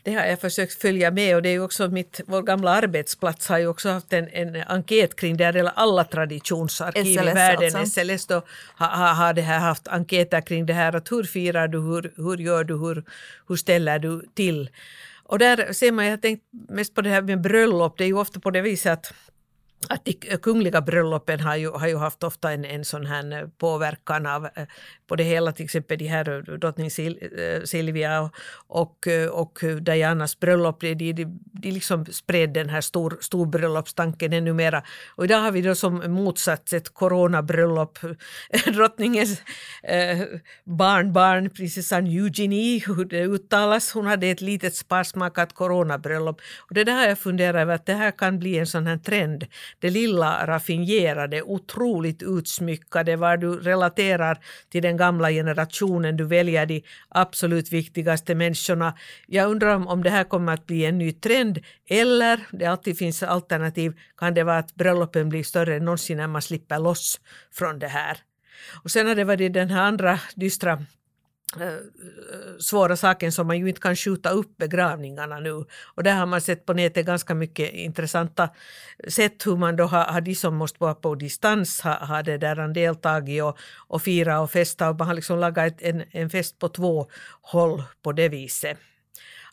Det 0.07 0.15
har 0.15 0.25
jag 0.25 0.41
försökt 0.41 0.83
följa 0.83 1.11
med 1.11 1.37
och 1.37 1.43
det 1.43 1.49
är 1.49 1.61
också 1.61 1.89
mitt, 1.89 2.21
vår 2.27 2.43
gamla 2.43 2.71
arbetsplats 2.71 3.49
har 3.49 3.59
ju 3.59 3.67
också 3.67 3.89
haft 3.89 4.13
en, 4.13 4.29
en 4.29 4.57
enkät 4.67 5.17
kring 5.17 5.37
det 5.37 5.45
här, 5.45 5.71
alla 5.75 6.05
traditionsarkiv 6.05 7.19
SLS 7.19 7.31
i 7.31 7.35
världen. 7.35 7.77
Alltså. 7.77 8.01
SLS 8.01 8.27
då 8.27 8.43
har, 8.75 9.15
har 9.15 9.35
det 9.35 9.43
här 9.43 9.59
haft 9.59 9.89
enkäter 9.89 10.41
kring 10.41 10.67
det 10.67 10.73
här 10.73 10.97
att 10.97 11.13
hur 11.13 11.25
firar 11.25 11.69
du, 11.69 11.79
hur, 11.79 12.13
hur 12.17 12.37
gör 12.37 12.65
du, 12.65 12.75
hur, 12.75 13.05
hur 13.49 13.57
ställer 13.57 13.99
du 13.99 14.23
till? 14.35 14.71
Och 15.23 15.39
där 15.39 15.73
ser 15.73 15.93
man, 15.93 16.05
jag 16.05 16.13
har 16.13 16.19
tänkt 16.19 16.45
mest 16.69 16.95
på 16.95 17.03
det 17.03 17.11
här 17.11 17.23
med 17.23 17.41
bröllop, 17.41 17.99
det 17.99 18.05
är 18.05 18.09
ju 18.09 18.19
ofta 18.19 18.41
på 18.41 18.51
det 18.51 18.61
viset 18.61 18.93
att 18.93 19.13
att 19.89 20.05
de 20.05 20.13
kungliga 20.37 20.81
bröllopen 20.81 21.41
har 21.41 21.57
ju, 21.57 21.71
har 21.71 21.89
ju 21.89 21.97
haft 21.97 22.23
ofta 22.23 22.53
en, 22.53 22.65
en 22.65 22.85
sån 22.85 23.07
här 23.07 23.33
eh, 23.33 23.49
påverkan 23.59 24.27
av 24.27 24.45
eh, 24.45 24.67
på 25.07 25.17
det 25.17 25.25
hela, 25.25 25.53
till 25.53 25.65
exempel 25.65 25.99
de 25.99 26.07
här 26.07 26.29
eh, 26.29 26.55
drottning 26.55 26.91
Sil, 26.97 27.15
Silvia 27.65 28.31
och, 28.67 29.09
och 29.31 29.59
Dianas 29.81 30.41
bröllop, 30.41 30.81
de, 30.81 30.95
de, 30.95 31.13
de 31.13 31.71
liksom 31.71 32.07
spred 32.07 32.53
den 32.53 32.69
här 32.69 32.81
stor, 32.81 33.19
storbröllopstanken 33.21 34.33
ännu 34.33 34.53
mera. 34.53 34.83
Och 35.09 35.25
idag 35.25 35.39
har 35.39 35.53
vi 35.53 35.63
då 35.63 35.75
som 35.75 36.13
motsats 36.13 36.73
ett 36.73 36.95
coronabröllop, 36.95 37.99
drottningens 38.67 39.43
eh, 39.83 40.19
barnbarn, 40.65 41.51
prinsessan 41.51 42.07
Eugenie, 42.07 42.83
hur 42.87 43.05
det 43.05 43.23
uttalas, 43.23 43.93
hon 43.93 44.07
hade 44.07 44.27
ett 44.27 44.41
litet 44.41 44.75
sparsmakat 44.75 45.53
coronabröllop. 45.53 46.41
Och 46.59 46.75
det 46.75 46.85
där 46.85 46.93
har 46.93 47.07
jag 47.07 47.19
funderat 47.19 47.61
över 47.61 47.75
att 47.75 47.87
det 47.87 47.95
här 47.95 48.11
kan 48.11 48.39
bli 48.39 48.59
en 48.59 48.67
sån 48.67 48.87
här 48.87 48.99
trend 48.99 49.47
det 49.79 49.91
lilla 49.91 50.47
raffinerade, 50.47 51.43
otroligt 51.43 52.23
utsmyckade, 52.23 53.17
var 53.17 53.37
du 53.37 53.61
relaterar 53.61 54.39
till 54.69 54.83
den 54.83 54.97
gamla 54.97 55.31
generationen, 55.31 56.17
du 56.17 56.25
väljer 56.25 56.67
de 56.67 56.83
absolut 57.09 57.73
viktigaste 57.73 58.35
människorna. 58.35 58.95
Jag 59.27 59.51
undrar 59.51 59.87
om, 59.87 60.03
det 60.03 60.11
här 60.11 60.25
kommer 60.25 60.53
att 60.53 60.67
bli 60.67 60.85
en 60.85 60.99
ny 60.99 61.13
trend 61.13 61.59
eller, 61.89 62.41
det 62.51 62.67
alltid 62.67 62.99
finns 62.99 63.23
alternativ, 63.23 63.93
kan 64.17 64.35
det 64.35 64.45
vara 64.45 64.59
att 64.59 64.75
bröllopen 64.75 65.29
blir 65.29 65.43
större 65.43 65.77
än 65.77 65.85
någonsin 65.85 66.17
när 66.17 66.27
man 66.27 66.43
slipper 66.43 66.79
loss 66.79 67.21
från 67.53 67.79
det 67.79 67.89
här. 67.89 68.17
Och 68.85 68.91
sen 68.91 69.07
har 69.07 69.15
det 69.15 69.25
varit 69.25 69.53
den 69.53 69.71
här 69.71 69.83
andra 69.83 70.21
dystra 70.35 70.85
Eh, 71.55 71.79
svåra 72.59 72.97
saken 72.97 73.33
som 73.33 73.47
man 73.47 73.59
ju 73.59 73.69
inte 73.69 73.81
kan 73.81 73.97
skjuta 73.97 74.31
upp 74.31 74.57
begravningarna 74.57 75.41
nu. 75.41 75.65
Och 75.95 76.03
där 76.03 76.15
har 76.15 76.27
man 76.27 76.41
sett 76.41 76.67
på 76.67 76.73
nätet 76.73 77.07
ganska 77.07 77.35
mycket 77.35 77.73
intressanta 77.73 78.49
sätt 79.09 79.47
hur 79.47 79.57
man 79.57 79.77
då 79.77 79.85
har, 79.85 80.05
har 80.05 80.21
de 80.21 80.35
som 80.35 80.57
måste 80.57 80.77
vara 80.81 80.95
på 80.95 81.15
distans 81.15 81.81
har, 81.81 81.95
har 81.95 82.23
det 82.23 82.39
där 82.39 82.69
deltagit 82.69 83.43
och, 83.43 83.59
och 83.89 84.03
fira 84.03 84.41
och 84.41 84.51
festa 84.51 84.91
och 84.91 84.99
man 84.99 85.09
har 85.09 85.15
liksom 85.15 85.39
lagat 85.39 85.67
ett, 85.67 85.83
en, 85.83 86.05
en 86.11 86.31
fest 86.31 86.59
på 86.59 86.69
två 86.69 87.07
håll 87.43 87.83
på 88.03 88.13
det 88.13 88.29
viset 88.29 88.79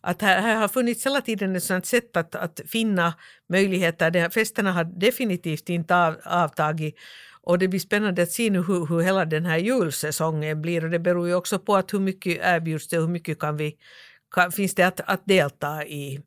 att 0.01 0.21
här, 0.21 0.41
här, 0.41 0.55
har 0.55 0.67
funnits 0.67 1.05
hela 1.05 1.21
tiden 1.21 1.55
ett 1.55 1.63
sådant 1.63 1.85
sätt 1.85 2.17
att, 2.17 2.35
att 2.35 2.61
finna 2.67 3.13
möjligheter. 3.49 4.11
De 4.11 4.29
festerna 4.29 4.71
har 4.71 4.83
definitivt 4.83 5.69
inte 5.69 5.95
av, 5.95 6.15
avtagit 6.25 6.95
och 7.43 7.59
det 7.59 7.67
blir 7.67 7.79
spännande 7.79 8.23
att 8.23 8.31
se 8.31 8.49
nu 8.49 8.61
hur, 8.61 8.85
hur 8.85 8.99
hela 8.99 9.25
den 9.25 9.45
här 9.45 9.57
julsäsongen 9.57 10.61
blir 10.61 10.83
och 10.83 10.89
det 10.89 10.99
beror 10.99 11.27
ju 11.27 11.35
också 11.35 11.59
på 11.59 11.75
att 11.75 11.93
hur 11.93 11.99
mycket 11.99 12.37
erbjuds 12.41 12.87
det 12.87 12.97
och 12.97 13.03
hur 13.03 13.11
mycket 13.11 13.39
kan 13.39 13.57
vi, 13.57 13.77
kan, 14.31 14.51
finns 14.51 14.75
det 14.75 14.83
att, 14.83 14.99
att 14.99 15.25
delta 15.25 15.85
i. 15.85 16.21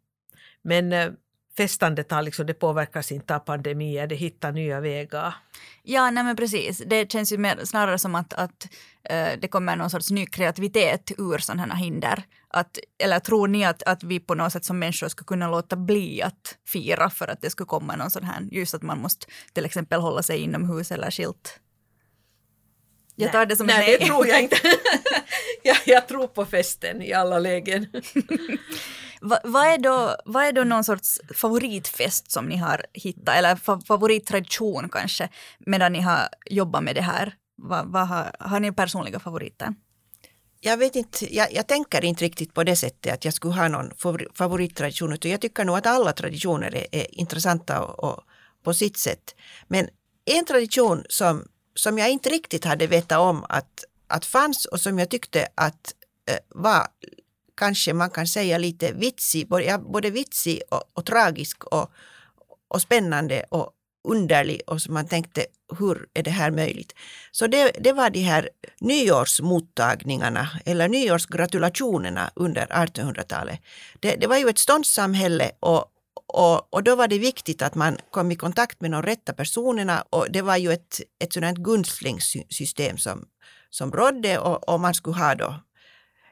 Men 0.62 0.92
eh, 0.92 1.10
festandet 1.56 2.10
har 2.10 2.22
liksom, 2.22 2.46
det 2.46 2.54
påverkas 2.54 3.12
inte 3.12 3.36
av 3.36 3.38
pandemier, 3.38 4.06
det 4.06 4.14
hittar 4.14 4.52
nya 4.52 4.80
vägar. 4.80 5.34
Ja, 5.82 6.10
nej 6.10 6.24
men 6.24 6.36
precis. 6.36 6.82
Det 6.86 7.12
känns 7.12 7.32
ju 7.32 7.38
mer, 7.38 7.60
snarare 7.64 7.98
som 7.98 8.14
att, 8.14 8.34
att 8.34 8.68
uh, 9.12 9.40
det 9.40 9.48
kommer 9.48 9.76
någon 9.76 9.90
sorts 9.90 10.10
ny 10.10 10.26
kreativitet 10.26 11.12
ur 11.18 11.38
sådana 11.38 11.74
här 11.74 11.84
hinder. 11.84 12.22
Att, 12.48 12.78
eller 12.98 13.18
tror 13.18 13.48
ni 13.48 13.64
att, 13.64 13.82
att 13.82 14.02
vi 14.02 14.20
på 14.20 14.34
något 14.34 14.52
sätt 14.52 14.64
som 14.64 14.78
människor 14.78 15.08
skulle 15.08 15.26
kunna 15.26 15.50
låta 15.50 15.76
bli 15.76 16.22
att 16.22 16.56
fira 16.68 17.10
för 17.10 17.28
att 17.28 17.42
det 17.42 17.50
skulle 17.50 17.66
komma 17.66 17.96
någon 17.96 18.10
sån 18.10 18.24
här, 18.24 18.48
just 18.50 18.74
att 18.74 18.82
man 18.82 19.00
måste 19.00 19.26
till 19.52 19.64
exempel 19.64 20.00
hålla 20.00 20.22
sig 20.22 20.38
inomhus 20.38 20.92
eller 20.92 21.10
skilt? 21.10 21.60
Jag 23.18 23.32
tar 23.32 23.46
det 23.46 23.56
som 23.56 23.66
nej, 23.66 23.78
nej, 23.78 23.96
det 24.00 24.06
tror 24.06 24.26
jag 24.26 24.42
inte. 24.42 24.56
jag, 25.62 25.76
jag 25.86 26.08
tror 26.08 26.26
på 26.26 26.44
festen 26.44 27.02
i 27.02 27.12
alla 27.12 27.38
lägen. 27.38 27.86
Va, 29.20 29.38
vad, 29.44 29.66
är 29.66 29.78
då, 29.78 30.16
vad 30.24 30.44
är 30.44 30.52
då 30.52 30.64
någon 30.64 30.84
sorts 30.84 31.20
favoritfest 31.34 32.30
som 32.32 32.46
ni 32.46 32.56
har 32.56 32.84
hittat, 32.92 33.36
eller 33.36 33.56
fa 33.56 33.80
favorittradition 33.80 34.88
kanske, 34.88 35.28
medan 35.58 35.92
ni 35.92 36.00
har 36.00 36.28
jobbat 36.46 36.84
med 36.84 36.94
det 36.94 37.02
här? 37.02 37.34
Va, 37.62 37.82
va, 37.86 38.04
har, 38.04 38.32
har 38.38 38.60
ni 38.60 38.72
personliga 38.72 39.18
favoriter? 39.20 39.74
Jag 40.60 40.76
vet 40.76 40.96
inte, 40.96 41.34
jag, 41.34 41.52
jag, 41.52 41.66
tänker 41.66 42.04
inte 42.04 42.24
riktigt 42.24 42.54
på 42.54 42.64
det 42.64 42.76
sättet 42.76 43.12
att 43.12 43.24
jag 43.24 43.34
skulle 43.34 43.54
ha 43.54 43.68
någon 43.68 43.90
favorittradition, 44.34 45.12
utan 45.12 45.30
jag 45.30 45.40
tycker 45.40 45.64
nog 45.64 45.76
att 45.76 45.86
alla 45.86 46.12
traditioner 46.12 46.74
är, 46.74 46.86
är 46.92 47.20
intressanta 47.20 47.82
och, 47.82 48.04
och, 48.04 48.24
på 48.62 48.74
sitt 48.74 48.96
sätt. 48.96 49.34
Men 49.68 49.88
en 50.24 50.44
tradition 50.44 51.04
som, 51.08 51.48
som 51.74 51.98
jag 51.98 52.10
inte 52.10 52.28
riktigt 52.28 52.64
hade 52.64 52.86
vetat 52.86 53.18
om 53.18 53.44
att, 53.48 53.84
att 54.06 54.24
fanns 54.24 54.64
och 54.64 54.80
som 54.80 54.98
jag 54.98 55.10
tyckte 55.10 55.48
att 55.54 55.94
eh, 56.30 56.38
var 56.48 56.86
kanske 57.56 57.92
man 57.92 58.10
kan 58.10 58.26
säga 58.26 58.58
lite 58.58 58.92
vitsig, 58.92 59.48
både, 59.48 59.78
både 59.78 60.10
vitsig 60.10 60.60
och, 60.70 60.82
och 60.94 61.06
tragisk 61.06 61.64
och, 61.64 61.90
och 62.68 62.82
spännande 62.82 63.44
och 63.50 63.72
underlig 64.08 64.60
och 64.66 64.82
så 64.82 64.92
man 64.92 65.06
tänkte 65.06 65.46
hur 65.78 66.06
är 66.14 66.22
det 66.22 66.30
här 66.30 66.50
möjligt? 66.50 66.94
Så 67.30 67.46
det, 67.46 67.72
det 67.80 67.92
var 67.92 68.10
de 68.10 68.20
här 68.20 68.50
nyårsmottagningarna 68.80 70.48
eller 70.64 70.88
nyårsgratulationerna 70.88 72.30
under 72.34 72.66
1800-talet. 72.66 73.60
Det, 74.00 74.16
det 74.16 74.26
var 74.26 74.36
ju 74.36 74.48
ett 74.48 74.58
ståndssamhälle 74.58 75.50
och, 75.60 75.84
och, 76.26 76.74
och, 76.74 76.82
då 76.82 76.96
var 76.96 77.08
det 77.08 77.18
viktigt 77.18 77.62
att 77.62 77.74
man 77.74 77.98
kom 78.10 78.32
i 78.32 78.36
kontakt 78.36 78.80
med 78.80 78.90
de 78.90 79.02
rätta 79.02 79.32
personerna 79.32 80.04
och 80.10 80.26
det 80.30 80.42
var 80.42 80.56
ju 80.56 80.72
ett, 80.72 81.00
ett 81.24 81.32
sådant 81.32 81.58
gunstlingssystem 81.58 82.98
som, 82.98 83.24
som 83.70 83.92
rådde 83.92 84.38
och, 84.38 84.68
och 84.68 84.80
man 84.80 84.94
skulle 84.94 85.16
ha 85.16 85.34
då 85.34 85.54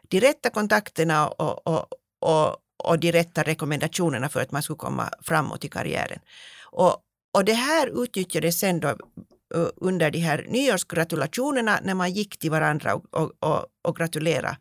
de 0.09 0.21
rätta 0.21 0.51
kontakterna 0.51 1.29
och, 1.29 1.67
och, 1.67 1.87
och, 2.21 2.57
och 2.85 2.99
de 2.99 3.13
rätta 3.13 3.43
rekommendationerna 3.43 4.29
för 4.29 4.41
att 4.41 4.53
man 4.53 4.63
skulle 4.63 4.77
komma 4.77 5.11
framåt 5.23 5.65
i 5.65 5.69
karriären. 5.69 6.19
Och, 6.65 6.97
och 7.35 7.45
det 7.45 7.53
här 7.53 8.03
utnyttjades 8.05 8.59
sen 8.59 8.81
då 8.81 8.89
eh, 8.89 9.69
under 9.77 10.11
de 10.11 10.19
här 10.19 10.47
nyårsgratulationerna 10.49 11.81
när 11.83 11.95
man 11.95 12.13
gick 12.13 12.39
till 12.39 12.51
varandra 12.51 12.95
och, 12.95 13.05
och, 13.11 13.33
och, 13.41 13.67
och 13.83 13.97
gratulerade 13.97 14.57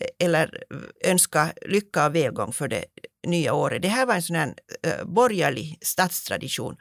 eh, 0.00 0.26
eller 0.26 0.64
önska 1.04 1.52
lycka 1.62 2.06
och 2.06 2.14
välgång 2.14 2.52
för 2.52 2.68
det 2.68 2.84
nya 3.26 3.54
året. 3.54 3.82
Det 3.82 3.88
här 3.88 4.06
var 4.06 4.14
en 4.14 4.22
sån 4.22 4.36
här 4.36 4.54
äh, 4.82 5.04
borgerlig 5.04 5.78
statstradition. 5.80 6.76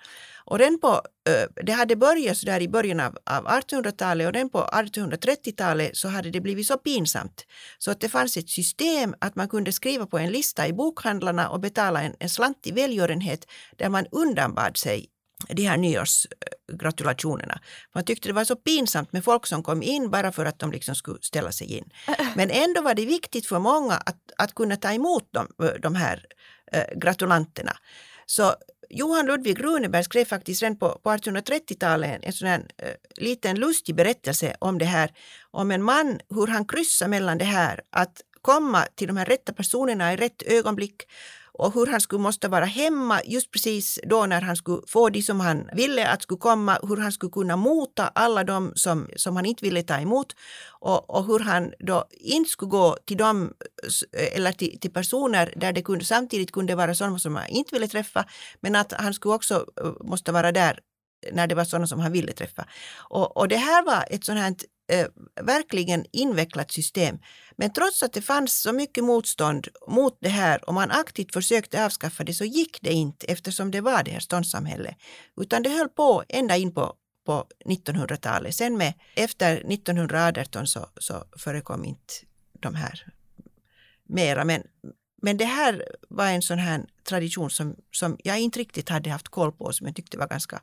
Och 0.46 0.58
den 0.58 0.80
på, 0.80 1.02
eh, 1.30 1.64
det 1.64 1.72
hade 1.72 1.96
börjat 1.96 2.38
så 2.38 2.46
där 2.46 2.62
i 2.62 2.70
början 2.70 3.00
av, 3.00 3.18
av 3.26 3.48
1800-talet 3.48 4.28
och 4.28 4.34
den 4.34 4.50
på 4.50 4.60
1830-talet 4.60 5.98
så 5.98 6.08
hade 6.08 6.30
det 6.30 6.42
blivit 6.42 6.68
så 6.68 6.78
pinsamt 6.78 7.46
så 7.78 7.92
att 7.92 8.00
det 8.00 8.10
fanns 8.10 8.38
ett 8.38 8.50
system 8.50 9.16
att 9.22 9.36
man 9.36 9.50
kunde 9.50 9.72
skriva 9.72 10.06
på 10.06 10.18
en 10.18 10.32
lista 10.32 10.68
i 10.68 10.74
bokhandlarna 10.74 11.50
och 11.50 11.60
betala 11.60 12.02
en, 12.02 12.16
en 12.20 12.30
slant 12.30 12.68
i 12.68 12.72
välgörenhet 12.72 13.48
där 13.78 13.89
man 13.89 14.06
undanbad 14.12 14.78
sig 14.78 15.08
de 15.50 15.66
här 15.66 15.78
nyårsgratulationerna. 15.78 17.60
Man 17.96 18.04
tyckte 18.04 18.30
det 18.30 18.34
var 18.34 18.46
så 18.46 18.56
pinsamt 18.56 19.14
med 19.14 19.24
folk 19.24 19.48
som 19.48 19.64
kom 19.64 19.84
in 19.84 20.10
bara 20.10 20.32
för 20.32 20.46
att 20.46 20.60
de 20.60 20.72
liksom 20.72 20.96
skulle 20.96 21.22
ställa 21.22 21.52
sig 21.52 21.78
in. 21.78 21.89
Men 22.36 22.50
ändå 22.50 22.82
var 22.82 22.94
det 22.94 23.06
viktigt 23.06 23.48
för 23.48 23.60
många 23.60 23.94
att, 23.94 24.20
att 24.38 24.56
kunna 24.56 24.76
ta 24.76 24.92
emot 24.92 25.30
de, 25.32 25.48
de 25.82 25.96
här 25.96 26.26
äh, 26.72 26.84
gratulanterna. 26.96 27.78
Så 28.26 28.56
Johan 28.89 29.26
Ludvig 29.26 29.64
Runeberg 29.64 30.04
skrev 30.04 30.26
faktiskt 30.26 30.62
redan 30.62 30.78
på, 30.78 31.00
på 31.04 31.10
1830-talet 31.10 32.20
en 32.24 32.34
sån 32.34 32.48
här 32.48 32.60
äh, 32.78 32.94
liten 33.18 33.60
lustig 33.60 33.96
berättelse 33.96 34.56
om 34.60 34.78
det 34.78 34.86
här. 34.86 35.12
Om 35.52 35.72
en 35.72 35.84
man, 35.84 36.20
hur 36.30 36.48
han 36.48 36.66
kryssar 36.66 37.08
mellan 37.08 37.38
det 37.38 37.46
här 37.46 37.82
att 37.89 38.22
komma 38.42 38.86
till 38.96 39.08
de 39.08 39.18
här 39.18 39.26
rätta 39.26 39.54
personerna 39.54 40.14
i 40.14 40.18
rätt 40.18 40.42
ögonblick 40.42 41.04
och 41.54 41.74
hur 41.74 41.88
han 41.88 42.02
skulle 42.02 42.22
måste 42.22 42.47
vara 42.47 42.66
hemma 42.66 43.22
just 43.26 43.52
precis 43.52 43.99
då 44.04 44.26
när 44.26 44.41
han 44.41 44.56
skulle 44.56 44.82
få 44.88 45.10
det 45.10 45.22
som 45.22 45.39
han 45.39 45.70
ville 45.74 46.08
att 46.08 46.22
skulle 46.22 46.38
komma, 46.38 46.80
hur 46.84 46.97
han 46.97 47.12
skulle 47.12 47.32
kunna 47.32 47.56
mota 47.56 48.08
alla 48.08 48.43
de 48.43 48.72
som, 48.76 49.08
som 49.16 49.36
han 49.36 49.45
inte 49.45 49.66
ville 49.66 49.84
ta 49.84 49.99
emot 49.99 50.36
och, 50.80 51.10
och 51.10 51.26
hur 51.26 51.39
han 51.39 51.74
då 51.80 52.06
inte 52.12 52.49
skulle 52.49 52.70
gå 52.70 52.97
till 53.06 53.18
dem 53.18 53.54
eller 54.36 54.52
till, 54.52 54.80
till 54.80 54.91
personer 54.91 55.54
där 55.56 55.74
det 55.74 55.82
kunde, 55.82 56.06
samtidigt 56.06 56.52
kunde 56.52 56.76
vara 56.76 56.95
sådana 56.95 57.20
som 57.20 57.36
han 57.36 57.47
inte 57.47 57.76
ville 57.76 57.88
träffa 57.88 58.26
men 58.62 58.76
att 58.76 58.93
han 58.93 59.14
skulle 59.14 59.36
också 59.36 59.66
eh, 59.82 60.08
måste 60.08 60.32
vara 60.32 60.52
där 60.52 60.80
när 61.32 61.47
det 61.47 61.56
var 61.56 61.66
sådana 61.66 61.88
som 61.88 61.99
han 61.99 62.12
ville 62.12 62.32
träffa. 62.32 62.66
Och, 63.10 63.38
och 63.38 63.47
det 63.47 63.58
här 63.58 63.86
var 63.86 64.06
ett 64.10 64.24
sådant 64.24 64.41
här 64.41 64.56
eh, 64.92 65.08
verkligen 65.42 66.06
invecklat 66.12 66.72
system. 66.72 67.20
Men 67.56 67.74
trots 67.74 68.04
att 68.04 68.14
det 68.14 68.22
fanns 68.22 68.62
så 68.62 68.74
mycket 68.74 69.04
motstånd 69.04 69.68
mot 69.88 70.18
det 70.22 70.30
här 70.30 70.70
och 70.70 70.74
man 70.74 70.92
aktivt 70.92 71.34
försökte 71.34 71.86
avskaffa 71.86 72.24
det 72.24 72.34
så 72.34 72.46
gick 72.46 72.82
det 72.82 72.94
inte 72.94 73.26
eftersom 73.26 73.72
det 73.72 73.82
var 73.82 74.04
det 74.04 74.12
här 74.12 74.20
ståndssamhället. 74.20 74.96
Utan 75.42 75.64
det 75.64 75.70
höll 75.70 75.89
på 75.89 76.24
ända 76.30 76.58
in 76.58 76.74
på, 76.74 76.94
på 77.26 77.46
1900-talet. 77.66 78.56
Sen 78.56 78.78
med, 78.78 78.94
efter 79.16 79.74
1918 79.74 80.68
så, 80.68 80.89
så 80.98 81.24
förekom 81.38 81.86
inte 81.86 82.14
de 82.60 82.76
här 82.76 83.06
mera. 84.10 84.46
Men, 84.46 84.64
men 85.22 85.38
det 85.38 85.46
här 85.46 85.86
var 86.10 86.28
en 86.28 86.42
sån 86.42 86.60
här 86.60 86.86
tradition 87.04 87.50
som, 87.50 87.76
som 87.92 88.18
jag 88.24 88.39
inte 88.39 88.60
riktigt 88.60 88.89
hade 88.89 89.10
haft 89.10 89.28
koll 89.28 89.52
på 89.52 89.74
som 89.74 89.88
jag 89.88 89.96
tyckte 89.96 90.18
var 90.18 90.28
ganska 90.28 90.62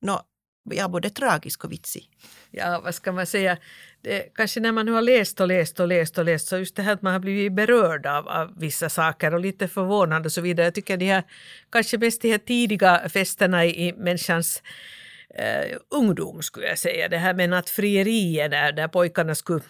no, 0.00 0.20
ja, 0.64 0.88
både 0.88 1.10
tragisk 1.10 1.64
och 1.64 1.72
vitsig. 1.72 2.08
Ja, 2.50 2.80
vad 2.84 2.94
ska 2.94 3.12
man 3.12 3.26
säga? 3.26 3.58
Det, 4.00 4.34
kanske 4.34 4.60
när 4.60 4.72
man 4.72 4.86
nu 4.86 4.92
har 4.92 5.02
läst 5.02 5.40
och 5.40 5.48
läst 5.48 5.80
och 5.80 5.88
läst 5.88 6.18
och 6.18 6.24
läst 6.24 6.48
så 6.48 6.58
just 6.58 6.76
det 6.76 6.82
här 6.82 6.92
att 6.92 7.02
man 7.02 7.12
har 7.12 7.20
blivit 7.20 7.52
berörd 7.52 8.06
av, 8.06 8.28
av 8.28 8.58
vissa 8.58 8.88
saker 8.88 9.34
och 9.34 9.40
lite 9.40 9.68
förvånad 9.68 10.26
och 10.26 10.32
så 10.32 10.40
vidare. 10.40 10.66
Jag 10.66 10.74
tycker 10.74 10.96
de 10.96 11.06
här, 11.06 11.22
kanske 11.70 11.98
mest 11.98 12.22
de 12.22 12.30
här 12.30 12.38
tidiga 12.38 13.08
festerna 13.08 13.64
i, 13.64 13.88
i 13.88 13.92
människans 13.92 14.62
eh, 15.34 15.76
ungdom 15.90 16.42
skulle 16.42 16.66
jag 16.66 16.78
säga. 16.78 17.08
Det 17.08 17.18
här 17.18 17.34
med 17.34 17.50
nattfrierier 17.50 18.48
där, 18.48 18.72
där 18.72 18.88
pojkarna 18.88 19.34
skulle 19.34 19.60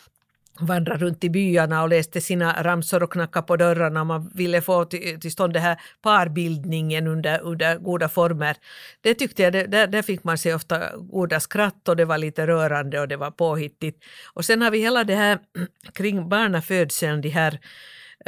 vandra 0.60 0.96
runt 0.96 1.24
i 1.24 1.30
byarna 1.30 1.82
och 1.82 1.88
läste 1.88 2.20
sina 2.20 2.62
ramsor 2.62 3.02
och 3.02 3.12
knackade 3.12 3.46
på 3.46 3.56
dörrarna. 3.56 4.04
Man 4.04 4.30
ville 4.34 4.60
få 4.60 4.84
till, 4.84 5.20
till 5.20 5.32
stånd 5.32 5.52
den 5.52 5.62
här 5.62 5.80
parbildningen 6.02 7.06
under, 7.06 7.40
under 7.40 7.78
goda 7.78 8.08
former. 8.08 8.56
Det 9.00 9.14
tyckte 9.14 9.42
jag, 9.42 9.52
det, 9.52 9.66
där, 9.66 9.86
där 9.86 10.02
fick 10.02 10.24
man 10.24 10.38
se 10.38 10.54
ofta 10.54 10.96
goda 10.96 11.40
skratt 11.40 11.88
och 11.88 11.96
det 11.96 12.04
var 12.04 12.18
lite 12.18 12.46
rörande 12.46 13.00
och 13.00 13.08
det 13.08 13.16
var 13.16 13.30
påhittigt. 13.30 14.04
Och 14.34 14.44
sen 14.44 14.62
har 14.62 14.70
vi 14.70 14.78
hela 14.78 15.04
det 15.04 15.14
här 15.14 15.38
kring 15.94 16.28
barnafödseln, 16.28 17.20
de 17.20 17.28
här, 17.28 17.52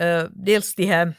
uh, 0.02 0.28
dels 0.30 0.74
de 0.74 0.86
här 0.86 1.14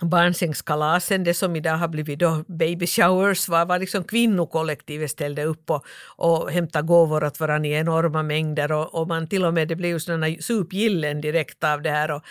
barnsängskalasen, 0.00 1.24
det 1.24 1.34
som 1.34 1.56
idag 1.56 1.76
har 1.76 1.88
blivit 1.88 2.18
då 2.18 2.44
baby 2.48 2.86
showers, 2.86 3.48
var, 3.48 3.66
var 3.66 3.78
liksom 3.78 4.04
kvinnokollektivet 4.04 5.10
ställde 5.10 5.44
upp 5.44 5.70
och, 5.70 5.84
och 6.16 6.50
hämtade 6.50 6.86
gåvor 6.86 7.24
åt 7.24 7.40
varandra 7.40 7.68
i 7.68 7.72
enorma 7.72 8.22
mängder 8.22 8.72
och, 8.72 8.94
och 8.94 9.08
man 9.08 9.26
till 9.28 9.44
och 9.44 9.54
med, 9.54 9.68
det 9.68 9.76
blev 9.76 9.90
ju 9.90 10.00
sådana 10.00 10.26
supgillen 10.40 11.20
direkt 11.20 11.64
av 11.64 11.82
det 11.82 11.90
här 11.90 12.10
och, 12.10 12.22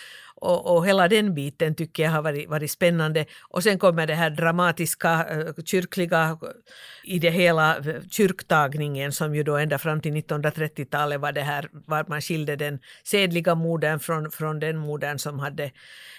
och, 0.45 0.75
och 0.75 0.87
hela 0.87 1.07
den 1.07 1.33
biten 1.33 1.75
tycker 1.75 2.03
jag 2.03 2.11
har 2.11 2.21
varit, 2.21 2.49
varit 2.49 2.71
spännande. 2.71 3.25
Och 3.49 3.63
sen 3.63 3.79
kommer 3.79 4.07
det 4.07 4.15
här 4.15 4.29
dramatiska 4.29 5.25
eh, 5.29 5.63
kyrkliga 5.65 6.37
i 7.03 7.19
det 7.19 7.29
hela 7.29 7.77
eh, 7.77 8.01
kyrktagningen 8.09 9.11
som 9.11 9.35
ju 9.35 9.43
då 9.43 9.57
ända 9.57 9.77
fram 9.77 10.01
till 10.01 10.13
1930-talet 10.13 11.21
var 11.21 11.31
det 11.31 11.41
här 11.41 11.69
var 11.71 12.05
man 12.07 12.21
skilde 12.21 12.55
den 12.55 12.79
sedliga 13.03 13.55
modern 13.55 13.99
från, 13.99 14.31
från 14.31 14.59
den 14.59 14.77
modern 14.77 15.17
som 15.17 15.39
hade 15.39 15.63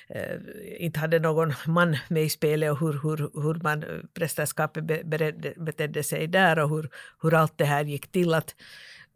eh, 0.09 0.37
inte 0.79 1.01
hade 1.01 1.19
någon 1.19 1.55
man 1.67 1.97
med 2.09 2.25
i 2.25 2.29
spelet 2.29 2.71
och 2.71 2.81
hur, 2.81 2.93
hur, 2.93 3.43
hur 3.43 3.63
man 3.63 3.83
eh, 3.83 3.89
prästerskapet 4.15 4.85
beredde, 4.85 5.53
betedde 5.57 6.03
sig 6.03 6.27
där 6.27 6.59
och 6.59 6.71
hur, 6.71 6.89
hur 7.23 7.35
allt 7.35 7.59
det 7.59 7.65
här 7.65 7.85
gick 7.85 8.13
till. 8.13 8.35
Att, 8.35 8.55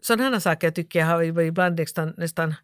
sådana 0.02 0.40
saker 0.40 0.70
tycker 0.70 0.98
jag 0.98 1.06
har 1.06 1.40
ibland 1.40 1.78
nästan, 1.78 2.14
nästan 2.16 2.54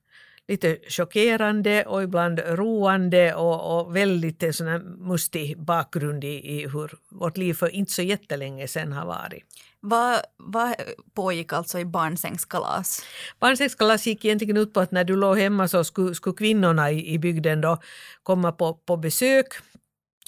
lite 0.48 0.78
chockerande 0.88 1.84
och 1.84 2.02
ibland 2.02 2.40
roande 2.46 3.34
och, 3.34 3.78
och 3.78 3.96
väldigt 3.96 4.54
sån 4.56 4.66
mustig 5.08 5.58
bakgrund 5.58 6.24
i, 6.24 6.58
i 6.58 6.68
hur 6.68 6.90
vårt 7.08 7.36
liv 7.36 7.54
för 7.54 7.68
inte 7.68 7.92
så 7.92 8.02
jättelänge 8.02 8.68
sedan 8.68 8.92
har 8.92 9.06
varit. 9.06 9.44
Vad, 9.80 10.20
vad 10.36 10.74
pågick 11.14 11.52
alltså 11.52 11.78
i 11.78 11.84
barnsängskalas? 11.84 13.02
Barnsängskalas 13.40 14.06
gick 14.06 14.24
egentligen 14.24 14.56
ut 14.56 14.72
på 14.72 14.80
att 14.80 14.90
när 14.90 15.04
du 15.04 15.16
låg 15.16 15.38
hemma 15.38 15.68
så 15.68 15.84
skulle, 15.84 16.14
skulle 16.14 16.36
kvinnorna 16.36 16.90
i, 16.90 17.14
i 17.14 17.18
bygden 17.18 17.60
då 17.60 17.78
komma 18.22 18.52
på, 18.52 18.74
på 18.74 18.96
besök 18.96 19.46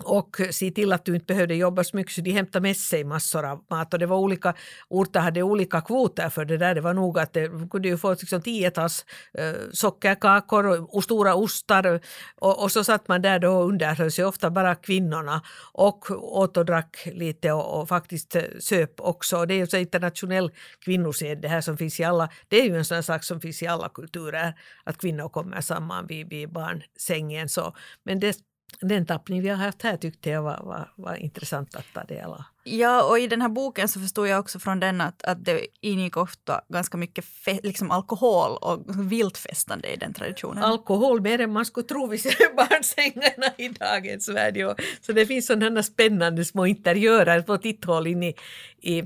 och 0.05 0.37
se 0.51 0.71
till 0.71 0.93
att 0.93 1.05
du 1.05 1.15
inte 1.15 1.27
behövde 1.27 1.55
jobba 1.55 1.85
så 1.85 1.97
mycket 1.97 2.13
så 2.13 2.21
de 2.21 2.31
hämtade 2.31 2.63
med 2.63 2.77
sig 2.77 3.05
massor 3.05 3.45
av 3.45 3.65
mat 3.71 3.95
och 3.95 3.99
det 3.99 4.07
var 4.07 4.17
olika 4.17 4.55
orter 4.89 5.21
hade 5.21 5.43
olika 5.43 5.81
kvoter 5.81 6.29
för 6.29 6.45
det 6.45 6.57
där. 6.57 6.75
Det 6.75 6.81
var 6.81 6.95
nog 6.95 7.19
att 7.19 7.33
det 7.33 7.51
kunde 7.71 7.89
ju 7.89 7.97
få 7.97 8.11
liksom 8.11 8.43
tiotals 8.43 9.05
äh, 9.39 9.45
eh, 9.45 9.55
sockerkakor 9.73 10.67
och, 10.67 10.97
och, 10.97 11.05
stora 11.05 11.35
ostar 11.35 12.01
och, 12.41 12.63
och, 12.63 12.73
så 12.73 12.85
satt 12.85 13.09
man 13.09 13.23
där 13.23 13.39
då 13.39 13.53
och 13.53 13.69
underhöll 13.69 14.11
sig, 14.11 14.25
ofta 14.25 14.51
bara 14.51 14.75
kvinnorna 14.75 15.43
och 15.73 16.11
åt 16.11 16.57
och 16.57 16.65
drack 16.65 17.09
lite 17.13 17.53
och, 17.53 17.81
och 17.81 17.89
faktiskt 17.89 18.37
eh, 18.37 18.43
söp 18.61 19.01
också. 19.01 19.47
Det 19.47 19.55
är 19.55 19.59
ju 19.59 19.67
så 19.67 19.77
internationell 19.77 20.51
kvinnosed 20.85 21.39
det 21.39 21.49
här 21.49 21.61
som 21.61 21.77
finns 21.77 22.01
i 22.01 22.05
alla, 22.05 22.29
det 22.49 22.61
är 22.61 22.65
ju 22.65 22.77
en 22.77 22.85
sån 22.85 23.03
sak 23.03 23.25
som 23.25 23.41
finns 23.41 23.63
i 23.63 23.67
alla 23.67 23.89
kulturer 23.89 24.55
att 24.85 24.99
kvinnor 24.99 25.29
kommer 25.29 25.61
samman 25.61 26.07
vid, 26.07 26.29
vid 26.29 26.53
barnsängen. 26.53 27.49
Så. 27.49 27.77
Men 28.05 28.21
det 28.21 28.48
den 28.81 29.07
tappning 29.07 29.43
vi 29.43 29.49
har 29.49 29.57
haft 29.57 29.83
här 29.83 29.97
tyckte 29.97 30.31
jag 30.31 30.43
var, 30.43 30.61
var, 30.65 30.93
var 30.97 31.15
intressant 31.15 31.75
att 31.75 31.85
ta 31.95 32.05
del 32.05 32.31
av. 32.31 32.43
Ja, 32.65 33.03
och 33.03 33.19
i 33.19 33.27
den 33.27 33.43
här 33.43 33.49
boken 33.49 33.89
så 33.89 34.01
förstod 34.01 34.29
jag 34.29 34.41
också 34.41 34.59
från 34.59 34.81
den 34.81 35.01
att, 35.01 35.23
att 35.23 35.45
det 35.45 35.67
ingick 35.81 36.17
ofta 36.17 36.61
ganska 36.69 36.97
mycket 36.97 37.25
fe, 37.25 37.61
liksom 37.63 37.91
alkohol 37.91 38.57
och 38.57 39.13
viltfestande 39.13 39.93
i 39.93 39.97
den 39.97 40.13
traditionen. 40.13 40.65
Alkohol 40.65 41.21
mer 41.21 41.41
än 41.41 41.53
man 41.53 41.67
skulle 41.67 41.87
tro 41.87 42.07
vid 42.07 42.21
barnsängarna 42.57 43.55
i 43.59 43.69
dagens 43.69 44.29
värld. 44.29 44.81
Så 45.01 45.13
det 45.13 45.27
finns 45.27 45.47
sådana 45.47 45.83
spännande 45.83 46.45
små 46.45 46.67
interiörer, 46.67 47.43
små 47.43 47.59
titthål 47.59 48.07
in 48.07 48.23
i, 48.23 48.35
i 48.81 49.05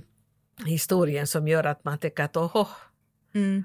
historien 0.66 1.26
som 1.26 1.48
gör 1.48 1.64
att 1.64 1.84
man 1.84 1.98
tänker 1.98 2.24
att 2.24 2.36
oho. 2.36 2.66
Mm 3.34 3.64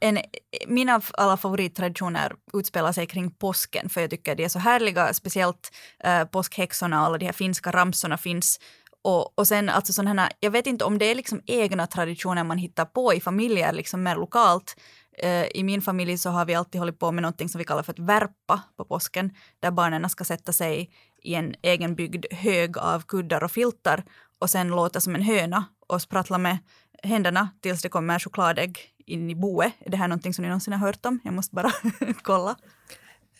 en, 0.00 0.18
mina 0.66 1.00
alla 1.12 1.36
favorittraditioner 1.36 2.32
utspelar 2.54 2.92
sig 2.92 3.06
kring 3.06 3.30
påsken 3.30 3.88
för 3.88 4.00
jag 4.00 4.10
tycker 4.10 4.34
de 4.34 4.44
är 4.44 4.48
så 4.48 4.58
härliga, 4.58 5.14
speciellt 5.14 5.70
eh, 6.04 6.24
påskhäxorna 6.24 7.00
och 7.00 7.06
alla 7.06 7.18
de 7.18 7.26
här 7.26 7.32
finska 7.32 7.70
ramsorna 7.70 8.18
finns. 8.18 8.60
Och, 9.04 9.38
och 9.38 9.48
sen 9.48 9.68
alltså 9.68 9.92
sådana 9.92 10.30
jag 10.40 10.50
vet 10.50 10.66
inte 10.66 10.84
om 10.84 10.98
det 10.98 11.04
är 11.04 11.14
liksom 11.14 11.40
egna 11.46 11.86
traditioner 11.86 12.44
man 12.44 12.58
hittar 12.58 12.84
på 12.84 13.14
i 13.14 13.20
familjer, 13.20 13.72
liksom 13.72 14.02
mer 14.02 14.16
lokalt. 14.16 14.76
Eh, 15.18 15.44
I 15.44 15.62
min 15.62 15.82
familj 15.82 16.18
så 16.18 16.30
har 16.30 16.44
vi 16.44 16.54
alltid 16.54 16.78
hållit 16.78 16.98
på 16.98 17.12
med 17.12 17.22
någonting 17.22 17.48
som 17.48 17.58
vi 17.58 17.64
kallar 17.64 17.82
för 17.82 17.92
att 17.92 17.98
värpa 17.98 18.62
på 18.76 18.84
påsken, 18.84 19.30
där 19.60 19.70
barnen 19.70 20.10
ska 20.10 20.24
sätta 20.24 20.52
sig 20.52 20.90
i 21.22 21.34
en 21.34 21.54
egenbyggd 21.62 22.24
hög 22.30 22.78
av 22.78 23.00
kuddar 23.00 23.44
och 23.44 23.50
filtar 23.50 24.04
och 24.40 24.50
sen 24.50 24.68
låta 24.68 25.00
som 25.00 25.14
en 25.14 25.22
höna 25.22 25.64
och 25.88 26.02
sprattla 26.02 26.38
med 26.38 26.58
händerna 27.02 27.48
tills 27.62 27.82
det 27.82 27.88
kommer 27.88 28.18
chokladägg 28.18 28.95
in 29.06 29.30
i 29.30 29.34
boet. 29.34 29.72
Är 29.78 29.90
det 29.90 29.96
här 29.96 30.08
någonting 30.08 30.34
som 30.34 30.42
ni 30.42 30.48
någonsin 30.48 30.72
har 30.72 30.80
hört 30.80 31.06
om? 31.06 31.20
Jag 31.24 31.34
måste 31.34 31.54
bara 31.54 31.72
kolla. 32.22 32.56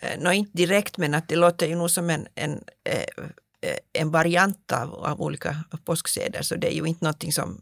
Eh, 0.00 0.20
nå, 0.20 0.32
inte 0.32 0.50
direkt, 0.54 0.98
men 0.98 1.14
att 1.14 1.28
det 1.28 1.36
låter 1.36 1.66
ju 1.66 1.74
nog 1.74 1.90
som 1.90 2.10
en, 2.10 2.26
en, 2.34 2.64
eh, 2.84 3.00
eh, 3.60 3.78
en 3.92 4.10
variant 4.10 4.72
av, 4.72 4.94
av 4.94 5.22
olika 5.22 5.64
påskseder. 5.84 6.42
Så 6.42 6.56
det 6.56 6.72
är 6.72 6.74
ju 6.74 6.84
inte 6.84 7.04
någonting 7.04 7.32
som, 7.32 7.60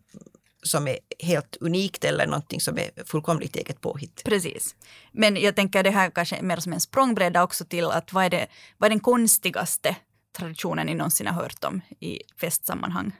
som 0.62 0.88
är 0.88 0.98
helt 1.18 1.56
unikt 1.60 2.04
eller 2.04 2.26
någonting 2.26 2.60
som 2.60 2.78
är 2.78 3.04
fullkomligt 3.04 3.56
eget 3.56 3.80
påhitt. 3.80 4.24
Precis. 4.24 4.74
Men 5.12 5.36
jag 5.36 5.56
tänker 5.56 5.82
det 5.82 5.90
här 5.90 6.10
kanske 6.10 6.42
mer 6.42 6.56
som 6.56 6.72
en 6.72 6.80
språngbräda 6.80 7.42
också 7.42 7.64
till 7.64 7.84
att 7.84 8.12
vad 8.12 8.24
är, 8.24 8.30
det, 8.30 8.46
vad 8.78 8.86
är 8.86 8.90
den 8.90 9.00
konstigaste 9.00 9.96
traditionen 10.38 10.86
ni 10.86 10.94
någonsin 10.94 11.26
har 11.26 11.42
hört 11.42 11.64
om 11.64 11.80
i 12.00 12.20
festsammanhang? 12.40 13.12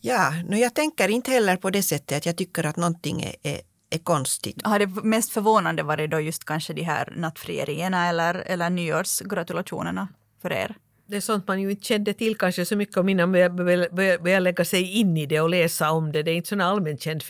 Ja, 0.00 0.30
no 0.48 0.56
jag 0.56 0.74
tänker 0.74 1.08
inte 1.08 1.30
heller 1.30 1.56
på 1.56 1.70
det 1.70 1.82
sättet 1.82 2.18
att 2.18 2.26
jag 2.26 2.36
tycker 2.36 2.66
att 2.66 2.76
någonting 2.76 3.22
är, 3.22 3.34
är, 3.42 3.60
är 3.90 3.98
konstigt. 3.98 4.66
Har 4.66 4.78
det 4.78 4.86
mest 4.86 5.30
förvånande 5.30 5.82
varit 5.82 6.10
då 6.10 6.20
just 6.20 6.44
kanske 6.44 6.72
de 6.72 6.82
här 6.82 7.12
nattfrierierna 7.16 8.08
eller, 8.08 8.34
eller 8.34 8.70
nyårsgratulationerna 8.70 10.08
för 10.42 10.52
er? 10.52 10.76
Det 11.10 11.16
är 11.16 11.20
sånt 11.20 11.48
man 11.48 11.60
ju 11.60 11.70
inte 11.70 11.84
kände 11.84 12.12
till 12.12 12.36
kanske 12.36 12.64
så 12.64 12.76
mycket 12.76 12.96
om 12.96 13.08
innan 13.08 13.30
man 13.30 13.50
började 13.92 14.40
lägga 14.40 14.64
sig 14.64 14.92
in 14.92 15.16
i 15.16 15.26
det 15.26 15.40
och 15.40 15.50
läsa 15.50 15.90
om 15.90 16.12
det. 16.12 16.22
Det 16.22 16.30
är 16.30 16.34
inte 16.34 16.48
sån 16.48 16.60
allmänt 16.60 17.02
känd 17.02 17.22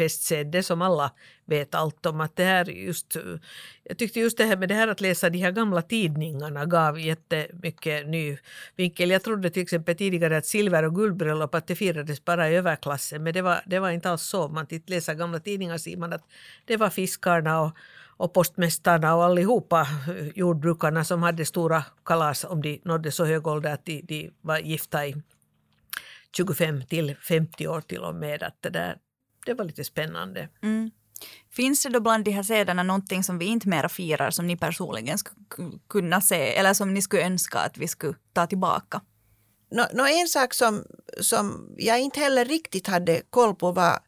som 0.62 0.83
alla 0.83 1.12
vet 1.45 1.74
allt 1.74 2.07
om. 2.07 2.20
Att 2.20 2.37
det 2.37 2.45
här 2.45 2.64
just, 2.64 3.16
jag 3.85 3.99
tyckte 3.99 4.20
just 4.20 4.39
det 4.39 4.45
här 4.45 4.57
med 4.57 4.68
det 4.68 4.74
här 4.74 4.89
att 4.89 5.01
läsa 5.01 5.31
de 5.31 5.39
här 5.39 5.51
gamla 5.51 5.83
tidningarna 5.83 6.66
gav 6.66 7.01
jättemycket 7.01 8.09
ny 8.09 8.37
vinkel. 8.76 9.11
Jag 9.11 9.22
trodde 9.22 9.51
till 9.51 9.62
exempel 9.62 9.97
tidigare 9.97 10.37
att 10.37 10.47
silver 10.47 10.83
och 10.83 10.95
guldbröllop 10.95 11.55
att 11.55 11.66
det 11.66 11.76
firades 11.76 12.24
bara 12.24 12.51
i 12.51 12.57
överklassen, 12.57 13.22
men 13.22 13.33
det 13.33 13.43
var, 13.43 13.61
det 13.66 13.79
var 13.79 13.91
inte 13.91 14.11
alls 14.11 14.22
så. 14.22 14.49
Man 14.49 14.66
läser 14.87 15.14
gamla 15.14 15.41
tidningar 15.41 15.79
ser 15.79 15.97
man 15.97 16.12
att 16.12 16.24
det 16.64 16.76
var 16.76 16.91
fiskarna 16.91 17.61
och 17.61 17.72
och 18.18 18.32
postmästarna 18.32 19.14
och 19.14 19.24
allihopa 19.24 19.86
jordbrukarna 20.34 21.04
som 21.04 21.22
hade 21.22 21.44
stora 21.44 21.84
kalas 22.04 22.44
om 22.44 22.62
de 22.62 22.80
nådde 22.84 23.12
så 23.12 23.24
hög 23.24 23.46
ålder 23.46 23.72
att 23.74 23.84
de, 23.84 24.02
de 24.02 24.30
var 24.40 24.58
gifta 24.58 25.06
i 25.06 25.22
25 26.36 26.82
till 26.86 27.16
50 27.16 27.68
år 27.68 27.80
till 27.80 28.00
och 28.00 28.14
med. 28.14 28.42
Att 28.42 28.56
det, 28.60 28.70
där, 28.70 28.98
det 29.46 29.54
var 29.54 29.64
lite 29.64 29.84
spännande. 29.84 30.48
Mm. 30.62 30.90
Finns 31.50 31.82
det 31.82 31.88
då 31.88 32.00
bland 32.00 32.24
de 32.24 32.30
här 32.30 32.42
sederna 32.42 32.82
någonting 32.82 33.24
som 33.24 33.38
vi 33.38 33.44
inte 33.44 33.68
mera 33.68 33.88
firar 33.88 34.30
som 34.30 34.46
ni 34.46 34.56
personligen 34.56 35.18
skulle 35.18 35.38
kunna 35.88 36.20
se 36.20 36.56
eller 36.56 36.74
som 36.74 36.94
ni 36.94 37.02
skulle 37.02 37.22
önska 37.22 37.58
att 37.58 37.78
vi 37.78 37.88
skulle 37.88 38.14
ta 38.32 38.46
tillbaka? 38.46 39.00
No, 39.70 39.82
no 39.92 40.06
en 40.06 40.28
sak 40.28 40.54
som, 40.54 40.84
som 41.20 41.74
jag 41.78 42.00
inte 42.00 42.20
heller 42.20 42.44
riktigt 42.44 42.86
hade 42.86 43.22
koll 43.30 43.54
på 43.54 43.72
var 43.72 43.98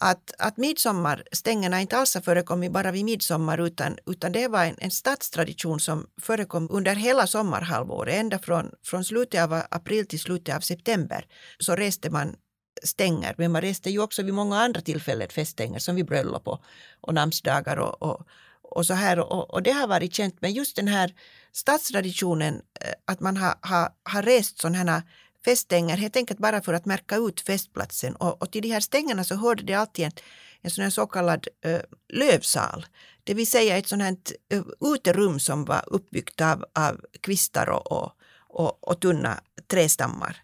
att, 0.00 0.32
att 0.38 0.56
midsommarstängerna 0.56 1.80
inte 1.80 1.96
alls 1.96 2.14
har 2.14 2.20
förekommit 2.20 2.72
bara 2.72 2.90
vid 2.90 3.04
midsommar 3.04 3.58
utan, 3.58 3.98
utan 4.06 4.32
det 4.32 4.48
var 4.48 4.64
en, 4.64 4.76
en 4.78 4.90
stadstradition 4.90 5.80
som 5.80 6.06
förekom 6.22 6.68
under 6.70 6.94
hela 6.94 7.26
sommarhalvåret. 7.26 8.14
Ända 8.14 8.38
från, 8.38 8.70
från 8.84 9.04
slutet 9.04 9.42
av 9.42 9.62
april 9.70 10.06
till 10.06 10.20
slutet 10.20 10.56
av 10.56 10.60
september 10.60 11.26
så 11.58 11.76
reste 11.76 12.10
man 12.10 12.36
stänger. 12.82 13.34
Men 13.38 13.52
man 13.52 13.62
reste 13.62 13.90
ju 13.90 13.98
också 13.98 14.22
vid 14.22 14.34
många 14.34 14.58
andra 14.58 14.80
tillfällen 14.80 15.28
feststänger 15.28 15.78
som 15.78 15.96
vid 15.96 16.06
bröllop 16.06 16.48
och, 16.48 16.62
och 17.00 17.14
namnsdagar 17.14 17.76
och, 17.76 18.02
och, 18.02 18.26
och 18.62 18.86
så 18.86 18.94
här. 18.94 19.18
Och, 19.18 19.54
och, 19.54 19.62
det 19.62 19.72
har 19.72 19.86
varit 19.86 20.14
känt. 20.14 20.36
Men 20.40 20.52
just 20.52 20.76
den 20.76 20.88
här 20.88 21.14
stadstraditionen 21.52 22.54
eh, 22.54 22.92
att 23.04 23.20
man 23.20 23.36
har, 23.36 23.54
har, 23.60 23.88
har 24.02 24.22
rest 24.22 24.60
sådana 24.60 24.78
här 24.78 25.02
feststänger 25.46 25.96
helt 25.96 26.16
enkelt 26.16 26.40
bara 26.40 26.62
för 26.62 26.74
att 26.74 26.86
märka 26.86 27.16
ut 27.16 27.40
festplatsen. 27.40 28.16
Och, 28.16 28.42
och 28.42 28.50
till 28.50 28.62
de 28.62 28.68
här 28.68 28.80
stängerna 28.80 29.24
så 29.24 29.34
hörde 29.34 29.62
det 29.62 29.74
alltid 29.74 30.04
en, 30.04 30.12
en 30.60 30.70
sån 30.70 30.84
här 30.84 30.90
så 30.90 31.06
kallad 31.06 31.48
uh, 31.66 31.80
lövsal. 32.08 32.86
Det 33.24 33.34
vill 33.34 33.46
säga 33.46 33.76
ett 33.76 33.88
sånt 33.88 34.02
här 34.02 34.16
uh, 34.54 34.94
uterum 34.94 35.40
som 35.40 35.64
var 35.64 35.84
uppbyggt 35.86 36.40
av, 36.40 36.64
av 36.74 37.00
kvistar 37.20 37.68
och, 37.68 37.92
och, 37.92 38.12
och, 38.48 38.88
och 38.88 39.00
tunna 39.00 39.40
trästammar. 39.66 40.36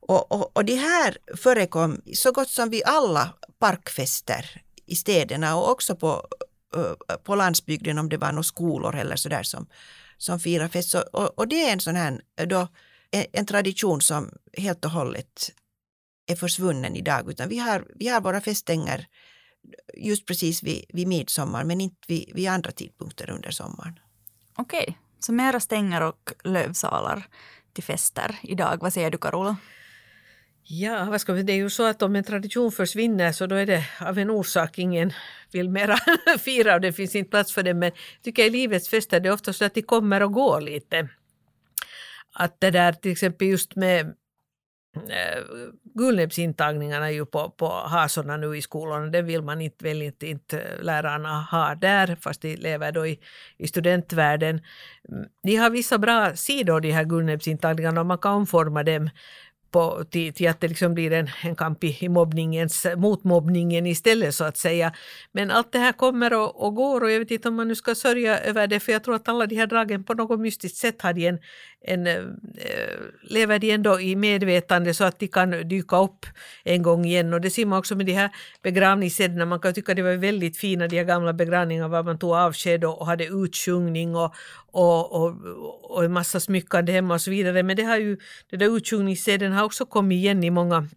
Och, 0.00 0.32
och, 0.32 0.56
och 0.56 0.64
det 0.64 0.76
här 0.76 1.18
förekom 1.36 2.02
så 2.14 2.32
gott 2.32 2.50
som 2.50 2.70
vid 2.70 2.82
alla 2.84 3.34
parkfester 3.58 4.62
i 4.86 4.96
städerna 4.96 5.56
och 5.56 5.70
också 5.70 5.96
på, 5.96 6.26
eh, 6.76 7.16
på 7.24 7.34
landsbygden 7.34 7.98
om 7.98 8.08
det 8.08 8.16
var 8.16 8.32
några 8.32 8.42
skolor 8.42 8.96
eller 8.96 9.16
sådär 9.16 9.42
som, 9.42 9.66
som 10.18 10.40
firar 10.40 10.68
fest. 10.68 10.90
Så, 10.90 11.00
och, 11.00 11.38
och 11.38 11.48
det 11.48 11.68
är 11.68 11.72
en 11.72 11.80
sån 11.80 11.96
här 11.96 12.20
då 12.46 12.68
en 13.12 13.46
tradition 13.46 14.00
som 14.00 14.30
helt 14.56 14.84
och 14.84 14.90
hållet 14.90 15.52
är 16.26 16.36
försvunnen 16.36 16.96
idag. 16.96 17.30
Utan 17.30 17.48
vi 17.48 17.58
har, 17.58 17.86
vi 17.94 18.08
har 18.08 18.20
våra 18.20 18.40
feststänger 18.40 19.06
just 19.94 20.26
precis 20.26 20.62
vid, 20.62 20.84
vid 20.88 21.08
midsommar 21.08 21.64
men 21.64 21.80
inte 21.80 21.96
vid, 22.08 22.30
vid 22.34 22.48
andra 22.48 22.70
tidpunkter 22.70 23.30
under 23.30 23.50
sommaren. 23.50 23.98
Okej, 24.56 24.82
okay. 24.82 24.94
så 25.20 25.32
mera 25.32 25.60
stänger 25.60 26.00
och 26.00 26.32
lövsalar 26.44 27.26
till 27.72 27.84
fester 27.84 28.36
idag. 28.42 28.78
Vad 28.80 28.92
säger 28.92 29.10
du 29.10 29.18
Carola? 29.18 29.56
Ja, 30.64 31.04
vad 31.04 31.20
ska 31.20 31.32
vi, 31.32 31.42
det 31.42 31.52
är 31.52 31.56
ju 31.56 31.70
så 31.70 31.86
att 31.86 32.02
om 32.02 32.16
en 32.16 32.24
tradition 32.24 32.72
försvinner 32.72 33.32
så 33.32 33.46
då 33.46 33.54
är 33.54 33.66
det 33.66 33.84
av 34.00 34.18
en 34.18 34.30
orsak 34.30 34.78
ingen 34.78 35.12
vill 35.52 35.68
mera 35.68 35.96
fira 36.38 36.74
och 36.74 36.80
det 36.80 36.92
finns 36.92 37.14
inte 37.14 37.30
plats 37.30 37.52
för 37.52 37.62
det. 37.62 37.74
Men 37.74 37.88
jag 37.88 38.22
tycker 38.22 38.44
i 38.44 38.50
livets 38.50 38.88
fester 38.88 39.20
det 39.20 39.28
är 39.28 39.32
ofta 39.32 39.52
så 39.52 39.64
att 39.64 39.74
de 39.74 39.82
kommer 39.82 40.22
och 40.22 40.32
går 40.32 40.60
lite. 40.60 41.08
Att 42.32 42.60
det 42.60 42.70
där 42.70 42.92
till 42.92 43.12
exempel 43.12 43.48
just 43.48 43.76
med 43.76 44.00
eh, 45.08 45.32
äh, 45.32 45.42
guldnäbbsintagningarna 45.94 47.10
ju 47.10 47.26
på, 47.26 47.50
på 47.50 47.68
hasorna 47.68 48.36
nu 48.36 48.56
i 48.56 48.62
skolorna, 48.62 49.06
det 49.06 49.22
vill 49.22 49.42
man 49.42 49.60
inte, 49.60 49.84
väl 49.84 50.02
inte, 50.02 50.26
inte 50.26 50.82
lärarna 50.82 51.42
ha 51.42 51.74
där, 51.74 52.16
fast 52.20 52.42
de 52.42 52.56
lever 52.56 52.92
då 52.92 53.06
i, 53.06 53.20
i 53.56 53.68
studentvärlden. 53.68 54.60
Mm, 55.08 55.28
de 55.42 55.56
har 55.56 55.70
vissa 55.70 55.98
bra 55.98 56.36
sidor, 56.36 56.80
de 56.80 56.90
här 56.90 57.04
guldnäbbsintagningarna, 57.04 58.00
och 58.00 58.06
man 58.06 58.18
kan 58.18 58.34
omforma 58.34 58.82
dem 58.82 59.10
på, 59.72 60.04
till, 60.10 60.34
till 60.34 60.48
att 60.48 60.60
det 60.60 60.68
liksom 60.68 60.94
blir 60.94 61.12
en, 61.12 61.28
en 61.42 61.56
kamp 61.56 61.84
i, 61.84 61.98
i 62.00 62.08
mobbningens, 62.08 62.86
mot 62.96 63.24
mobbningen 63.24 63.86
istället 63.86 64.34
så 64.34 64.44
att 64.44 64.56
säga. 64.56 64.92
Men 65.32 65.50
allt 65.50 65.72
det 65.72 65.78
här 65.78 65.92
kommer 65.92 66.32
och, 66.32 66.64
och, 66.66 66.74
går 66.74 67.00
och 67.04 67.10
jag 67.10 67.18
vet 67.18 67.30
inte 67.30 67.48
om 67.48 67.54
man 67.54 67.68
nu 67.68 67.74
ska 67.74 67.94
sörja 67.94 68.38
över 68.38 68.66
det 68.66 68.80
för 68.80 68.92
jag 68.92 69.04
tror 69.04 69.14
att 69.14 69.28
alla 69.28 69.46
de 69.46 69.56
här 69.56 69.66
dragen 69.66 70.04
på 70.04 70.14
något 70.14 70.40
mystiskt 70.40 70.78
sätt 70.78 71.02
hade 71.02 71.20
en, 71.20 71.38
en, 71.84 72.06
eh, 72.06 72.16
lever 73.22 73.58
de 73.58 73.70
ändå 73.70 74.00
i 74.00 74.16
medvetande 74.16 74.94
så 74.94 75.04
att 75.04 75.18
de 75.18 75.28
kan 75.28 75.68
dyka 75.68 75.96
upp 75.96 76.26
en 76.64 76.82
gång 76.82 77.04
igen. 77.04 77.34
Och 77.34 77.40
det 77.40 77.50
ser 77.50 77.66
man 77.66 77.78
också 77.78 77.94
med 77.94 78.06
de 78.06 78.12
här 78.12 78.30
begravningssederna. 78.62 79.46
Man 79.46 79.60
kan 79.60 79.74
tycka 79.74 79.94
det 79.94 80.02
var 80.02 80.12
väldigt 80.12 80.56
fina 80.56 80.88
de 80.88 80.96
här 80.96 81.04
gamla 81.04 81.32
begravningarna 81.32 81.88
var 81.88 82.02
man 82.02 82.18
tog 82.18 82.30
avsked 82.30 82.84
och, 82.84 83.06
hade 83.06 83.24
utsjungning 83.24 84.16
och, 84.16 84.34
och, 84.72 85.12
och, 85.12 85.34
och 85.90 86.04
en 86.04 86.12
massa 86.12 86.40
smyckande 86.40 86.92
hemma 86.92 87.14
och 87.14 87.20
så 87.20 87.30
vidare. 87.30 87.62
Men 87.62 87.76
det 87.76 87.82
har 87.82 87.96
ju, 87.96 88.16
den 88.50 88.58
där 88.58 88.76
utsjungningsseden 88.76 89.52
har 89.52 89.64
också 89.64 89.86
kommit 89.86 90.16
igen 90.16 90.44
i 90.44 90.50
många 90.50 90.88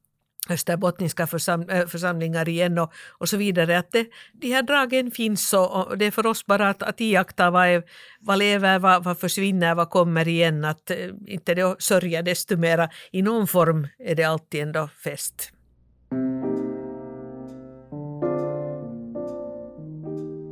österbottniska 0.50 1.28
försam, 1.28 1.70
eh, 1.70 1.88
församlingar 1.88 2.50
igen 2.50 2.78
och, 2.80 2.94
och 3.12 3.30
så 3.30 3.38
vidare. 3.38 3.78
Att 3.78 3.92
det, 3.92 4.08
de 4.34 4.54
här 4.54 4.64
dragen 4.64 5.12
finns 5.12 5.54
och, 5.54 5.88
och 5.88 5.98
det 5.98 6.06
är 6.06 6.12
för 6.12 6.26
oss 6.26 6.46
bara 6.46 6.70
att, 6.70 6.84
att 6.84 7.02
iaktta 7.02 7.52
vad, 7.52 7.68
är, 7.68 7.84
vad 8.20 8.38
lever, 8.38 8.80
vad, 8.80 9.04
vad 9.04 9.20
försvinner, 9.20 9.76
vad 9.76 9.90
kommer 9.90 10.28
igen. 10.28 10.66
Att 10.66 10.92
eh, 10.92 10.98
inte 11.28 11.54
det 11.54 11.76
sörja 11.80 12.22
desto 12.22 12.58
mera. 12.58 12.90
I 13.12 13.22
någon 13.22 13.48
form 13.48 13.88
är 14.00 14.16
det 14.16 14.24
alltid 14.24 14.62
ändå 14.62 14.90
fest. 15.04 15.52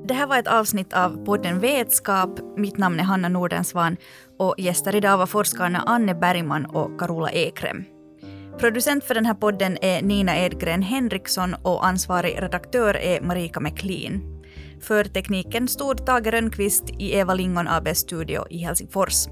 Det 0.07 0.13
här 0.13 0.27
var 0.27 0.37
ett 0.37 0.47
avsnitt 0.47 0.93
av 0.93 1.25
podden 1.25 1.59
Vetskap. 1.59 2.39
Mitt 2.57 2.77
namn 2.77 2.99
är 2.99 3.03
Hanna 3.03 3.29
Nordensvan 3.29 3.97
och 4.39 4.55
gäster 4.57 4.95
idag 4.95 5.17
var 5.17 5.25
forskarna 5.25 5.83
Anne 5.85 6.15
Bergman 6.15 6.65
och 6.65 6.99
Carola 6.99 7.31
Ekrem. 7.31 7.92
Producent 8.59 9.03
för 9.03 9.13
den 9.13 9.25
här 9.25 9.33
podden 9.33 9.77
är 9.81 10.01
Nina 10.01 10.37
Edgren 10.37 10.81
Henriksson 10.81 11.55
och 11.61 11.85
ansvarig 11.85 12.41
redaktör 12.41 12.97
är 12.97 13.21
Marika 13.21 13.59
McLean. 13.59 14.43
För 14.81 15.03
tekniken 15.03 15.67
stod 15.67 16.05
Tage 16.05 16.27
Rönnqvist 16.27 16.83
i 16.99 17.15
Eva 17.15 17.33
Lingon 17.33 17.67
ABs 17.67 17.97
studio 17.97 18.45
i 18.49 18.57
Helsingfors. 18.57 19.27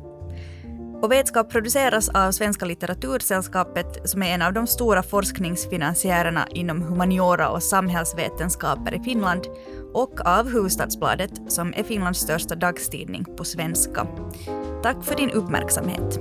Och 1.02 1.12
Vetskap 1.12 1.50
produceras 1.52 2.10
av 2.10 2.32
Svenska 2.32 2.66
litteratursällskapet 2.66 4.10
som 4.10 4.24
är 4.24 4.34
en 4.34 4.42
av 4.42 4.54
de 4.54 4.68
stora 4.68 5.04
forskningsfinansiärerna 5.04 6.48
inom 6.52 6.82
humaniora 6.82 7.50
och 7.50 7.64
samhällsvetenskaper 7.64 8.94
i 8.94 9.00
Finland 9.00 9.48
och 9.94 10.20
av 10.26 10.50
Huvudstadsbladet, 10.50 11.32
som 11.48 11.74
är 11.78 11.84
Finlands 11.84 12.20
största 12.20 12.56
dagstidning 12.56 13.26
på 13.38 13.44
svenska. 13.44 14.08
Tack 14.84 15.04
för 15.04 15.16
din 15.16 15.32
uppmärksamhet. 15.32 16.20